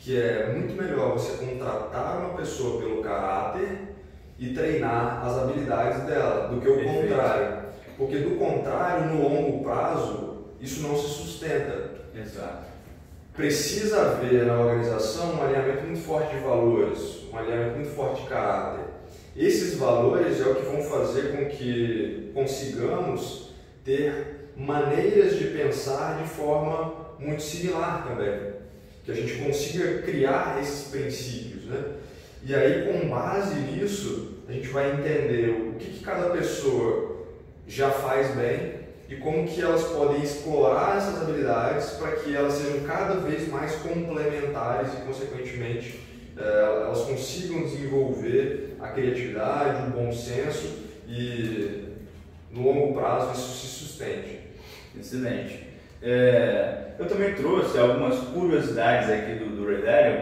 que 0.00 0.20
é 0.20 0.52
muito 0.52 0.74
melhor 0.80 1.12
você 1.12 1.44
contratar 1.44 2.18
uma 2.18 2.36
pessoa 2.36 2.80
pelo 2.80 3.02
caráter 3.02 3.94
e 4.38 4.52
treinar 4.52 5.24
as 5.24 5.38
habilidades 5.38 6.02
dela, 6.04 6.48
do 6.48 6.60
que 6.60 6.68
o 6.68 6.74
Perfeito. 6.74 7.08
contrário. 7.08 7.60
Porque 7.96 8.18
do 8.18 8.36
contrário, 8.36 9.14
no 9.14 9.22
longo 9.22 9.62
prazo, 9.62 10.46
isso 10.60 10.82
não 10.82 10.96
se 10.96 11.08
sustenta. 11.08 11.90
Exato 12.14 12.70
precisa 13.40 14.02
haver 14.02 14.44
na 14.44 14.60
organização 14.60 15.34
um 15.34 15.42
alinhamento 15.42 15.84
muito 15.84 16.00
forte 16.00 16.34
de 16.34 16.42
valores, 16.42 17.22
um 17.32 17.38
alinhamento 17.38 17.76
muito 17.76 17.90
forte 17.94 18.22
de 18.22 18.28
caráter. 18.28 18.84
Esses 19.34 19.78
valores 19.78 20.40
é 20.40 20.44
o 20.44 20.56
que 20.56 20.66
vão 20.66 20.82
fazer 20.82 21.32
com 21.32 21.46
que 21.46 22.30
consigamos 22.34 23.54
ter 23.82 24.50
maneiras 24.56 25.38
de 25.38 25.44
pensar 25.46 26.22
de 26.22 26.28
forma 26.28 26.94
muito 27.18 27.42
similar 27.42 28.06
também, 28.06 28.52
que 29.04 29.10
a 29.10 29.14
gente 29.14 29.42
consiga 29.42 30.02
criar 30.02 30.58
esses 30.60 30.88
princípios, 30.88 31.64
né? 31.64 31.84
E 32.42 32.54
aí, 32.54 32.86
com 32.86 33.08
base 33.08 33.54
nisso, 33.54 34.38
a 34.48 34.52
gente 34.52 34.68
vai 34.68 34.92
entender 34.92 35.50
o 35.50 35.74
que, 35.78 35.90
que 35.90 36.04
cada 36.04 36.30
pessoa 36.30 37.26
já 37.66 37.90
faz 37.90 38.34
bem 38.34 38.80
e 39.08 39.16
como 39.16 39.46
que 39.46 39.60
elas 39.60 39.84
podem 39.84 40.22
explorar 40.22 40.96
essas 40.96 41.20
habilidades 41.20 41.90
para 41.90 42.12
que 42.12 42.34
elas 42.34 42.54
sejam 42.54 42.80
cada 42.86 43.16
vez 43.16 43.48
mais 43.48 43.74
complementares 43.76 44.92
e, 44.94 44.96
consequentemente, 45.04 46.00
eh, 46.36 46.82
elas 46.84 47.02
consigam 47.02 47.62
desenvolver 47.62 48.76
a 48.80 48.88
criatividade, 48.88 49.88
o 49.88 49.90
bom 49.90 50.12
senso 50.12 50.78
e, 51.08 51.88
no 52.50 52.62
longo 52.62 52.94
prazo, 52.94 53.32
isso 53.32 53.58
se 53.58 53.66
sustente. 53.66 54.40
Excelente. 54.98 55.69
É, 56.02 56.92
eu 56.98 57.06
também 57.06 57.34
trouxe 57.34 57.78
algumas 57.78 58.18
curiosidades 58.18 59.10
aqui 59.10 59.34
do, 59.34 59.56
do 59.56 59.60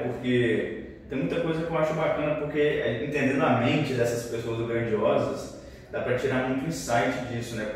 porque 0.03 0.85
tem 1.09 1.19
muita 1.19 1.41
coisa 1.41 1.63
que 1.63 1.71
eu 1.71 1.79
acho 1.79 1.95
bacana, 1.95 2.37
porque 2.37 2.61
é, 2.61 3.05
entendendo 3.05 3.43
a 3.43 3.61
mente 3.61 3.95
dessas 3.95 4.31
pessoas 4.31 4.67
grandiosas, 4.67 5.61
dá 5.91 6.01
para 6.01 6.19
tirar 6.19 6.49
muito 6.49 6.67
insight 6.67 7.27
disso, 7.33 7.57
né? 7.57 7.67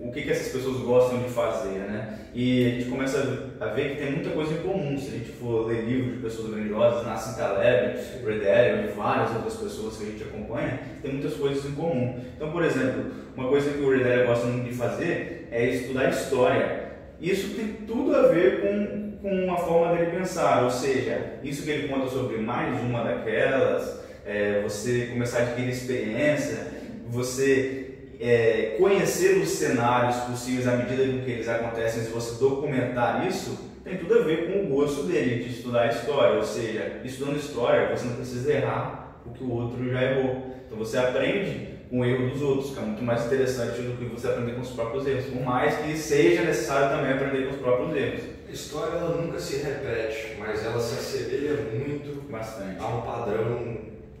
o 0.00 0.12
que, 0.12 0.22
que 0.22 0.30
essas 0.30 0.52
pessoas 0.52 0.78
gostam 0.78 1.22
de 1.22 1.28
fazer, 1.28 1.78
né? 1.80 2.18
E 2.34 2.66
a 2.66 2.70
gente 2.70 2.88
começa 2.88 3.50
a 3.60 3.66
ver 3.66 3.90
que 3.90 4.02
tem 4.02 4.12
muita 4.12 4.30
coisa 4.30 4.52
em 4.52 4.58
comum. 4.58 4.96
Se 4.98 5.08
a 5.08 5.18
gente 5.18 5.32
for 5.32 5.66
ler 5.66 5.84
livros 5.84 6.14
de 6.14 6.22
pessoas 6.22 6.54
grandiosas, 6.54 7.04
Nassim 7.04 7.36
Taleb, 7.36 7.98
Red 8.24 8.84
e 8.84 8.92
várias 8.96 9.34
outras 9.34 9.56
pessoas 9.56 9.96
que 9.96 10.04
a 10.04 10.06
gente 10.06 10.22
acompanha, 10.22 10.78
tem 11.02 11.12
muitas 11.12 11.34
coisas 11.34 11.64
em 11.64 11.72
comum. 11.72 12.20
Então, 12.36 12.52
por 12.52 12.64
exemplo, 12.64 13.06
uma 13.36 13.48
coisa 13.48 13.70
que 13.70 13.80
o 13.80 13.90
Red 13.90 14.26
gosta 14.26 14.46
muito 14.46 14.70
de 14.70 14.76
fazer 14.76 15.48
é 15.50 15.66
estudar 15.66 16.10
história. 16.10 16.87
Isso 17.20 17.54
tem 17.56 17.66
tudo 17.86 18.14
a 18.14 18.28
ver 18.28 18.60
com, 18.60 19.18
com 19.20 19.52
a 19.52 19.56
forma 19.56 19.96
dele 19.96 20.16
pensar, 20.16 20.62
ou 20.64 20.70
seja, 20.70 21.38
isso 21.42 21.62
que 21.62 21.70
ele 21.70 21.88
conta 21.88 22.08
sobre 22.08 22.38
mais 22.38 22.80
uma 22.80 23.02
daquelas, 23.02 24.00
é, 24.24 24.62
você 24.62 25.06
começar 25.06 25.38
a 25.38 25.42
adquirir 25.42 25.70
experiência, 25.70 26.68
você 27.08 27.88
é, 28.20 28.76
conhecer 28.78 29.38
os 29.38 29.48
cenários 29.48 30.16
possíveis 30.22 30.68
à 30.68 30.76
medida 30.76 31.02
que 31.24 31.30
eles 31.30 31.48
acontecem, 31.48 32.02
se 32.02 32.10
você 32.10 32.38
documentar 32.38 33.26
isso, 33.26 33.68
tem 33.84 33.96
tudo 33.96 34.18
a 34.18 34.22
ver 34.22 34.52
com 34.52 34.66
o 34.66 34.76
gosto 34.76 35.04
dele 35.04 35.42
de 35.42 35.50
estudar 35.50 35.88
história. 35.88 36.36
Ou 36.36 36.44
seja, 36.44 37.00
estudando 37.04 37.36
história, 37.36 37.96
você 37.96 38.06
não 38.06 38.16
precisa 38.16 38.52
errar 38.52 39.20
o 39.24 39.30
que 39.30 39.42
o 39.42 39.50
outro 39.50 39.88
já 39.90 40.02
errou. 40.02 40.54
Então 40.66 40.76
você 40.78 40.98
aprende 40.98 41.77
com 41.88 42.00
o 42.00 42.04
erro 42.04 42.30
dos 42.30 42.42
outros, 42.42 42.74
que 42.74 42.78
é 42.78 42.82
muito 42.82 43.02
mais 43.02 43.26
interessante 43.26 43.80
do 43.80 43.96
que 43.96 44.04
você 44.04 44.28
aprender 44.28 44.52
com 44.52 44.60
os 44.60 44.70
próprios 44.70 45.06
erros. 45.06 45.24
Por 45.26 45.42
mais 45.42 45.76
que 45.76 45.96
seja 45.96 46.42
necessário 46.42 46.96
também 46.96 47.12
aprender 47.12 47.46
com 47.46 47.54
os 47.54 47.60
próprios 47.60 47.96
erros. 47.96 48.22
A 48.48 48.50
história 48.50 48.96
ela 48.96 49.20
nunca 49.20 49.38
se 49.38 49.56
repete, 49.56 50.36
mas 50.38 50.64
ela 50.64 50.80
se 50.80 50.94
assemelha 50.98 51.56
muito 51.72 52.30
Bastante. 52.30 52.80
a 52.80 52.86
um 52.86 53.02
padrão 53.02 53.76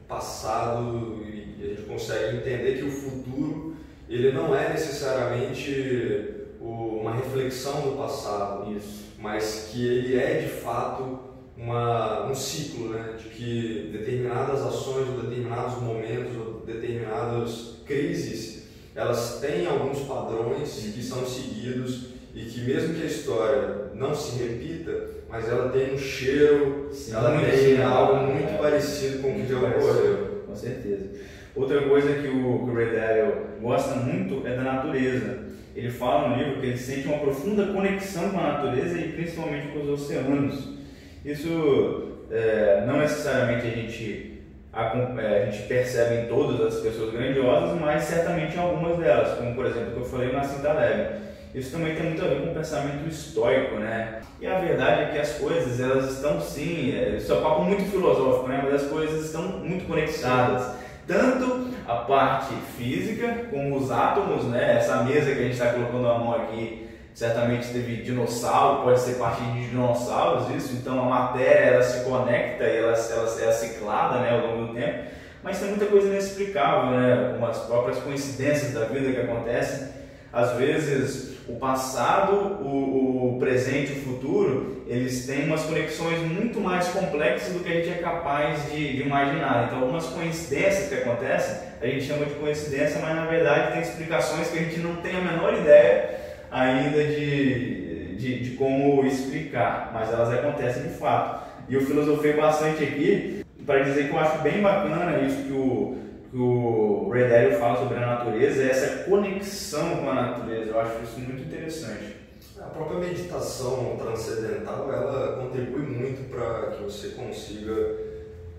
passado 0.06 1.22
e 1.26 1.62
a 1.62 1.68
gente 1.68 1.82
consegue 1.82 2.36
entender 2.36 2.78
que 2.78 2.84
o 2.84 2.90
futuro 2.90 3.76
ele 4.08 4.32
não 4.32 4.54
é 4.54 4.70
necessariamente 4.70 6.34
uma 6.60 7.14
reflexão 7.14 7.82
do 7.82 7.96
passado, 7.96 8.72
Isso. 8.72 9.12
mas 9.18 9.68
que 9.70 9.86
ele 9.86 10.18
é 10.18 10.40
de 10.40 10.48
fato 10.48 11.20
uma, 11.56 12.26
um 12.26 12.34
ciclo, 12.34 12.90
né? 12.90 13.16
de 13.18 13.28
que 13.30 13.90
determinadas 13.92 14.62
ações, 14.62 15.08
ou 15.08 15.22
determinados 15.22 15.82
momentos, 15.82 16.57
determinadas 16.68 17.78
crises, 17.84 18.68
elas 18.94 19.40
têm 19.40 19.66
alguns 19.66 20.00
padrões 20.00 20.70
que 20.94 21.02
são 21.02 21.24
seguidos 21.26 22.08
e 22.34 22.44
que 22.44 22.60
mesmo 22.60 22.94
que 22.94 23.02
a 23.02 23.06
história 23.06 23.90
não 23.94 24.14
se 24.14 24.42
repita, 24.42 25.08
mas 25.28 25.48
ela 25.48 25.70
tem 25.70 25.94
um 25.94 25.98
cheiro, 25.98 26.88
Sim, 26.92 27.14
ela 27.14 27.40
tem 27.40 27.82
algo 27.82 28.32
muito 28.32 28.54
é. 28.54 28.56
parecido 28.58 29.22
com 29.22 29.30
o 29.30 29.34
que 29.34 29.46
já 29.46 29.58
ocorreu. 29.58 30.44
Com 30.46 30.54
certeza. 30.54 31.10
Outra 31.54 31.82
coisa 31.82 32.14
que 32.14 32.28
o, 32.28 32.64
que 32.64 32.70
o 32.70 32.74
Ray 32.74 32.94
Dalio 32.94 33.34
gosta 33.60 33.96
muito 33.96 34.46
é 34.46 34.56
da 34.56 34.62
natureza. 34.62 35.48
Ele 35.74 35.90
fala 35.90 36.28
no 36.28 36.36
livro 36.36 36.60
que 36.60 36.66
ele 36.66 36.76
sente 36.76 37.08
uma 37.08 37.18
profunda 37.18 37.66
conexão 37.66 38.30
com 38.30 38.38
a 38.38 38.52
natureza 38.52 38.98
e 38.98 39.12
principalmente 39.12 39.68
com 39.68 39.80
os 39.80 39.88
oceanos. 40.00 40.76
Isso 41.24 42.08
é, 42.30 42.84
não 42.86 42.98
necessariamente 42.98 43.66
a 43.66 43.70
gente, 43.70 44.37
a, 44.72 44.96
é, 45.20 45.42
a 45.42 45.50
gente 45.50 45.66
percebe 45.66 46.22
em 46.22 46.26
todas 46.26 46.60
as 46.60 46.80
pessoas 46.80 47.12
grandiosas, 47.12 47.78
mas 47.80 48.04
certamente 48.04 48.56
em 48.56 48.60
algumas 48.60 48.98
delas, 48.98 49.38
como 49.38 49.54
por 49.54 49.66
exemplo 49.66 49.90
o 49.90 49.92
que 49.92 50.00
eu 50.00 50.04
falei 50.04 50.32
na 50.32 50.44
Cinta 50.44 50.72
Leve. 50.72 51.28
Isso 51.54 51.72
também 51.72 51.94
tem 51.94 52.04
muito 52.04 52.22
a 52.22 52.28
ver 52.28 52.42
com 52.42 52.50
o 52.50 52.54
pensamento 52.54 53.08
estoico, 53.08 53.76
né? 53.76 54.20
E 54.40 54.46
a 54.46 54.58
verdade 54.58 55.02
é 55.02 55.06
que 55.06 55.18
as 55.18 55.32
coisas, 55.32 55.80
elas 55.80 56.12
estão 56.12 56.40
sim, 56.40 56.94
é, 56.96 57.16
isso 57.16 57.32
é 57.32 57.36
um 57.36 57.42
papo 57.42 57.62
muito 57.62 57.90
filosófico, 57.90 58.48
né? 58.48 58.60
Mas 58.62 58.82
as 58.82 58.90
coisas 58.90 59.24
estão 59.24 59.42
muito 59.42 59.86
conectadas. 59.86 60.76
Tanto 61.06 61.68
a 61.88 61.96
parte 61.96 62.54
física, 62.76 63.46
como 63.50 63.76
os 63.76 63.90
átomos, 63.90 64.44
né? 64.44 64.76
Essa 64.76 65.02
mesa 65.04 65.32
que 65.32 65.38
a 65.38 65.42
gente 65.42 65.52
está 65.52 65.72
colocando 65.72 66.06
a 66.06 66.18
mão 66.18 66.34
aqui, 66.34 66.87
certamente 67.14 67.68
teve 67.68 68.02
dinossauro, 68.02 68.82
pode 68.82 69.00
ser 69.00 69.16
parte 69.16 69.42
de 69.42 69.70
dinossauros, 69.70 70.54
isso. 70.54 70.74
Então 70.74 71.00
a 71.00 71.04
matéria, 71.04 71.74
ela 71.74 71.82
se 71.82 72.04
conecta 72.04 72.64
e 72.64 72.76
ela, 72.76 72.92
ela 72.92 73.50
é 73.50 73.52
ciclada, 73.52 74.20
né? 74.20 74.30
Ao 74.30 74.46
longo 74.46 74.66
do 74.68 74.74
tempo. 74.74 75.10
Mas 75.42 75.58
tem 75.58 75.68
muita 75.68 75.86
coisa 75.86 76.08
inexplicável, 76.08 76.90
né? 76.90 77.32
Como 77.34 77.46
as 77.46 77.58
próprias 77.58 77.98
coincidências 77.98 78.72
da 78.72 78.84
vida 78.84 79.12
que 79.12 79.20
acontecem. 79.20 79.88
Às 80.32 80.52
vezes 80.52 81.38
o 81.48 81.56
passado, 81.56 82.34
o, 82.62 83.36
o, 83.36 83.38
presente 83.38 83.92
e 83.92 83.98
o 84.00 84.02
futuro, 84.02 84.84
eles 84.86 85.26
têm 85.26 85.46
umas 85.46 85.62
conexões 85.62 86.20
muito 86.20 86.60
mais 86.60 86.88
complexas 86.88 87.54
do 87.54 87.60
que 87.60 87.72
a 87.72 87.76
gente 87.76 87.88
é 87.88 87.94
capaz 87.94 88.70
de, 88.70 88.96
de, 88.96 89.02
imaginar. 89.02 89.66
Então, 89.66 89.80
algumas 89.80 90.04
coincidências 90.08 90.90
que 90.90 90.94
acontecem, 90.96 91.56
a 91.80 91.86
gente 91.86 92.04
chama 92.04 92.26
de 92.26 92.34
coincidência, 92.34 93.00
mas 93.00 93.16
na 93.16 93.24
verdade 93.24 93.72
tem 93.72 93.80
explicações 93.80 94.48
que 94.48 94.58
a 94.58 94.62
gente 94.62 94.80
não 94.80 94.96
tem 94.96 95.16
a 95.16 95.20
menor 95.20 95.54
ideia 95.54 96.17
ainda 96.50 97.04
de, 97.04 98.16
de, 98.16 98.40
de 98.40 98.56
como 98.56 99.04
explicar, 99.04 99.90
mas 99.92 100.12
elas 100.12 100.30
acontecem 100.30 100.84
de 100.84 100.90
fato. 100.90 101.48
E 101.68 101.74
eu 101.74 101.80
filosofei 101.82 102.34
bastante 102.34 102.82
aqui 102.82 103.44
para 103.66 103.80
dizer 103.80 104.08
que 104.08 104.14
eu 104.14 104.18
acho 104.18 104.42
bem 104.42 104.62
bacana 104.62 105.20
isso 105.20 105.42
que 105.44 105.52
o 105.52 105.98
que 106.30 106.36
o 106.36 107.08
Ray 107.10 107.28
Dalio 107.28 107.58
fala 107.58 107.78
sobre 107.78 107.96
a 107.96 108.06
natureza 108.06 108.62
essa 108.62 109.04
conexão 109.04 109.96
com 109.96 110.10
a 110.10 110.14
natureza. 110.14 110.70
Eu 110.70 110.80
acho 110.80 111.02
isso 111.02 111.20
muito 111.20 111.42
interessante. 111.42 112.16
A 112.58 112.64
própria 112.64 112.98
meditação 112.98 113.96
transcendental 113.96 114.92
ela 114.92 115.42
contribui 115.42 115.82
muito 115.82 116.28
para 116.30 116.72
que 116.72 116.82
você 116.82 117.08
consiga 117.10 117.72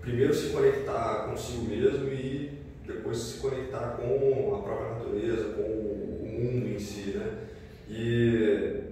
primeiro 0.00 0.34
se 0.34 0.48
conectar 0.48 1.26
consigo 1.28 1.64
mesmo 1.64 2.08
e 2.08 2.58
depois 2.86 3.18
se 3.18 3.38
conectar 3.38 3.98
com 3.98 4.54
a 4.56 4.62
própria 4.62 4.94
natureza, 4.94 5.52
com 5.52 5.62
o 5.62 6.26
mundo 6.26 6.68
em 6.74 6.78
si, 6.78 7.10
né? 7.10 7.30
E 7.90 8.82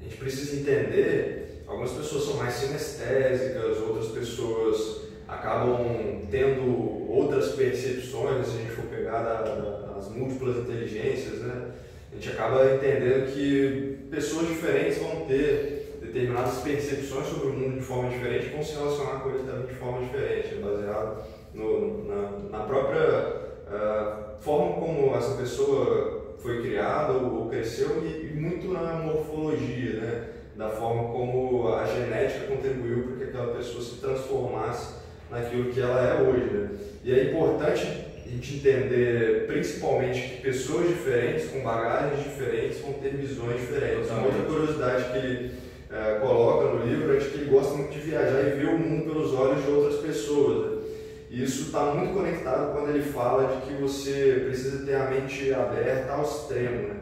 a 0.00 0.04
gente 0.04 0.16
precisa 0.18 0.60
entender, 0.60 1.64
algumas 1.66 1.90
pessoas 1.90 2.24
são 2.24 2.36
mais 2.36 2.54
sinestésicas, 2.54 3.78
outras 3.80 4.06
pessoas 4.12 5.02
acabam 5.26 6.22
tendo 6.30 7.10
outras 7.10 7.48
percepções, 7.50 8.46
se 8.46 8.56
a 8.56 8.60
gente 8.60 8.70
for 8.70 8.84
pegar 8.84 9.22
da, 9.22 9.42
da, 9.42 9.92
das 9.94 10.08
múltiplas 10.08 10.58
inteligências, 10.58 11.40
né? 11.40 11.72
A 12.12 12.14
gente 12.14 12.30
acaba 12.30 12.74
entendendo 12.74 13.34
que 13.34 13.98
pessoas 14.10 14.46
diferentes 14.48 14.98
vão 14.98 15.26
ter 15.26 15.98
determinadas 16.00 16.58
percepções 16.58 17.26
sobre 17.26 17.48
o 17.48 17.52
mundo 17.52 17.78
de 17.78 17.84
forma 17.84 18.08
diferente 18.08 18.48
vão 18.48 18.62
se 18.62 18.74
relacionar 18.74 19.20
com 19.20 19.30
ele 19.30 19.44
também 19.44 19.66
de 19.66 19.74
forma 19.74 20.06
diferente, 20.06 20.54
baseado 20.56 21.24
no, 21.52 22.04
na, 22.04 22.58
na, 22.58 22.64
própria 22.64 23.02
uh, 23.66 24.40
forma 24.40 24.74
como 24.74 25.16
essa 25.16 25.34
pessoa 25.34 26.25
foi 26.38 26.62
criada 26.62 27.12
ou, 27.12 27.42
ou 27.42 27.48
cresceu 27.48 28.02
e, 28.04 28.32
e 28.32 28.40
muito 28.40 28.68
na 28.68 28.94
morfologia, 28.94 30.00
né? 30.00 30.24
da 30.56 30.70
forma 30.70 31.12
como 31.12 31.68
a 31.74 31.84
genética 31.84 32.46
contribuiu 32.46 33.04
para 33.04 33.16
que 33.16 33.24
aquela 33.24 33.54
pessoa 33.54 33.82
se 33.82 33.96
transformasse 33.96 34.94
naquilo 35.30 35.70
que 35.70 35.80
ela 35.80 36.00
é 36.00 36.22
hoje. 36.22 36.54
Né? 36.54 36.70
E 37.04 37.12
é 37.12 37.24
importante 37.24 37.86
a 38.24 38.28
gente 38.28 38.56
entender, 38.56 39.46
principalmente, 39.46 40.20
que 40.20 40.42
pessoas 40.42 40.88
diferentes, 40.88 41.48
com 41.50 41.62
bagagens 41.62 42.24
diferentes, 42.24 42.80
vão 42.80 42.94
ter 42.94 43.10
visões 43.10 43.60
diferentes. 43.60 44.10
Uma 44.10 44.26
outra 44.26 44.42
curiosidade 44.42 45.12
que 45.12 45.18
ele 45.18 45.52
é, 45.90 46.18
coloca 46.18 46.74
no 46.74 46.86
livro 46.86 47.14
é 47.14 47.18
de 47.18 47.26
que 47.26 47.38
ele 47.38 47.50
gosta 47.50 47.74
muito 47.74 47.92
de 47.92 48.00
viajar 48.00 48.40
e 48.40 48.58
ver 48.58 48.66
o 48.66 48.78
mundo 48.78 49.04
pelos 49.04 49.32
olhos 49.34 49.64
de 49.64 49.70
outras 49.70 50.00
pessoas. 50.00 50.66
Né? 50.70 50.75
E 51.28 51.42
isso 51.42 51.62
está 51.62 51.80
muito 51.86 52.14
conectado 52.14 52.72
quando 52.72 52.90
ele 52.90 53.02
fala 53.02 53.56
de 53.56 53.66
que 53.66 53.80
você 53.80 54.44
precisa 54.46 54.86
ter 54.86 54.94
a 54.94 55.10
mente 55.10 55.52
aberta 55.52 56.12
ao 56.12 56.22
extremo, 56.22 56.88
né? 56.88 56.96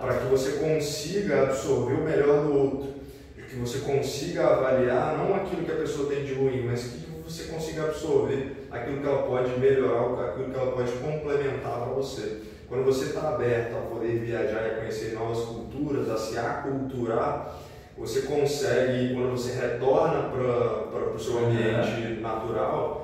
para 0.00 0.18
que 0.18 0.26
você 0.26 0.52
consiga 0.52 1.42
absorver 1.42 1.94
o 1.94 2.04
melhor 2.04 2.44
do 2.44 2.54
outro, 2.54 2.94
de 3.36 3.42
que 3.42 3.56
você 3.56 3.78
consiga 3.78 4.46
avaliar 4.46 5.16
não 5.16 5.34
aquilo 5.34 5.64
que 5.64 5.72
a 5.72 5.76
pessoa 5.76 6.08
tem 6.08 6.24
de 6.24 6.34
ruim, 6.34 6.64
mas 6.66 6.82
que 6.82 7.12
você 7.24 7.44
consiga 7.44 7.84
absorver 7.84 8.66
aquilo 8.70 9.00
que 9.00 9.06
ela 9.06 9.22
pode 9.22 9.58
melhorar, 9.60 10.30
aquilo 10.30 10.50
que 10.50 10.58
ela 10.58 10.72
pode 10.72 10.92
complementar 10.92 11.80
para 11.80 11.92
você. 11.94 12.42
Quando 12.68 12.84
você 12.84 13.06
está 13.06 13.34
aberto 13.34 13.76
a 13.76 13.80
poder 13.82 14.18
viajar 14.18 14.66
e 14.66 14.80
conhecer 14.80 15.12
novas 15.12 15.44
culturas, 15.44 16.08
a 16.10 16.16
se 16.16 16.38
aculturar, 16.38 17.58
você 17.96 18.22
consegue, 18.22 19.14
quando 19.14 19.32
você 19.32 19.52
retorna 19.52 20.30
para 20.30 21.14
o 21.14 21.18
seu 21.18 21.38
ambiente 21.38 22.20
natural, 22.20 23.01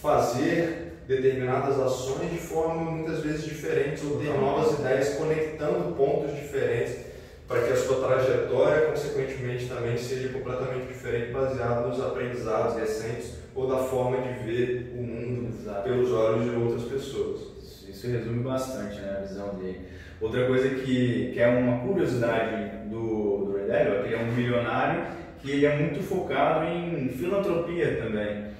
fazer 0.00 0.94
determinadas 1.06 1.78
ações 1.78 2.30
de 2.30 2.38
forma 2.38 2.90
muitas 2.90 3.20
vezes 3.20 3.44
diferentes 3.44 4.04
ou 4.04 4.18
ter 4.18 4.32
novas 4.32 4.78
ideias 4.78 5.14
conectando 5.14 5.94
pontos 5.96 6.34
diferentes 6.34 7.10
para 7.48 7.62
que 7.62 7.72
a 7.72 7.76
sua 7.76 8.06
trajetória, 8.06 8.86
consequentemente, 8.86 9.66
também 9.66 9.96
seja 9.98 10.28
completamente 10.28 10.86
diferente, 10.86 11.32
baseado 11.32 11.88
nos 11.88 12.00
aprendizados 12.00 12.76
recentes 12.76 13.34
ou 13.56 13.66
da 13.66 13.78
forma 13.78 14.18
de 14.18 14.44
ver 14.44 14.92
o 14.96 15.02
mundo 15.02 15.52
Exato. 15.60 15.82
pelos 15.82 16.12
olhos 16.12 16.44
de 16.44 16.56
outras 16.56 16.84
pessoas. 16.84 17.40
Isso, 17.60 17.90
isso 17.90 18.06
resume 18.06 18.44
bastante 18.44 19.00
né, 19.00 19.16
a 19.18 19.26
visão 19.26 19.56
dele. 19.56 19.80
Outra 20.20 20.46
coisa 20.46 20.68
que, 20.68 21.32
que 21.32 21.40
é 21.40 21.48
uma 21.48 21.80
curiosidade 21.80 22.88
do, 22.88 23.46
do 23.46 23.66
Dalio 23.66 23.94
é 23.94 24.02
que 24.02 24.08
ele 24.08 24.14
é 24.14 24.18
um 24.18 24.32
milionário 24.32 25.02
que 25.40 25.50
ele 25.50 25.66
é 25.66 25.76
muito 25.76 26.00
focado 26.02 26.66
em 26.66 27.08
filantropia 27.08 27.96
também. 27.96 28.50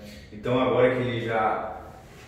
Então 0.41 0.59
agora 0.59 0.97
que 0.97 1.03
ele 1.03 1.20
já 1.20 1.76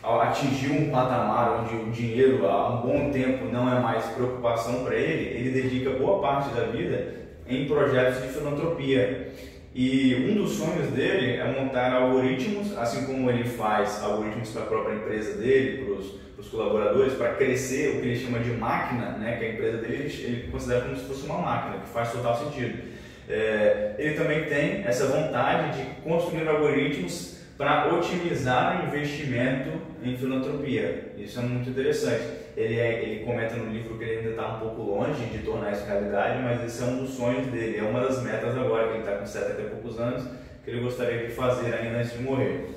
atingiu 0.02 0.74
um 0.74 0.90
patamar 0.90 1.62
onde 1.62 1.74
o 1.76 1.90
dinheiro 1.90 2.46
há 2.46 2.74
um 2.74 2.82
bom 2.82 3.10
tempo 3.10 3.46
não 3.46 3.74
é 3.74 3.80
mais 3.80 4.04
preocupação 4.06 4.84
para 4.84 4.96
ele, 4.96 5.38
ele 5.38 5.62
dedica 5.62 5.90
boa 5.98 6.20
parte 6.20 6.54
da 6.54 6.64
vida 6.64 7.14
em 7.48 7.66
projetos 7.66 8.22
de 8.22 8.28
filantropia. 8.28 9.32
E 9.74 10.28
um 10.28 10.42
dos 10.42 10.52
sonhos 10.58 10.88
dele 10.88 11.36
é 11.36 11.58
montar 11.58 11.90
algoritmos, 11.94 12.76
assim 12.76 13.06
como 13.06 13.30
ele 13.30 13.44
faz 13.44 14.02
algoritmos 14.02 14.50
para 14.50 14.64
a 14.64 14.66
própria 14.66 14.94
empresa 14.96 15.38
dele, 15.38 15.82
para 15.82 16.42
os 16.42 16.48
colaboradores, 16.50 17.14
para 17.14 17.32
crescer 17.36 17.96
o 17.96 18.00
que 18.02 18.08
ele 18.08 18.18
chama 18.18 18.40
de 18.40 18.50
máquina, 18.50 19.12
né, 19.12 19.36
que 19.38 19.44
a 19.46 19.52
empresa 19.54 19.78
dele 19.78 20.12
ele, 20.22 20.48
considera 20.52 20.82
como 20.82 20.96
se 20.96 21.04
fosse 21.06 21.24
uma 21.24 21.38
máquina, 21.38 21.78
que 21.78 21.88
faz 21.88 22.12
total 22.12 22.36
sentido. 22.36 22.78
É, 23.26 23.94
ele 23.98 24.14
também 24.14 24.44
tem 24.44 24.84
essa 24.84 25.06
vontade 25.06 25.78
de 25.78 26.00
construir 26.02 26.46
algoritmos 26.46 27.41
para 27.62 27.94
otimizar 27.94 28.82
o 28.82 28.88
investimento 28.88 29.70
em 30.02 30.16
filantropia. 30.16 31.12
Isso 31.16 31.38
é 31.38 31.42
muito 31.44 31.70
interessante. 31.70 32.24
Ele, 32.56 32.76
é, 32.76 33.04
ele 33.04 33.24
comenta 33.24 33.54
no 33.54 33.72
livro 33.72 33.96
que 33.96 34.02
ele 34.02 34.18
ainda 34.18 34.30
está 34.30 34.56
um 34.56 34.58
pouco 34.58 34.82
longe 34.82 35.26
de 35.26 35.38
tornar 35.44 35.70
isso 35.70 35.86
realidade, 35.86 36.42
mas 36.42 36.64
esse 36.64 36.82
é 36.82 36.86
um 36.86 37.04
dos 37.04 37.10
sonhos 37.10 37.46
dele, 37.52 37.78
é 37.78 37.82
uma 37.84 38.00
das 38.00 38.20
metas 38.20 38.58
agora, 38.58 38.88
que 38.88 38.94
ele 38.94 38.98
está 38.98 39.12
com 39.12 39.24
70 39.24 39.60
e 39.60 39.64
poucos 39.66 40.00
anos, 40.00 40.24
que 40.64 40.70
ele 40.72 40.80
gostaria 40.80 41.24
de 41.24 41.32
fazer 41.32 41.72
ainda 41.72 41.98
antes 41.98 42.14
de 42.14 42.22
morrer. 42.24 42.68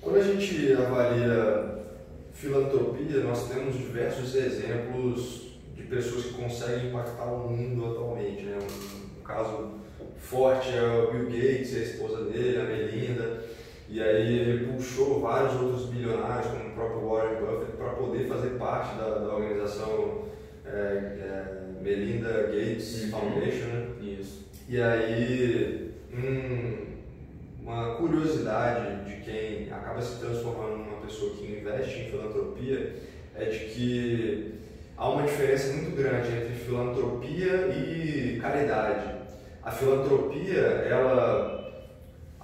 Quando 0.00 0.18
a 0.18 0.22
gente 0.22 0.72
avalia 0.74 1.78
filantropia, 2.32 3.18
nós 3.24 3.48
temos 3.48 3.76
diversos 3.76 4.32
exemplos 4.36 5.58
de 5.74 5.82
pessoas 5.82 6.26
que 6.26 6.34
conseguem 6.34 6.90
impactar 6.90 7.24
o 7.24 7.50
mundo 7.50 7.84
atualmente. 7.90 8.44
Né? 8.44 8.58
Um, 8.60 9.20
um 9.20 9.24
caso 9.24 9.72
forte 10.18 10.68
é 10.72 10.82
o 10.82 11.10
Bill 11.10 11.24
Gates, 11.24 11.74
a 11.74 11.80
esposa 11.80 12.24
dele, 12.26 12.60
a 12.60 12.62
Melinda 12.62 13.54
e 13.94 14.02
aí 14.02 14.38
ele 14.40 14.66
puxou 14.66 15.20
vários 15.20 15.54
outros 15.54 15.86
bilionários, 15.86 16.48
como 16.48 16.68
o 16.68 16.72
próprio 16.72 17.08
Warren 17.08 17.36
Buffett, 17.36 17.76
para 17.76 17.90
poder 17.90 18.26
fazer 18.26 18.58
parte 18.58 18.96
da, 18.96 19.18
da 19.20 19.36
organização 19.36 20.24
é, 20.66 20.68
é, 20.68 21.80
Melinda 21.80 22.48
Gates 22.48 23.04
uhum. 23.04 23.10
Foundation. 23.10 23.66
Né? 23.66 23.86
Isso. 24.18 24.48
E 24.68 24.82
aí, 24.82 25.94
hum, 26.12 26.86
uma 27.62 27.94
curiosidade 27.94 29.04
de 29.04 29.22
quem 29.22 29.72
acaba 29.72 30.02
se 30.02 30.18
transformando 30.18 30.78
numa 30.78 31.00
pessoa 31.00 31.36
que 31.36 31.52
investe 31.52 32.00
em 32.00 32.10
filantropia 32.10 32.96
é 33.36 33.44
de 33.44 33.58
que 33.66 34.54
há 34.96 35.08
uma 35.08 35.22
diferença 35.22 35.72
muito 35.72 35.94
grande 35.96 36.36
entre 36.36 36.52
filantropia 36.52 37.68
e 37.68 38.40
caridade. 38.42 39.20
A 39.62 39.70
filantropia, 39.70 40.58
ela 40.58 41.63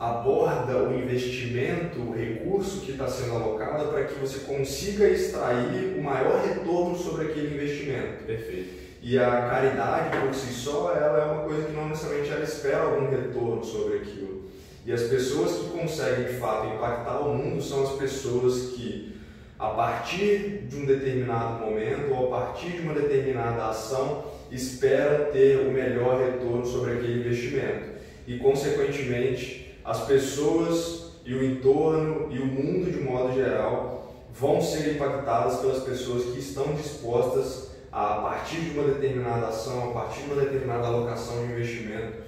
aborda 0.01 0.79
o 0.79 0.99
investimento, 0.99 2.01
o 2.01 2.17
recurso 2.17 2.81
que 2.81 2.93
está 2.93 3.07
sendo 3.07 3.35
alocado 3.35 3.89
para 3.89 4.05
que 4.05 4.19
você 4.19 4.41
consiga 4.41 5.07
extrair 5.07 5.99
o 5.99 6.03
maior 6.03 6.43
retorno 6.43 6.97
sobre 6.97 7.27
aquele 7.27 7.55
investimento. 7.55 8.25
Perfeito. 8.25 8.81
E 9.03 9.19
a 9.19 9.31
caridade 9.43 10.17
por 10.19 10.35
si 10.35 10.55
só, 10.55 10.95
ela 10.95 11.19
é 11.19 11.25
uma 11.27 11.43
coisa 11.43 11.67
que 11.67 11.73
não 11.73 11.91
necessariamente 11.91 12.33
ela 12.33 12.45
espera 12.45 12.79
algum 12.79 13.11
retorno 13.11 13.63
sobre 13.63 13.99
aquilo. 13.99 14.49
E 14.87 14.93
as 14.93 15.03
pessoas 15.03 15.53
que 15.59 15.79
conseguem 15.79 16.25
de 16.25 16.41
fato 16.41 16.75
impactar 16.75 17.21
o 17.21 17.35
mundo 17.35 17.63
são 17.63 17.83
as 17.83 17.93
pessoas 17.99 18.71
que, 18.71 19.17
a 19.59 19.69
partir 19.69 20.67
de 20.67 20.77
um 20.77 20.87
determinado 20.87 21.63
momento 21.63 22.11
ou 22.15 22.35
a 22.35 22.41
partir 22.41 22.71
de 22.71 22.81
uma 22.81 22.95
determinada 22.95 23.67
ação, 23.67 24.25
esperam 24.51 25.31
ter 25.31 25.59
o 25.59 25.71
melhor 25.71 26.19
retorno 26.25 26.65
sobre 26.65 26.93
aquele 26.93 27.21
investimento. 27.21 27.91
E, 28.27 28.39
consequentemente, 28.39 29.70
as 29.91 30.05
pessoas 30.05 31.11
e 31.25 31.35
o 31.35 31.45
entorno 31.45 32.29
e 32.31 32.39
o 32.39 32.47
mundo 32.47 32.93
de 32.93 33.01
modo 33.01 33.35
geral 33.35 34.15
vão 34.33 34.61
ser 34.61 34.95
impactadas 34.95 35.59
pelas 35.59 35.83
pessoas 35.83 36.27
que 36.27 36.39
estão 36.39 36.73
dispostas 36.75 37.71
a, 37.91 38.19
a 38.19 38.21
partir 38.21 38.61
de 38.61 38.79
uma 38.79 38.87
determinada 38.87 39.49
ação, 39.49 39.91
a 39.91 39.93
partir 39.93 40.23
de 40.23 40.33
uma 40.33 40.43
determinada 40.43 40.87
alocação 40.87 41.45
de 41.45 41.53
investimento, 41.55 42.19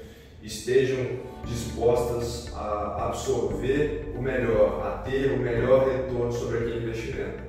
estejam 0.43 1.21
dispostas 1.47 2.53
a 2.53 3.07
absorver 3.07 4.13
o 4.17 4.21
melhor, 4.21 4.85
a 4.85 5.09
ter 5.09 5.31
o 5.33 5.39
melhor 5.39 5.89
retorno 5.89 6.33
sobre 6.33 6.59
aquele 6.59 6.79
investimento. 6.79 7.45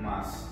Massa. 0.00 0.48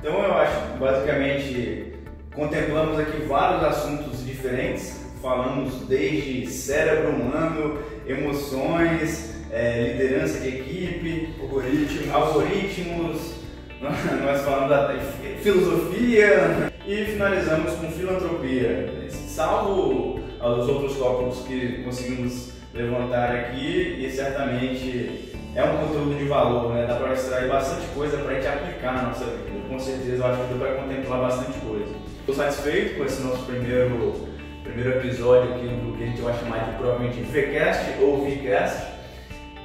Então 0.00 0.20
eu 0.20 0.34
acho 0.34 0.72
que 0.72 0.78
basicamente 0.78 1.94
contemplamos 2.34 2.98
aqui 2.98 3.22
vários 3.22 3.62
assuntos 3.62 4.24
diferentes, 4.26 5.00
falamos 5.22 5.86
desde 5.86 6.48
cérebro 6.48 7.10
humano, 7.10 7.78
emoções, 8.06 9.34
é, 9.50 9.92
liderança 9.92 10.40
de 10.40 10.48
equipe, 10.48 11.34
algoritmos, 11.40 12.12
algoritmos 12.12 13.42
nós 13.82 14.42
falamos 14.42 14.70
da 14.70 14.94
filosofia 15.42 16.72
e 16.86 17.04
finalizamos 17.04 17.72
com 17.72 17.90
filantropia. 17.90 19.08
Salvo 19.10 20.20
os 20.40 20.68
outros 20.68 20.96
tópicos 20.96 21.46
que 21.46 21.82
conseguimos 21.82 22.52
levantar 22.72 23.34
aqui, 23.34 23.96
e 23.98 24.10
certamente 24.10 25.32
é 25.54 25.64
um 25.64 25.78
conteúdo 25.78 26.16
de 26.16 26.24
valor, 26.24 26.72
né? 26.72 26.86
dá 26.86 26.94
para 26.94 27.12
extrair 27.12 27.48
bastante 27.48 27.86
coisa 27.94 28.16
para 28.18 28.32
a 28.32 28.34
gente 28.34 28.46
aplicar 28.46 28.94
na 28.94 29.02
nossa 29.08 29.24
vida. 29.24 29.68
Com 29.68 29.78
certeza 29.78 30.16
eu 30.16 30.26
acho 30.26 30.42
que 30.42 30.48
deu 30.48 30.58
para 30.58 30.74
contemplar 30.74 31.20
bastante 31.20 31.58
coisa. 31.58 31.94
Estou 32.20 32.34
satisfeito 32.34 32.98
com 32.98 33.04
esse 33.04 33.22
nosso 33.22 33.44
primeiro 33.44 34.28
primeiro 34.62 34.90
episódio 34.98 35.54
aqui 35.54 35.66
do 35.66 35.96
que 35.96 36.04
a 36.04 36.06
gente 36.06 36.20
vai 36.20 36.38
chamar 36.38 36.70
de 36.70 36.76
provavelmente 36.76 37.20
VCast 37.20 38.00
ou 38.00 38.24
VCast. 38.24 38.92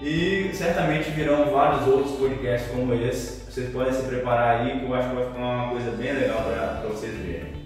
E 0.01 0.51
certamente 0.53 1.09
virão 1.09 1.51
vários 1.51 1.87
outros 1.87 2.17
podcasts 2.17 2.69
como 2.71 2.93
esse. 2.93 3.51
Vocês 3.51 3.71
podem 3.71 3.93
se 3.93 4.03
preparar 4.03 4.61
aí, 4.61 4.79
que 4.79 4.85
eu 4.85 4.93
acho 4.93 5.09
que 5.09 5.15
vai 5.15 5.25
ficar 5.25 5.39
uma 5.39 5.69
coisa 5.69 5.91
bem 5.91 6.13
legal 6.13 6.43
para 6.43 6.87
vocês 6.89 7.15
verem. 7.15 7.56